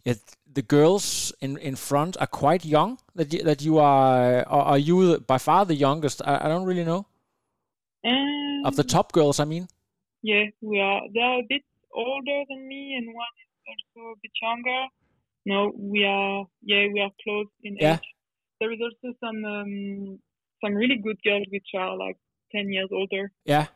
it, 0.05 0.19
the 0.51 0.61
girls 0.61 1.32
in, 1.41 1.57
in 1.57 1.76
front 1.76 2.17
are 2.19 2.28
quite 2.28 2.65
young? 2.65 2.97
That 3.15 3.34
you, 3.34 3.43
that 3.43 3.61
you 3.61 3.80
are, 3.80 4.43
are 4.47 4.78
you 4.78 5.19
by 5.19 5.38
far 5.38 5.65
the 5.65 5.76
youngest? 5.76 6.21
I, 6.26 6.45
I 6.45 6.47
don't 6.47 6.65
really 6.65 6.84
know. 6.86 7.05
um, 8.05 8.61
Of 8.65 8.76
the 8.76 8.84
top 8.84 9.11
girls, 9.11 9.39
I 9.39 9.45
mean. 9.45 9.67
yeah, 10.21 10.45
we 10.61 10.80
are. 10.80 11.01
They 11.13 11.19
are 11.21 11.39
a 11.39 11.45
bit 11.47 11.63
older 11.93 12.43
than 12.49 12.67
me, 12.67 12.95
and 12.97 13.07
one 13.13 13.34
is 13.43 13.51
also 13.67 14.11
a 14.11 14.15
bit 14.21 14.32
younger. 14.41 14.82
No, 15.45 15.71
we 15.78 16.05
are. 16.05 16.45
Yeah, 16.63 16.88
we 16.93 16.99
are 17.01 17.11
close 17.24 17.47
in 17.63 17.76
Yeah. 17.80 17.95
age. 17.95 18.07
There 18.59 18.71
is 18.71 18.80
also 18.82 19.13
some 19.19 19.43
um, 19.45 20.19
some 20.63 20.74
really 20.76 20.97
good 20.97 21.17
girls 21.24 21.45
which 21.51 21.67
are 21.78 21.97
like 21.97 22.17
ten 22.51 22.71
years 22.71 22.89
older. 22.91 23.32
Yeah. 23.45 23.67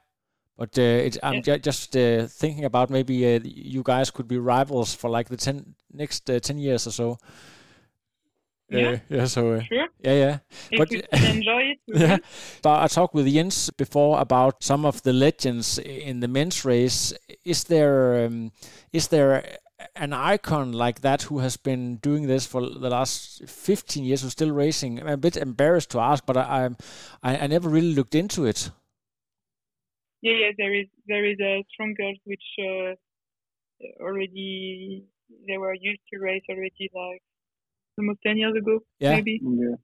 But 0.57 0.77
uh, 0.77 0.81
it, 0.81 1.17
I'm 1.21 1.43
ju- 1.43 1.59
just 1.59 1.95
uh, 1.95 2.25
thinking 2.27 2.65
about 2.65 2.89
maybe 2.89 3.35
uh, 3.35 3.39
you 3.43 3.83
guys 3.83 4.09
could 4.11 4.27
be 4.27 4.37
rivals 4.39 4.95
for 4.95 5.09
like 5.09 5.29
the 5.29 5.37
ten 5.37 5.75
next 5.93 6.29
uh, 6.29 6.39
ten 6.39 6.57
years 6.57 6.87
or 6.87 6.91
so. 6.91 7.17
Yeah. 8.69 8.99
Yeah. 9.09 9.25
So. 9.27 9.53
Uh, 9.53 9.63
Sure. 9.63 9.87
Yeah, 10.03 10.13
yeah. 10.13 10.37
If 10.71 10.77
But 10.79 10.91
enjoy 11.35 11.61
it, 11.71 11.79
yeah. 11.87 12.17
But 12.61 12.81
I 12.83 12.87
talked 12.87 13.13
with 13.13 13.27
Jens 13.31 13.69
before 13.69 14.19
about 14.19 14.63
some 14.63 14.85
of 14.85 15.01
the 15.03 15.13
legends 15.13 15.77
in 15.79 16.19
the 16.19 16.27
men's 16.27 16.65
race. 16.65 17.13
Is 17.45 17.63
there 17.65 18.25
um, 18.25 18.51
is 18.91 19.07
there 19.07 19.57
an 19.95 20.11
icon 20.11 20.71
like 20.73 21.01
that 21.01 21.23
who 21.23 21.39
has 21.39 21.55
been 21.55 21.97
doing 21.97 22.27
this 22.27 22.45
for 22.47 22.61
the 22.61 22.89
last 22.89 23.43
15 23.47 24.03
years 24.03 24.21
who's 24.23 24.31
still 24.33 24.51
racing? 24.51 24.99
I'm 24.99 25.07
a 25.07 25.17
bit 25.17 25.37
embarrassed 25.37 25.91
to 25.91 25.99
ask, 25.99 26.25
but 26.25 26.35
I 26.35 26.61
I'm- 26.63 26.77
I, 27.23 27.37
I 27.37 27.47
never 27.47 27.69
really 27.69 27.93
looked 27.93 28.15
into 28.15 28.45
it. 28.45 28.71
Yeah, 30.21 30.33
yeah. 30.33 30.51
There 30.57 30.73
is 30.73 30.87
there 31.07 31.25
is 31.25 31.39
a 31.39 31.63
strong 31.71 31.93
girls 31.93 32.17
which 32.25 32.43
uh, 32.59 32.93
already 34.01 35.03
they 35.47 35.57
were 35.57 35.73
used 35.73 36.01
to 36.13 36.19
race 36.19 36.43
already 36.49 36.89
like 36.93 37.21
almost 37.97 38.19
ten 38.25 38.37
years 38.37 38.55
ago, 38.55 38.79
Yeah. 38.99 39.15
maybe. 39.15 39.41
Yeah. 39.43 39.75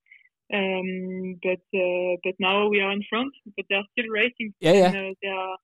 Um, 0.53 1.39
but 1.41 1.63
uh, 1.77 2.15
but 2.23 2.35
now 2.39 2.67
we 2.67 2.79
are 2.81 2.91
in 2.91 3.03
front, 3.09 3.33
but 3.55 3.65
they're 3.69 3.87
still 3.93 4.09
racing. 4.11 4.53
Yeah, 4.59 4.73
yeah. 4.73 4.87
And, 4.93 4.95
uh, 4.95 5.13
they 5.21 5.27
are 5.29 5.57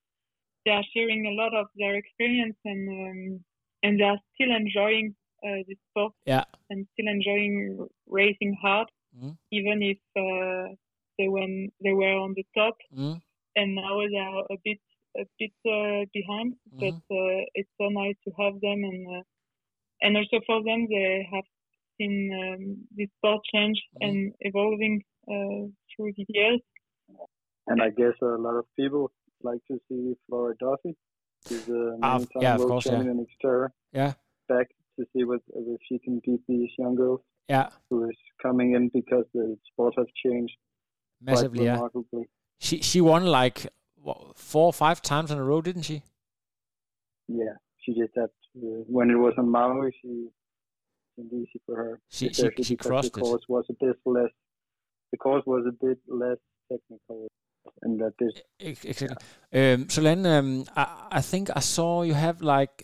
they 0.65 0.72
are 0.72 0.84
sharing 0.93 1.26
a 1.28 1.32
lot 1.41 1.53
of 1.53 1.67
their 1.76 1.95
experience 1.95 2.57
and 2.65 2.82
um, 2.89 3.45
and 3.84 3.99
they 3.99 4.03
are 4.03 4.20
still 4.36 4.55
enjoying 4.55 5.15
uh, 5.43 5.63
this 5.67 5.78
sport 5.89 6.13
Yeah. 6.26 6.43
and 6.70 6.88
still 6.93 7.07
enjoying 7.07 7.88
racing 8.07 8.53
hard, 8.61 8.88
Mhm. 9.15 9.38
even 9.51 9.82
if 9.84 9.99
uh, 10.15 10.76
they 11.17 11.28
when 11.28 11.72
they 11.84 11.93
were 11.93 12.15
on 12.26 12.34
the 12.34 12.45
top 12.55 12.78
Mm. 12.93 13.22
And 13.60 13.76
now 13.76 13.95
they 14.12 14.18
are 14.30 14.43
a 14.55 14.57
bit 14.68 14.80
a 15.24 15.26
bit 15.39 15.55
uh, 15.76 16.01
behind. 16.18 16.49
But 16.82 16.99
uh, 17.22 17.39
it's 17.60 17.74
so 17.80 17.86
nice 18.01 18.18
to 18.26 18.32
have 18.41 18.55
them 18.66 18.80
and 18.91 19.01
uh, 19.18 19.24
and 20.03 20.12
also 20.20 20.38
for 20.47 20.60
them 20.68 20.88
they 20.89 21.28
have 21.34 21.47
seen 21.97 22.16
um, 22.41 22.62
this 22.97 23.10
sport 23.18 23.41
change 23.53 23.78
and 24.05 24.18
evolving 24.49 24.95
uh, 25.34 25.62
through 25.89 26.12
the 26.18 26.26
years. 26.30 26.62
And 27.68 27.82
I 27.88 27.89
guess 27.89 28.16
a 28.22 28.26
lot 28.47 28.55
of 28.62 28.66
people 28.76 29.12
like 29.43 29.62
to 29.70 29.76
see 29.88 30.16
Flora 30.28 30.53
Duffy. 30.60 30.95
She's 31.47 31.68
a 31.70 31.97
Ah, 32.01 32.14
many 32.14 32.26
time 32.34 32.41
yeah, 32.43 32.53
of 32.55 32.60
world 32.60 32.72
course, 32.72 32.86
champion 32.86 33.20
in 33.20 33.28
Xterra. 33.32 33.70
Yeah. 33.93 34.14
Back 34.47 34.68
to 34.97 35.05
see 35.14 35.24
what 35.24 35.41
if 35.55 35.80
she 35.88 35.99
can 35.99 36.22
beat 36.26 36.41
these 36.47 36.72
young 36.78 36.95
girls 36.95 37.22
Yeah. 37.47 37.70
who 37.89 38.10
is 38.10 38.18
coming 38.41 38.74
in 38.78 38.89
because 38.99 39.26
the 39.34 39.57
sport 39.72 39.93
has 39.97 40.07
changed 40.24 40.55
quite 41.26 41.34
Massively, 41.34 41.66
yeah. 41.66 41.78
She 42.60 42.82
she 42.82 43.01
won 43.01 43.26
like 43.26 43.68
what, 44.01 44.38
four 44.38 44.66
or 44.66 44.74
five 44.74 45.01
times 45.01 45.32
in 45.32 45.38
a 45.38 45.43
row, 45.43 45.62
didn't 45.62 45.84
she? 45.84 46.03
Yeah, 47.28 47.55
she 47.82 47.93
just 47.93 48.14
had 48.16 48.30
when 48.53 49.10
it 49.10 49.16
was 49.16 49.34
on 49.38 49.49
Maui, 49.49 49.91
she 50.01 50.28
it 51.18 51.24
was 51.24 51.34
easy 51.34 51.62
for 51.66 51.76
her. 51.76 52.01
She- 52.10 52.30
she- 52.34 52.49
she 52.64 52.76
because 52.76 52.88
crossed 52.88 53.14
the 53.14 53.20
it. 53.20 53.24
course 53.24 53.43
was 53.47 53.66
a 53.70 53.74
bit 53.74 53.97
less. 54.05 54.32
The 55.12 55.18
course 55.18 55.43
was 55.45 55.66
a 55.68 55.72
bit 55.72 55.99
less 56.07 56.38
technical, 56.72 57.28
and 57.82 57.99
that 57.99 58.14
Ex- 58.60 58.86
Exactly. 58.86 59.18
Um, 59.53 59.89
then, 60.01 60.26
um, 60.26 60.66
I, 60.76 61.07
I 61.12 61.22
think 61.22 61.49
I 61.55 61.60
saw 61.62 62.03
you 62.03 62.14
have 62.14 62.41
like 62.41 62.82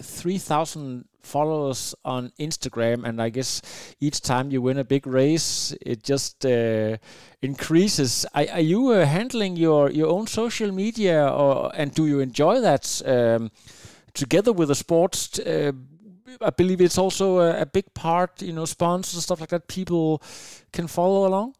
3,000 1.26 1.32
followers 1.32 1.96
on 2.04 2.32
Instagram, 2.40 3.04
and 3.04 3.22
I 3.22 3.30
guess 3.30 3.62
each 4.00 4.22
time 4.22 4.52
you 4.52 4.62
win 4.62 4.78
a 4.78 4.84
big 4.84 5.08
race, 5.08 5.76
it 5.82 6.04
just 6.04 6.46
uh, 6.46 6.98
increases. 7.42 8.26
Are, 8.34 8.46
are 8.54 8.62
you 8.62 8.92
uh, 8.92 9.06
handling 9.06 9.58
your, 9.58 9.90
your 9.92 10.08
own 10.08 10.28
social 10.28 10.72
media, 10.72 11.28
or 11.28 11.72
and 11.76 11.94
do 11.94 12.08
you 12.08 12.20
enjoy 12.20 12.62
that 12.62 13.02
um, 13.06 13.52
together 14.14 14.54
with 14.54 14.70
the 14.70 14.76
sports? 14.76 15.40
Uh, 15.40 15.72
I 16.42 16.50
believe 16.50 16.82
it's 16.82 16.98
also 16.98 17.40
a, 17.40 17.62
a 17.62 17.66
big 17.66 17.94
part, 17.94 18.42
you 18.42 18.54
know, 18.54 18.66
sponsors 18.66 19.16
and 19.16 19.24
stuff 19.24 19.40
like 19.40 19.50
that. 19.50 19.68
People 19.68 20.22
can 20.72 20.88
follow 20.88 21.28
along. 21.28 21.56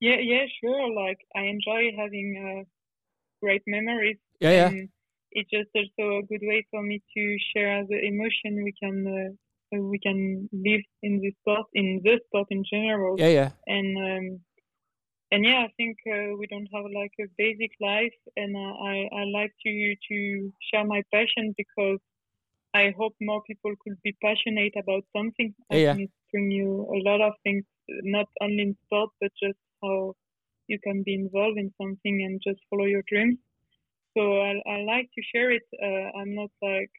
Yeah, 0.00 0.18
yeah, 0.20 0.44
sure. 0.60 0.94
Like 0.94 1.18
I 1.34 1.42
enjoy 1.44 1.92
having 1.96 2.36
uh, 2.36 2.64
great 3.40 3.62
memories. 3.66 4.18
Yeah, 4.40 4.50
yeah. 4.50 4.68
And 4.68 4.88
it's 5.32 5.50
just 5.50 5.70
also 5.74 6.18
a 6.18 6.22
good 6.22 6.42
way 6.42 6.66
for 6.70 6.82
me 6.82 7.02
to 7.16 7.36
share 7.54 7.84
the 7.86 7.98
emotion 8.06 8.62
we 8.64 8.72
can 8.82 8.96
uh, 9.74 9.82
we 9.82 9.98
can 9.98 10.48
live 10.52 10.82
in 11.02 11.20
this 11.20 11.34
sport, 11.40 11.66
in 11.74 12.00
the 12.04 12.20
sport 12.26 12.46
in 12.50 12.62
general. 12.64 13.16
Yeah, 13.18 13.28
yeah. 13.28 13.50
And 13.66 13.96
um, 13.98 14.40
and 15.32 15.44
yeah, 15.44 15.64
I 15.66 15.70
think 15.76 15.96
uh, 16.06 16.36
we 16.38 16.46
don't 16.46 16.68
have 16.74 16.84
like 16.94 17.12
a 17.20 17.26
basic 17.36 17.72
life, 17.80 18.14
and 18.36 18.56
I 18.56 19.08
I 19.20 19.24
like 19.38 19.52
to 19.64 19.94
to 20.08 20.52
share 20.70 20.84
my 20.84 21.02
passion 21.12 21.54
because 21.56 21.98
I 22.74 22.92
hope 22.96 23.14
more 23.20 23.42
people 23.42 23.72
could 23.82 24.00
be 24.02 24.16
passionate 24.22 24.74
about 24.76 25.04
something. 25.16 25.54
I 25.70 25.76
Yeah, 25.76 25.92
think 25.92 26.10
bring 26.32 26.50
you 26.50 26.70
a 26.96 26.98
lot 27.08 27.20
of 27.20 27.34
things, 27.42 27.64
not 27.88 28.28
only 28.40 28.62
in 28.62 28.76
sport, 28.86 29.10
but 29.20 29.32
just 29.42 29.58
how 29.82 30.14
you 30.68 30.78
can 30.80 31.02
be 31.02 31.14
involved 31.14 31.58
in 31.58 31.72
something 31.80 32.22
and 32.24 32.40
just 32.46 32.60
follow 32.70 32.84
your 32.84 33.02
dreams. 33.08 33.38
So 34.16 34.40
I, 34.40 34.62
I 34.66 34.82
like 34.84 35.10
to 35.14 35.22
share 35.34 35.50
it. 35.50 35.66
Uh, 35.76 36.18
I'm 36.18 36.34
not 36.34 36.50
like 36.62 36.90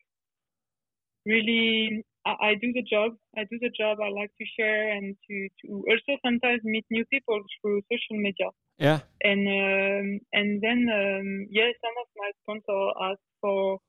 really. 1.25 2.05
I, 2.25 2.49
I 2.49 2.55
do 2.55 2.71
the 2.73 2.83
job. 2.83 3.13
I 3.37 3.45
do 3.49 3.57
the 3.59 3.71
job. 3.77 3.97
I 4.03 4.09
like 4.09 4.31
to 4.37 4.45
share 4.59 4.91
and 4.91 5.15
to, 5.27 5.47
to 5.61 5.83
also 5.89 6.19
sometimes 6.23 6.61
meet 6.63 6.85
new 6.91 7.05
people 7.05 7.39
through 7.61 7.81
social 7.91 8.21
media. 8.21 8.49
Yeah. 8.77 8.99
And 9.23 9.47
um, 9.47 10.19
and 10.33 10.61
then 10.61 10.85
um, 10.93 11.47
yeah, 11.49 11.71
some 11.81 11.95
of 12.03 12.07
my 12.21 12.29
sponsors 12.43 12.93
ask 13.01 13.19
for 13.41 13.79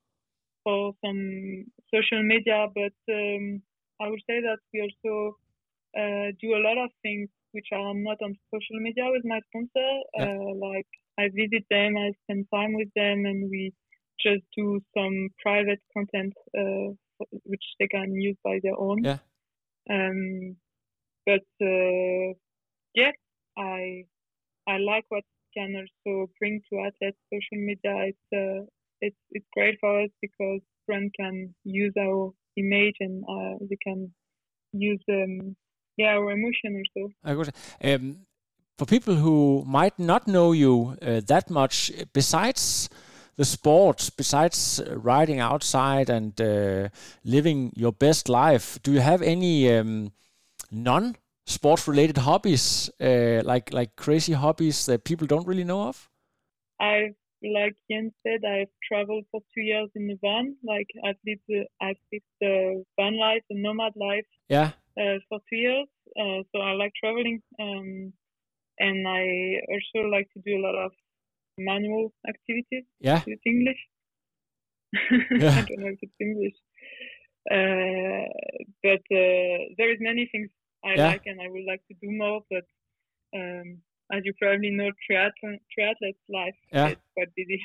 for 0.65 0.93
some 1.05 1.65
social 1.93 2.23
media, 2.23 2.67
but 2.75 2.97
um, 3.13 3.63
I 4.01 4.09
would 4.09 4.23
say 4.29 4.41
that 4.41 4.59
we 4.73 4.81
also 4.87 5.37
uh, 5.97 6.33
do 6.41 6.55
a 6.55 6.65
lot 6.65 6.79
of 6.79 6.91
things 7.03 7.29
which 7.53 7.69
are 7.73 7.95
not 7.95 8.19
on 8.23 8.37
social 8.55 8.79
media 8.81 9.05
with 9.11 9.25
my 9.25 9.41
sponsor. 9.49 9.91
Uh, 10.19 10.55
like 10.57 10.89
I 11.19 11.29
visit 11.35 11.65
them, 11.71 11.97
I 11.97 12.13
spend 12.25 12.47
time 12.55 12.75
with 12.75 12.89
them, 12.95 13.27
and 13.27 13.51
we 13.51 13.73
just 14.21 14.43
do 14.57 14.81
some 14.97 15.29
private 15.43 15.81
content 15.93 16.33
uh, 16.57 16.95
which 17.45 17.65
they 17.79 17.89
can 17.89 18.15
use 18.15 18.37
by 18.45 18.61
their 18.63 18.79
own. 18.79 19.03
Yeah. 19.03 19.19
Um, 19.91 20.57
but 21.27 21.47
uh, 21.63 22.35
yeah, 22.95 23.13
I 23.57 24.05
I 24.67 24.79
like 24.79 25.05
what 25.09 25.25
can 25.57 25.75
also 25.75 26.31
bring 26.39 26.61
to 26.71 26.79
athletes 26.81 27.19
social 27.33 27.65
media. 27.65 28.13
It's 28.13 28.29
uh, 28.33 28.67
it's 29.01 29.17
it's 29.33 29.47
great 29.55 29.79
for 29.81 30.03
us 30.03 30.11
because 30.21 30.61
brand 30.87 31.13
can 31.19 31.55
use 31.65 31.93
our 31.99 32.33
image 32.57 32.97
and 33.01 33.25
uh, 33.29 33.59
they 33.69 33.79
can 33.83 34.13
use 34.73 35.03
um, 35.09 35.57
yeah 35.97 36.15
our 36.17 36.31
emotion 36.33 36.83
also. 36.83 37.13
I 37.25 37.33
um, 37.95 38.27
for 38.79 38.87
people 38.87 39.17
who 39.17 39.65
might 39.67 39.99
not 39.99 40.29
know 40.29 40.53
you 40.53 40.97
uh, 41.03 41.21
that 41.27 41.51
much, 41.51 41.91
besides 42.13 42.89
the 43.37 43.45
sports, 43.45 44.09
besides 44.11 44.81
uh, 44.81 44.97
riding 44.99 45.41
outside 45.41 46.09
and 46.09 46.41
uh, 46.41 46.89
living 47.25 47.73
your 47.77 47.93
best 47.93 48.29
life, 48.29 48.79
do 48.83 48.93
you 48.93 49.01
have 49.01 49.21
any 49.23 49.71
um, 49.73 50.13
non-sports 50.71 51.89
related 51.89 52.19
hobbies, 52.19 52.91
uh, 53.01 53.43
like 53.45 53.73
like 53.73 53.97
crazy 53.97 54.33
hobbies 54.33 54.87
that 54.87 55.05
people 55.05 55.27
don't 55.27 55.47
really 55.47 55.65
know 55.65 55.83
of? 55.89 56.09
I've 56.81 57.15
like 57.43 57.77
Jens 57.91 58.13
said, 58.27 58.41
I've 58.45 58.73
traveled 58.89 59.25
for 59.31 59.41
two 59.55 59.63
years 59.63 59.91
in 59.95 60.07
the 60.09 60.19
van. 60.21 60.57
Like 60.65 60.89
I've 61.05 61.21
lived 61.27 61.43
the 61.49 61.67
I've 61.81 62.01
lived 62.13 62.31
the 62.41 62.85
van 62.99 63.19
life, 63.19 63.43
the 63.51 63.61
nomad 63.61 63.93
life 63.97 64.27
Yeah, 64.49 64.73
uh, 65.01 65.19
for 65.29 65.39
two 65.49 65.57
years. 65.57 65.89
Uh, 66.19 66.43
so 66.53 66.61
I 66.61 66.73
like 66.73 66.93
traveling, 67.01 67.43
um, 67.61 68.13
and 68.79 69.07
I 69.09 69.61
also 69.73 70.09
like 70.09 70.29
to 70.35 70.41
do 70.45 70.57
a 70.59 70.63
lot 70.67 70.77
of 70.87 70.93
manual 71.59 72.13
activities. 72.29 72.85
Yeah. 73.01 73.23
It's 73.27 73.43
English. 73.47 73.81
Yeah. 75.43 75.57
I 75.59 75.63
don't 75.63 75.81
know 75.81 75.89
if 75.89 75.99
it's 76.03 76.21
English. 76.21 76.55
Uh, 77.51 78.27
but 78.83 79.05
uh, 79.17 79.59
there 79.77 79.91
is 79.93 79.99
many 80.01 80.29
things 80.33 80.51
I 80.85 80.95
Yeah. 80.95 81.09
like 81.09 81.23
and 81.27 81.41
I 81.41 81.49
would 81.49 81.65
like 81.67 81.83
to 81.89 81.95
do 82.01 82.11
more. 82.11 82.43
But 82.51 82.65
um, 83.37 83.79
as 84.13 84.23
you 84.25 84.33
probably 84.41 84.71
know, 84.71 84.91
triathlon, 85.11 85.59
triathlete's 85.77 86.25
life 86.29 86.57
Yeah. 86.73 86.89
is 86.91 86.97
quite 87.15 87.35
busy. 87.37 87.61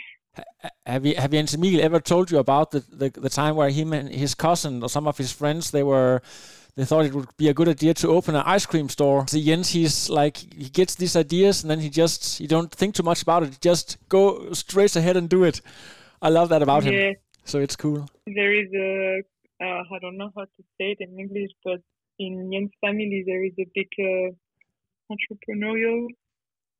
have 0.85 1.05
you 1.05 1.15
have 1.15 1.31
Jens 1.31 1.53
Emil 1.53 1.79
ever 1.81 1.99
told 1.99 2.31
you 2.31 2.39
about 2.39 2.71
the, 2.71 2.79
the 2.89 3.09
the 3.09 3.29
time 3.29 3.55
where 3.55 3.69
him 3.69 3.93
and 3.93 4.09
his 4.09 4.33
cousin 4.35 4.81
or 4.81 4.89
some 4.89 5.07
of 5.07 5.17
his 5.17 5.31
friends 5.31 5.69
they 5.71 5.83
were 5.83 6.21
they 6.75 6.85
thought 6.85 7.05
it 7.05 7.13
would 7.13 7.29
be 7.37 7.49
a 7.49 7.53
good 7.53 7.69
idea 7.69 7.93
to 7.93 8.07
open 8.09 8.35
an 8.35 8.43
ice 8.45 8.65
cream 8.65 8.89
store. 8.89 9.27
So 9.27 9.39
Jens, 9.39 9.69
he's 9.69 10.09
like 10.09 10.37
he 10.37 10.69
gets 10.69 10.95
these 10.95 11.15
ideas 11.15 11.63
and 11.63 11.69
then 11.69 11.79
he 11.79 11.89
just 11.89 12.39
he 12.39 12.47
don't 12.47 12.71
think 12.71 12.95
too 12.95 13.03
much 13.03 13.21
about 13.21 13.43
it. 13.43 13.59
Just 13.61 13.97
go 14.09 14.51
straight 14.53 14.95
ahead 14.95 15.15
and 15.15 15.29
do 15.29 15.43
it. 15.43 15.61
I 16.21 16.29
love 16.29 16.49
that 16.49 16.61
about 16.61 16.83
him. 16.83 17.15
So 17.45 17.59
it's 17.59 17.75
cool. 17.75 18.07
there 18.25 18.53
is 18.53 18.69
a 18.73 19.21
uh, 19.61 19.83
I 19.95 19.99
don't 20.01 20.17
know 20.17 20.31
how 20.35 20.43
to 20.43 20.61
say 20.77 20.95
it 20.95 20.97
in 20.99 21.19
English, 21.19 21.51
but 21.63 21.81
in 22.17 22.51
Jens 22.51 22.71
family 22.81 23.23
there 23.25 23.45
is 23.45 23.53
a 23.59 23.67
big 23.75 23.89
uh, 23.99 24.31
entrepreneurial. 25.13 26.07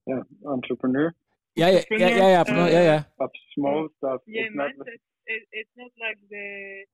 Yeah, 0.07 0.23
entrepreneur 0.45 1.13
Yeah, 1.55 1.69
yeah, 1.69 1.83
yeah, 1.91 1.97
yeah, 1.97 2.07
yeah, 2.07 2.39
Entrepreneur, 2.39 2.69
yeah, 2.69 2.83
yeah. 2.83 3.03
of 3.19 3.29
small 3.55 3.87
stuff. 3.97 4.21
Yeah, 4.25 4.41
it's 4.47 4.55
not 4.55 4.71
mindset. 4.71 4.99
It, 5.25 5.43
it's 5.51 5.75
not 5.77 5.91
like 6.01 6.17
they 6.29 6.85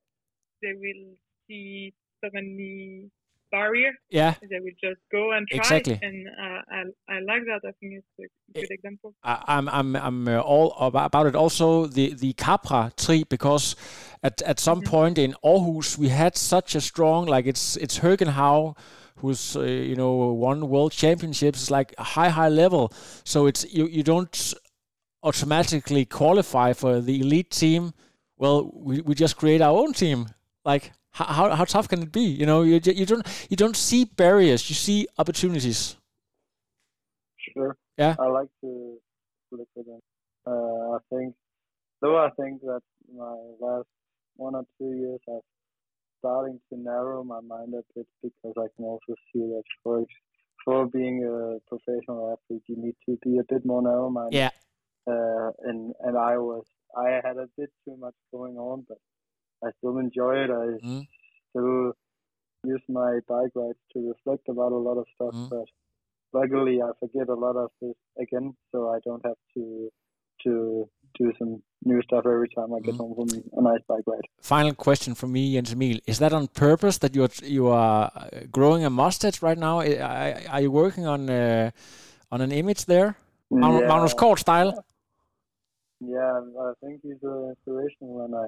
they 0.61 0.73
will 0.73 1.15
see 1.47 1.93
suddenly 2.23 3.11
barrier. 3.51 3.91
Yeah, 4.09 4.35
They 4.41 4.59
will 4.59 4.77
just 4.81 5.01
go 5.11 5.31
and 5.31 5.47
try. 5.47 5.57
Exactly. 5.57 5.99
And 6.01 6.27
uh, 6.27 6.61
I 6.71 7.15
I 7.15 7.19
like 7.21 7.43
that. 7.45 7.61
I 7.67 7.71
think 7.79 7.93
it's 7.99 8.07
a 8.19 8.59
good 8.59 8.71
example. 8.71 9.15
I, 9.23 9.43
I'm 9.47 9.67
I'm 9.69 9.95
I'm 9.95 10.27
uh, 10.27 10.39
all 10.39 10.73
about 10.79 11.25
it. 11.27 11.35
Also, 11.35 11.87
the 11.87 12.13
the 12.13 12.33
Capra 12.33 12.91
tree 12.95 13.23
because 13.23 13.75
at 14.23 14.41
at 14.43 14.59
some 14.59 14.81
point 14.81 15.17
in 15.17 15.35
Aarhus 15.43 15.97
we 15.97 16.09
had 16.09 16.37
such 16.37 16.75
a 16.75 16.81
strong 16.81 17.25
like 17.25 17.45
it's 17.45 17.75
it's 17.77 17.99
Høgenhaug 17.99 18.77
who's 19.17 19.55
uh, 19.55 19.61
you 19.61 19.95
know 19.95 20.13
won 20.33 20.69
world 20.69 20.91
championships. 20.91 21.61
It's 21.61 21.71
like 21.71 21.95
high 21.97 22.29
high 22.29 22.49
level. 22.49 22.91
So 23.23 23.47
it's 23.47 23.65
you 23.73 23.87
you 23.87 24.03
don't 24.03 24.53
automatically 25.23 26.05
qualify 26.05 26.73
for 26.73 27.01
the 27.01 27.19
elite 27.19 27.51
team. 27.51 27.93
Well, 28.37 28.71
we, 28.73 29.01
we 29.01 29.15
just 29.15 29.35
create 29.35 29.61
our 29.61 29.77
own 29.77 29.91
team. 29.93 30.27
Like 30.65 30.91
how, 31.11 31.25
how 31.25 31.55
how 31.55 31.65
tough 31.65 31.87
can 31.87 32.03
it 32.03 32.11
be? 32.11 32.21
You 32.21 32.45
know, 32.45 32.61
you 32.63 32.79
you 32.83 33.05
don't 33.05 33.25
you 33.49 33.57
don't 33.57 33.75
see 33.75 34.05
barriers. 34.05 34.69
You 34.69 34.75
see 34.75 35.07
opportunities. 35.17 35.95
Sure. 37.37 37.77
Yeah. 37.97 38.15
I 38.19 38.27
like 38.27 38.49
to 38.61 38.97
look 39.51 39.67
at 39.77 39.85
them. 39.85 39.99
Uh, 40.45 40.95
I 40.95 40.99
think, 41.09 41.35
though 42.01 42.17
I 42.17 42.29
think 42.39 42.61
that 42.61 42.81
my 43.13 43.35
last 43.59 43.87
one 44.35 44.55
or 44.55 44.65
two 44.77 44.93
years 44.93 45.19
I've 45.27 45.41
starting 46.19 46.59
to 46.69 46.79
narrow 46.79 47.23
my 47.23 47.39
mind 47.41 47.73
a 47.73 47.83
bit 47.95 48.07
because 48.21 48.53
I 48.57 48.67
can 48.75 48.85
also 48.85 49.15
see 49.31 49.39
that 49.39 49.63
for 49.83 50.05
for 50.65 50.85
being 50.87 51.23
a 51.23 51.59
professional 51.69 52.33
athlete 52.33 52.63
you 52.67 52.75
need 52.75 52.95
to 53.07 53.17
be 53.23 53.37
a 53.37 53.43
bit 53.47 53.65
more 53.65 53.81
narrow 53.81 54.09
minded. 54.09 54.35
Yeah. 54.35 54.49
Uh, 55.07 55.51
and 55.63 55.93
and 56.01 56.17
I 56.17 56.37
was 56.37 56.65
I 56.95 57.21
had 57.23 57.37
a 57.37 57.47
bit 57.57 57.71
too 57.85 57.95
much 57.97 58.15
going 58.31 58.57
on, 58.57 58.85
but 58.87 58.97
I 59.63 59.69
still 59.77 59.97
enjoy 59.97 60.33
it. 60.43 60.49
I 60.49 60.65
Mm. 60.85 61.07
still 61.49 61.93
use 62.63 62.83
my 62.89 63.19
bike 63.27 63.51
rides 63.55 63.79
to 63.93 64.09
reflect 64.13 64.47
about 64.49 64.71
a 64.71 64.81
lot 64.87 64.97
of 64.97 65.05
stuff, 65.15 65.33
Mm. 65.33 65.49
but 65.49 65.67
luckily 66.33 66.81
I 66.81 66.91
forget 66.99 67.27
a 67.29 67.33
lot 67.45 67.55
of 67.55 67.71
this 67.81 67.95
again, 68.17 68.55
so 68.71 68.89
I 68.95 68.99
don't 69.05 69.25
have 69.25 69.37
to 69.55 69.89
to 70.45 70.89
do 71.19 71.33
some 71.37 71.61
new 71.83 72.01
stuff 72.03 72.25
every 72.25 72.47
time 72.55 72.73
I 72.73 72.79
get 72.79 72.93
Mm. 72.95 72.99
home 72.99 73.13
from 73.15 73.29
a 73.59 73.61
nice 73.69 73.83
bike 73.89 74.05
ride. 74.07 74.25
Final 74.39 74.73
question 74.73 75.13
from 75.15 75.33
me, 75.33 75.51
Jens 75.53 75.73
Emil. 75.73 75.97
Is 76.07 76.19
that 76.19 76.31
on 76.31 76.47
purpose 76.47 76.97
that 76.99 77.13
you're 77.13 77.27
you 77.43 77.67
are 77.67 78.09
uh, 78.15 78.29
growing 78.49 78.85
a 78.85 78.89
mustache 78.89 79.41
right 79.41 79.57
now? 79.57 79.79
I- 79.79 79.99
I- 79.99 80.45
Are 80.53 80.61
you 80.61 80.71
working 80.71 81.05
on 81.07 81.29
uh, 81.29 81.71
on 82.31 82.39
an 82.41 82.51
image 82.53 82.85
there, 82.85 83.17
Yeah. 83.51 83.87
Magnus 83.91 84.13
Kort 84.13 84.39
style? 84.39 84.71
Yeah, 85.99 86.39
I 86.69 86.71
think 86.79 87.01
he's 87.03 87.21
an 87.23 87.49
inspiration 87.49 88.07
when 88.19 88.33
I 88.33 88.47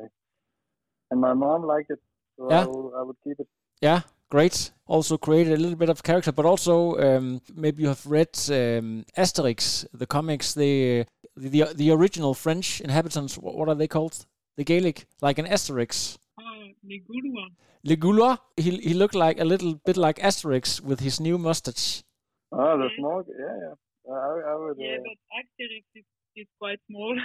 and 1.12 1.22
my 1.22 1.34
mom 1.34 1.64
liked 1.64 1.92
it, 1.92 2.00
so 2.38 2.50
Yeah. 2.50 2.64
I, 2.64 2.66
will, 2.66 2.94
I 2.98 3.02
would 3.04 3.18
keep 3.24 3.40
it. 3.40 3.48
Yeah, 3.82 4.02
great. 4.30 4.72
Also 4.88 5.18
created 5.18 5.54
a 5.54 5.62
little 5.62 5.78
bit 5.78 5.90
of 5.90 6.02
character, 6.04 6.32
but 6.32 6.46
also 6.46 6.98
um, 6.98 7.42
maybe 7.54 7.84
you 7.84 7.90
have 7.90 8.06
read 8.06 8.30
um, 8.50 9.06
Asterix, 9.18 9.86
the 9.94 10.06
comics. 10.08 10.54
The, 10.54 11.06
the 11.36 11.66
the 11.76 11.92
original 11.92 12.34
French 12.34 12.82
inhabitants. 12.82 13.38
What, 13.38 13.56
what 13.56 13.70
are 13.70 13.76
they 13.76 13.88
called? 13.88 14.26
The 14.58 14.64
Gaelic, 14.64 15.06
like 15.22 15.40
an 15.40 15.46
Asterix. 15.48 16.18
The 16.84 17.00
good. 17.00 17.24
Le 17.84 17.96
Gaulois. 17.96 18.38
He 18.58 18.72
he 18.78 18.94
looked 18.94 19.16
like 19.16 19.40
a 19.40 19.46
little 19.46 19.74
bit 19.86 19.98
like 19.98 20.20
Asterix 20.20 20.82
with 20.82 21.00
his 21.00 21.20
new 21.20 21.38
mustache. 21.38 22.04
Oh, 22.52 22.78
the 22.78 22.90
small, 22.98 23.24
yeah, 23.28 23.56
yeah. 23.64 24.14
I, 24.14 24.52
I 24.52 24.56
would. 24.56 24.78
Yeah, 24.78 24.98
uh, 24.98 25.04
but 25.08 25.18
Asterix 25.40 25.84
is, 25.96 26.06
is 26.36 26.48
quite 26.60 26.80
small. 26.90 27.16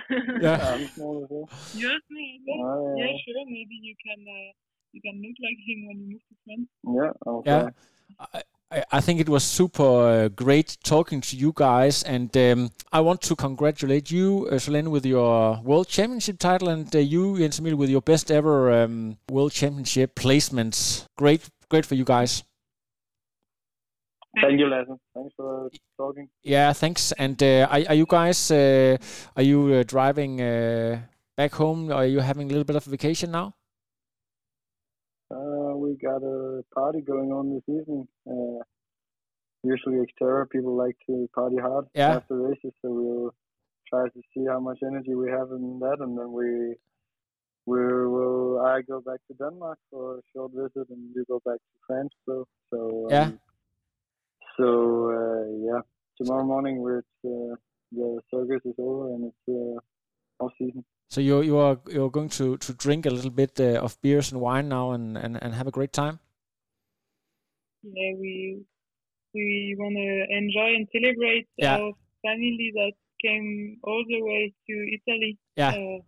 Yeah. 0.40 0.58
I'm 0.74 0.86
small 0.88 1.24
as 1.24 1.30
well. 1.30 1.48
You're 1.74 1.98
small. 2.08 2.38
Yeah. 2.46 2.64
Oh, 2.64 2.94
yeah, 2.96 3.04
yeah. 3.04 3.16
sure. 3.24 3.44
Maybe 3.46 3.76
you 3.82 3.94
can 4.04 4.24
uh, 4.26 4.52
you 4.92 5.00
can 5.02 5.22
look 5.22 5.36
like 5.40 5.58
him 5.66 5.86
when 5.86 5.96
you 6.00 6.06
move 6.12 6.24
to 6.28 6.36
France. 6.44 6.68
Yeah, 6.84 7.12
I'll 7.26 7.42
Yeah. 7.46 8.40
I, 8.70 8.82
I 8.90 9.00
think 9.00 9.20
it 9.20 9.28
was 9.28 9.44
super 9.44 10.24
uh, 10.24 10.28
great 10.28 10.76
talking 10.82 11.20
to 11.20 11.36
you 11.36 11.52
guys, 11.54 12.02
and 12.02 12.36
um, 12.36 12.70
I 12.92 13.00
want 13.00 13.20
to 13.22 13.36
congratulate 13.36 14.10
you, 14.10 14.48
uh, 14.50 14.54
Solenne, 14.54 14.88
with 14.88 15.06
your 15.06 15.60
World 15.62 15.86
Championship 15.86 16.38
title, 16.38 16.68
and 16.68 16.94
uh, 16.94 16.98
you, 16.98 17.38
Jens 17.38 17.60
Emil, 17.60 17.76
with 17.76 17.90
your 17.90 18.02
best 18.02 18.30
ever 18.30 18.82
um, 18.82 19.18
World 19.30 19.52
Championship 19.52 20.16
placements. 20.16 21.06
Great, 21.16 21.48
great 21.68 21.86
for 21.86 21.94
you 21.94 22.04
guys. 22.04 22.42
Thank 24.40 24.60
you, 24.60 24.66
Lasse. 24.68 24.98
Thanks 25.14 25.34
for 25.36 25.70
talking. 25.96 26.28
Yeah, 26.42 26.72
thanks. 26.74 27.12
And 27.12 27.42
uh, 27.42 27.66
are, 27.70 27.80
are 27.88 27.94
you 27.94 28.06
guys, 28.06 28.50
uh, 28.50 28.96
are 29.36 29.42
you 29.42 29.74
uh, 29.74 29.82
driving 29.86 30.40
uh, 30.40 31.00
back 31.36 31.52
home? 31.54 31.90
Are 31.90 32.04
you 32.06 32.20
having 32.20 32.46
a 32.48 32.50
little 32.50 32.64
bit 32.64 32.76
of 32.76 32.84
vacation 32.84 33.30
now? 33.30 33.54
Uh, 35.30 35.74
we 35.76 35.96
got 35.96 36.22
a 36.22 36.62
party 36.74 37.00
going 37.00 37.32
on 37.32 37.54
this 37.54 37.64
evening. 37.68 38.06
Uh, 38.30 38.62
usually, 39.64 39.98
Xterra 40.06 40.48
people 40.48 40.76
like 40.76 40.96
to 41.06 41.28
party 41.34 41.56
hard 41.56 41.86
Yeah. 41.94 42.16
after 42.16 42.36
races, 42.36 42.72
so 42.82 42.90
we'll 42.90 43.34
try 43.88 44.04
to 44.08 44.20
see 44.34 44.44
how 44.46 44.60
much 44.60 44.78
energy 44.86 45.14
we 45.14 45.30
have 45.30 45.50
in 45.50 45.78
that, 45.80 45.96
and 46.00 46.16
then 46.18 46.30
we 46.32 46.74
we 47.66 47.80
will. 48.14 48.60
I 48.64 48.82
go 48.82 49.00
back 49.00 49.18
to 49.28 49.34
Denmark 49.34 49.78
for 49.90 50.18
a 50.18 50.22
short 50.32 50.52
visit, 50.52 50.88
and 50.90 51.10
you 51.14 51.24
go 51.28 51.40
back 51.44 51.56
to 51.58 51.76
France. 51.86 52.12
So 52.26 52.46
so 52.70 53.06
um, 53.06 53.10
Yeah. 53.10 53.30
So 54.56 54.66
uh, 55.10 55.44
yeah, 55.66 55.80
tomorrow 56.18 56.44
morning 56.44 56.78
we're 56.78 56.98
at, 56.98 57.04
uh, 57.24 57.54
the 57.92 58.20
circus 58.32 58.62
is 58.64 58.74
over 58.78 59.08
and 59.14 59.30
it's 59.30 59.44
uh, 59.48 60.44
off 60.44 60.52
season. 60.58 60.84
So 61.08 61.20
you 61.20 61.42
you 61.42 61.56
are 61.58 61.78
you're 61.88 62.10
going 62.10 62.30
to, 62.30 62.56
to 62.56 62.72
drink 62.74 63.06
a 63.06 63.10
little 63.10 63.30
bit 63.30 63.60
uh, 63.60 63.80
of 63.80 64.00
beers 64.02 64.32
and 64.32 64.40
wine 64.40 64.68
now 64.68 64.92
and, 64.92 65.16
and, 65.16 65.40
and 65.42 65.54
have 65.54 65.66
a 65.68 65.70
great 65.70 65.92
time. 65.92 66.18
Yeah, 67.82 68.14
we 68.18 68.64
we 69.34 69.76
want 69.78 69.94
to 69.94 70.36
enjoy 70.36 70.74
and 70.76 70.88
celebrate 70.92 71.46
Yeah. 71.56 71.76
our 71.76 71.92
family 72.22 72.72
that 72.74 72.92
came 73.24 73.78
all 73.84 74.04
the 74.08 74.20
way 74.22 74.52
to 74.68 74.74
Italy. 74.96 75.38
Yeah. 75.56 75.68
Uh, 75.70 75.98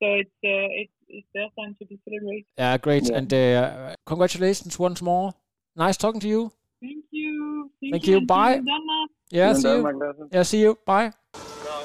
so 0.00 0.06
it's 0.22 0.38
uh, 0.44 0.68
it's 0.80 0.92
it's 1.08 1.28
their 1.34 1.48
time 1.58 1.76
to 1.78 1.86
be 1.86 1.98
celebrated. 2.08 2.46
Yeah, 2.56 2.78
great. 2.78 3.08
Yeah. 3.10 3.16
And 3.18 3.32
uh, 3.34 3.94
congratulations 4.06 4.78
once 4.78 5.02
more. 5.02 5.34
Nice 5.76 5.96
talking 5.98 6.20
to 6.20 6.28
you. 6.28 6.52
Thank 6.80 7.04
you. 7.10 7.70
Thank, 7.80 7.92
Thank 7.94 8.06
you. 8.06 8.16
and 8.18 8.22
see 8.22 8.26
Bye. 8.26 8.54
in 8.54 8.64
Denmark. 8.64 9.10
Yeah, 9.30 9.52
see 9.54 9.68
you. 9.68 10.28
Yeah, 10.32 10.42
see 10.42 10.60
you. 10.60 10.78
Bye. 10.84 11.12
No, 11.34 11.40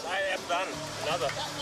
I 0.07 0.19
am 0.33 0.39
done. 0.49 0.67
Another. 1.07 1.60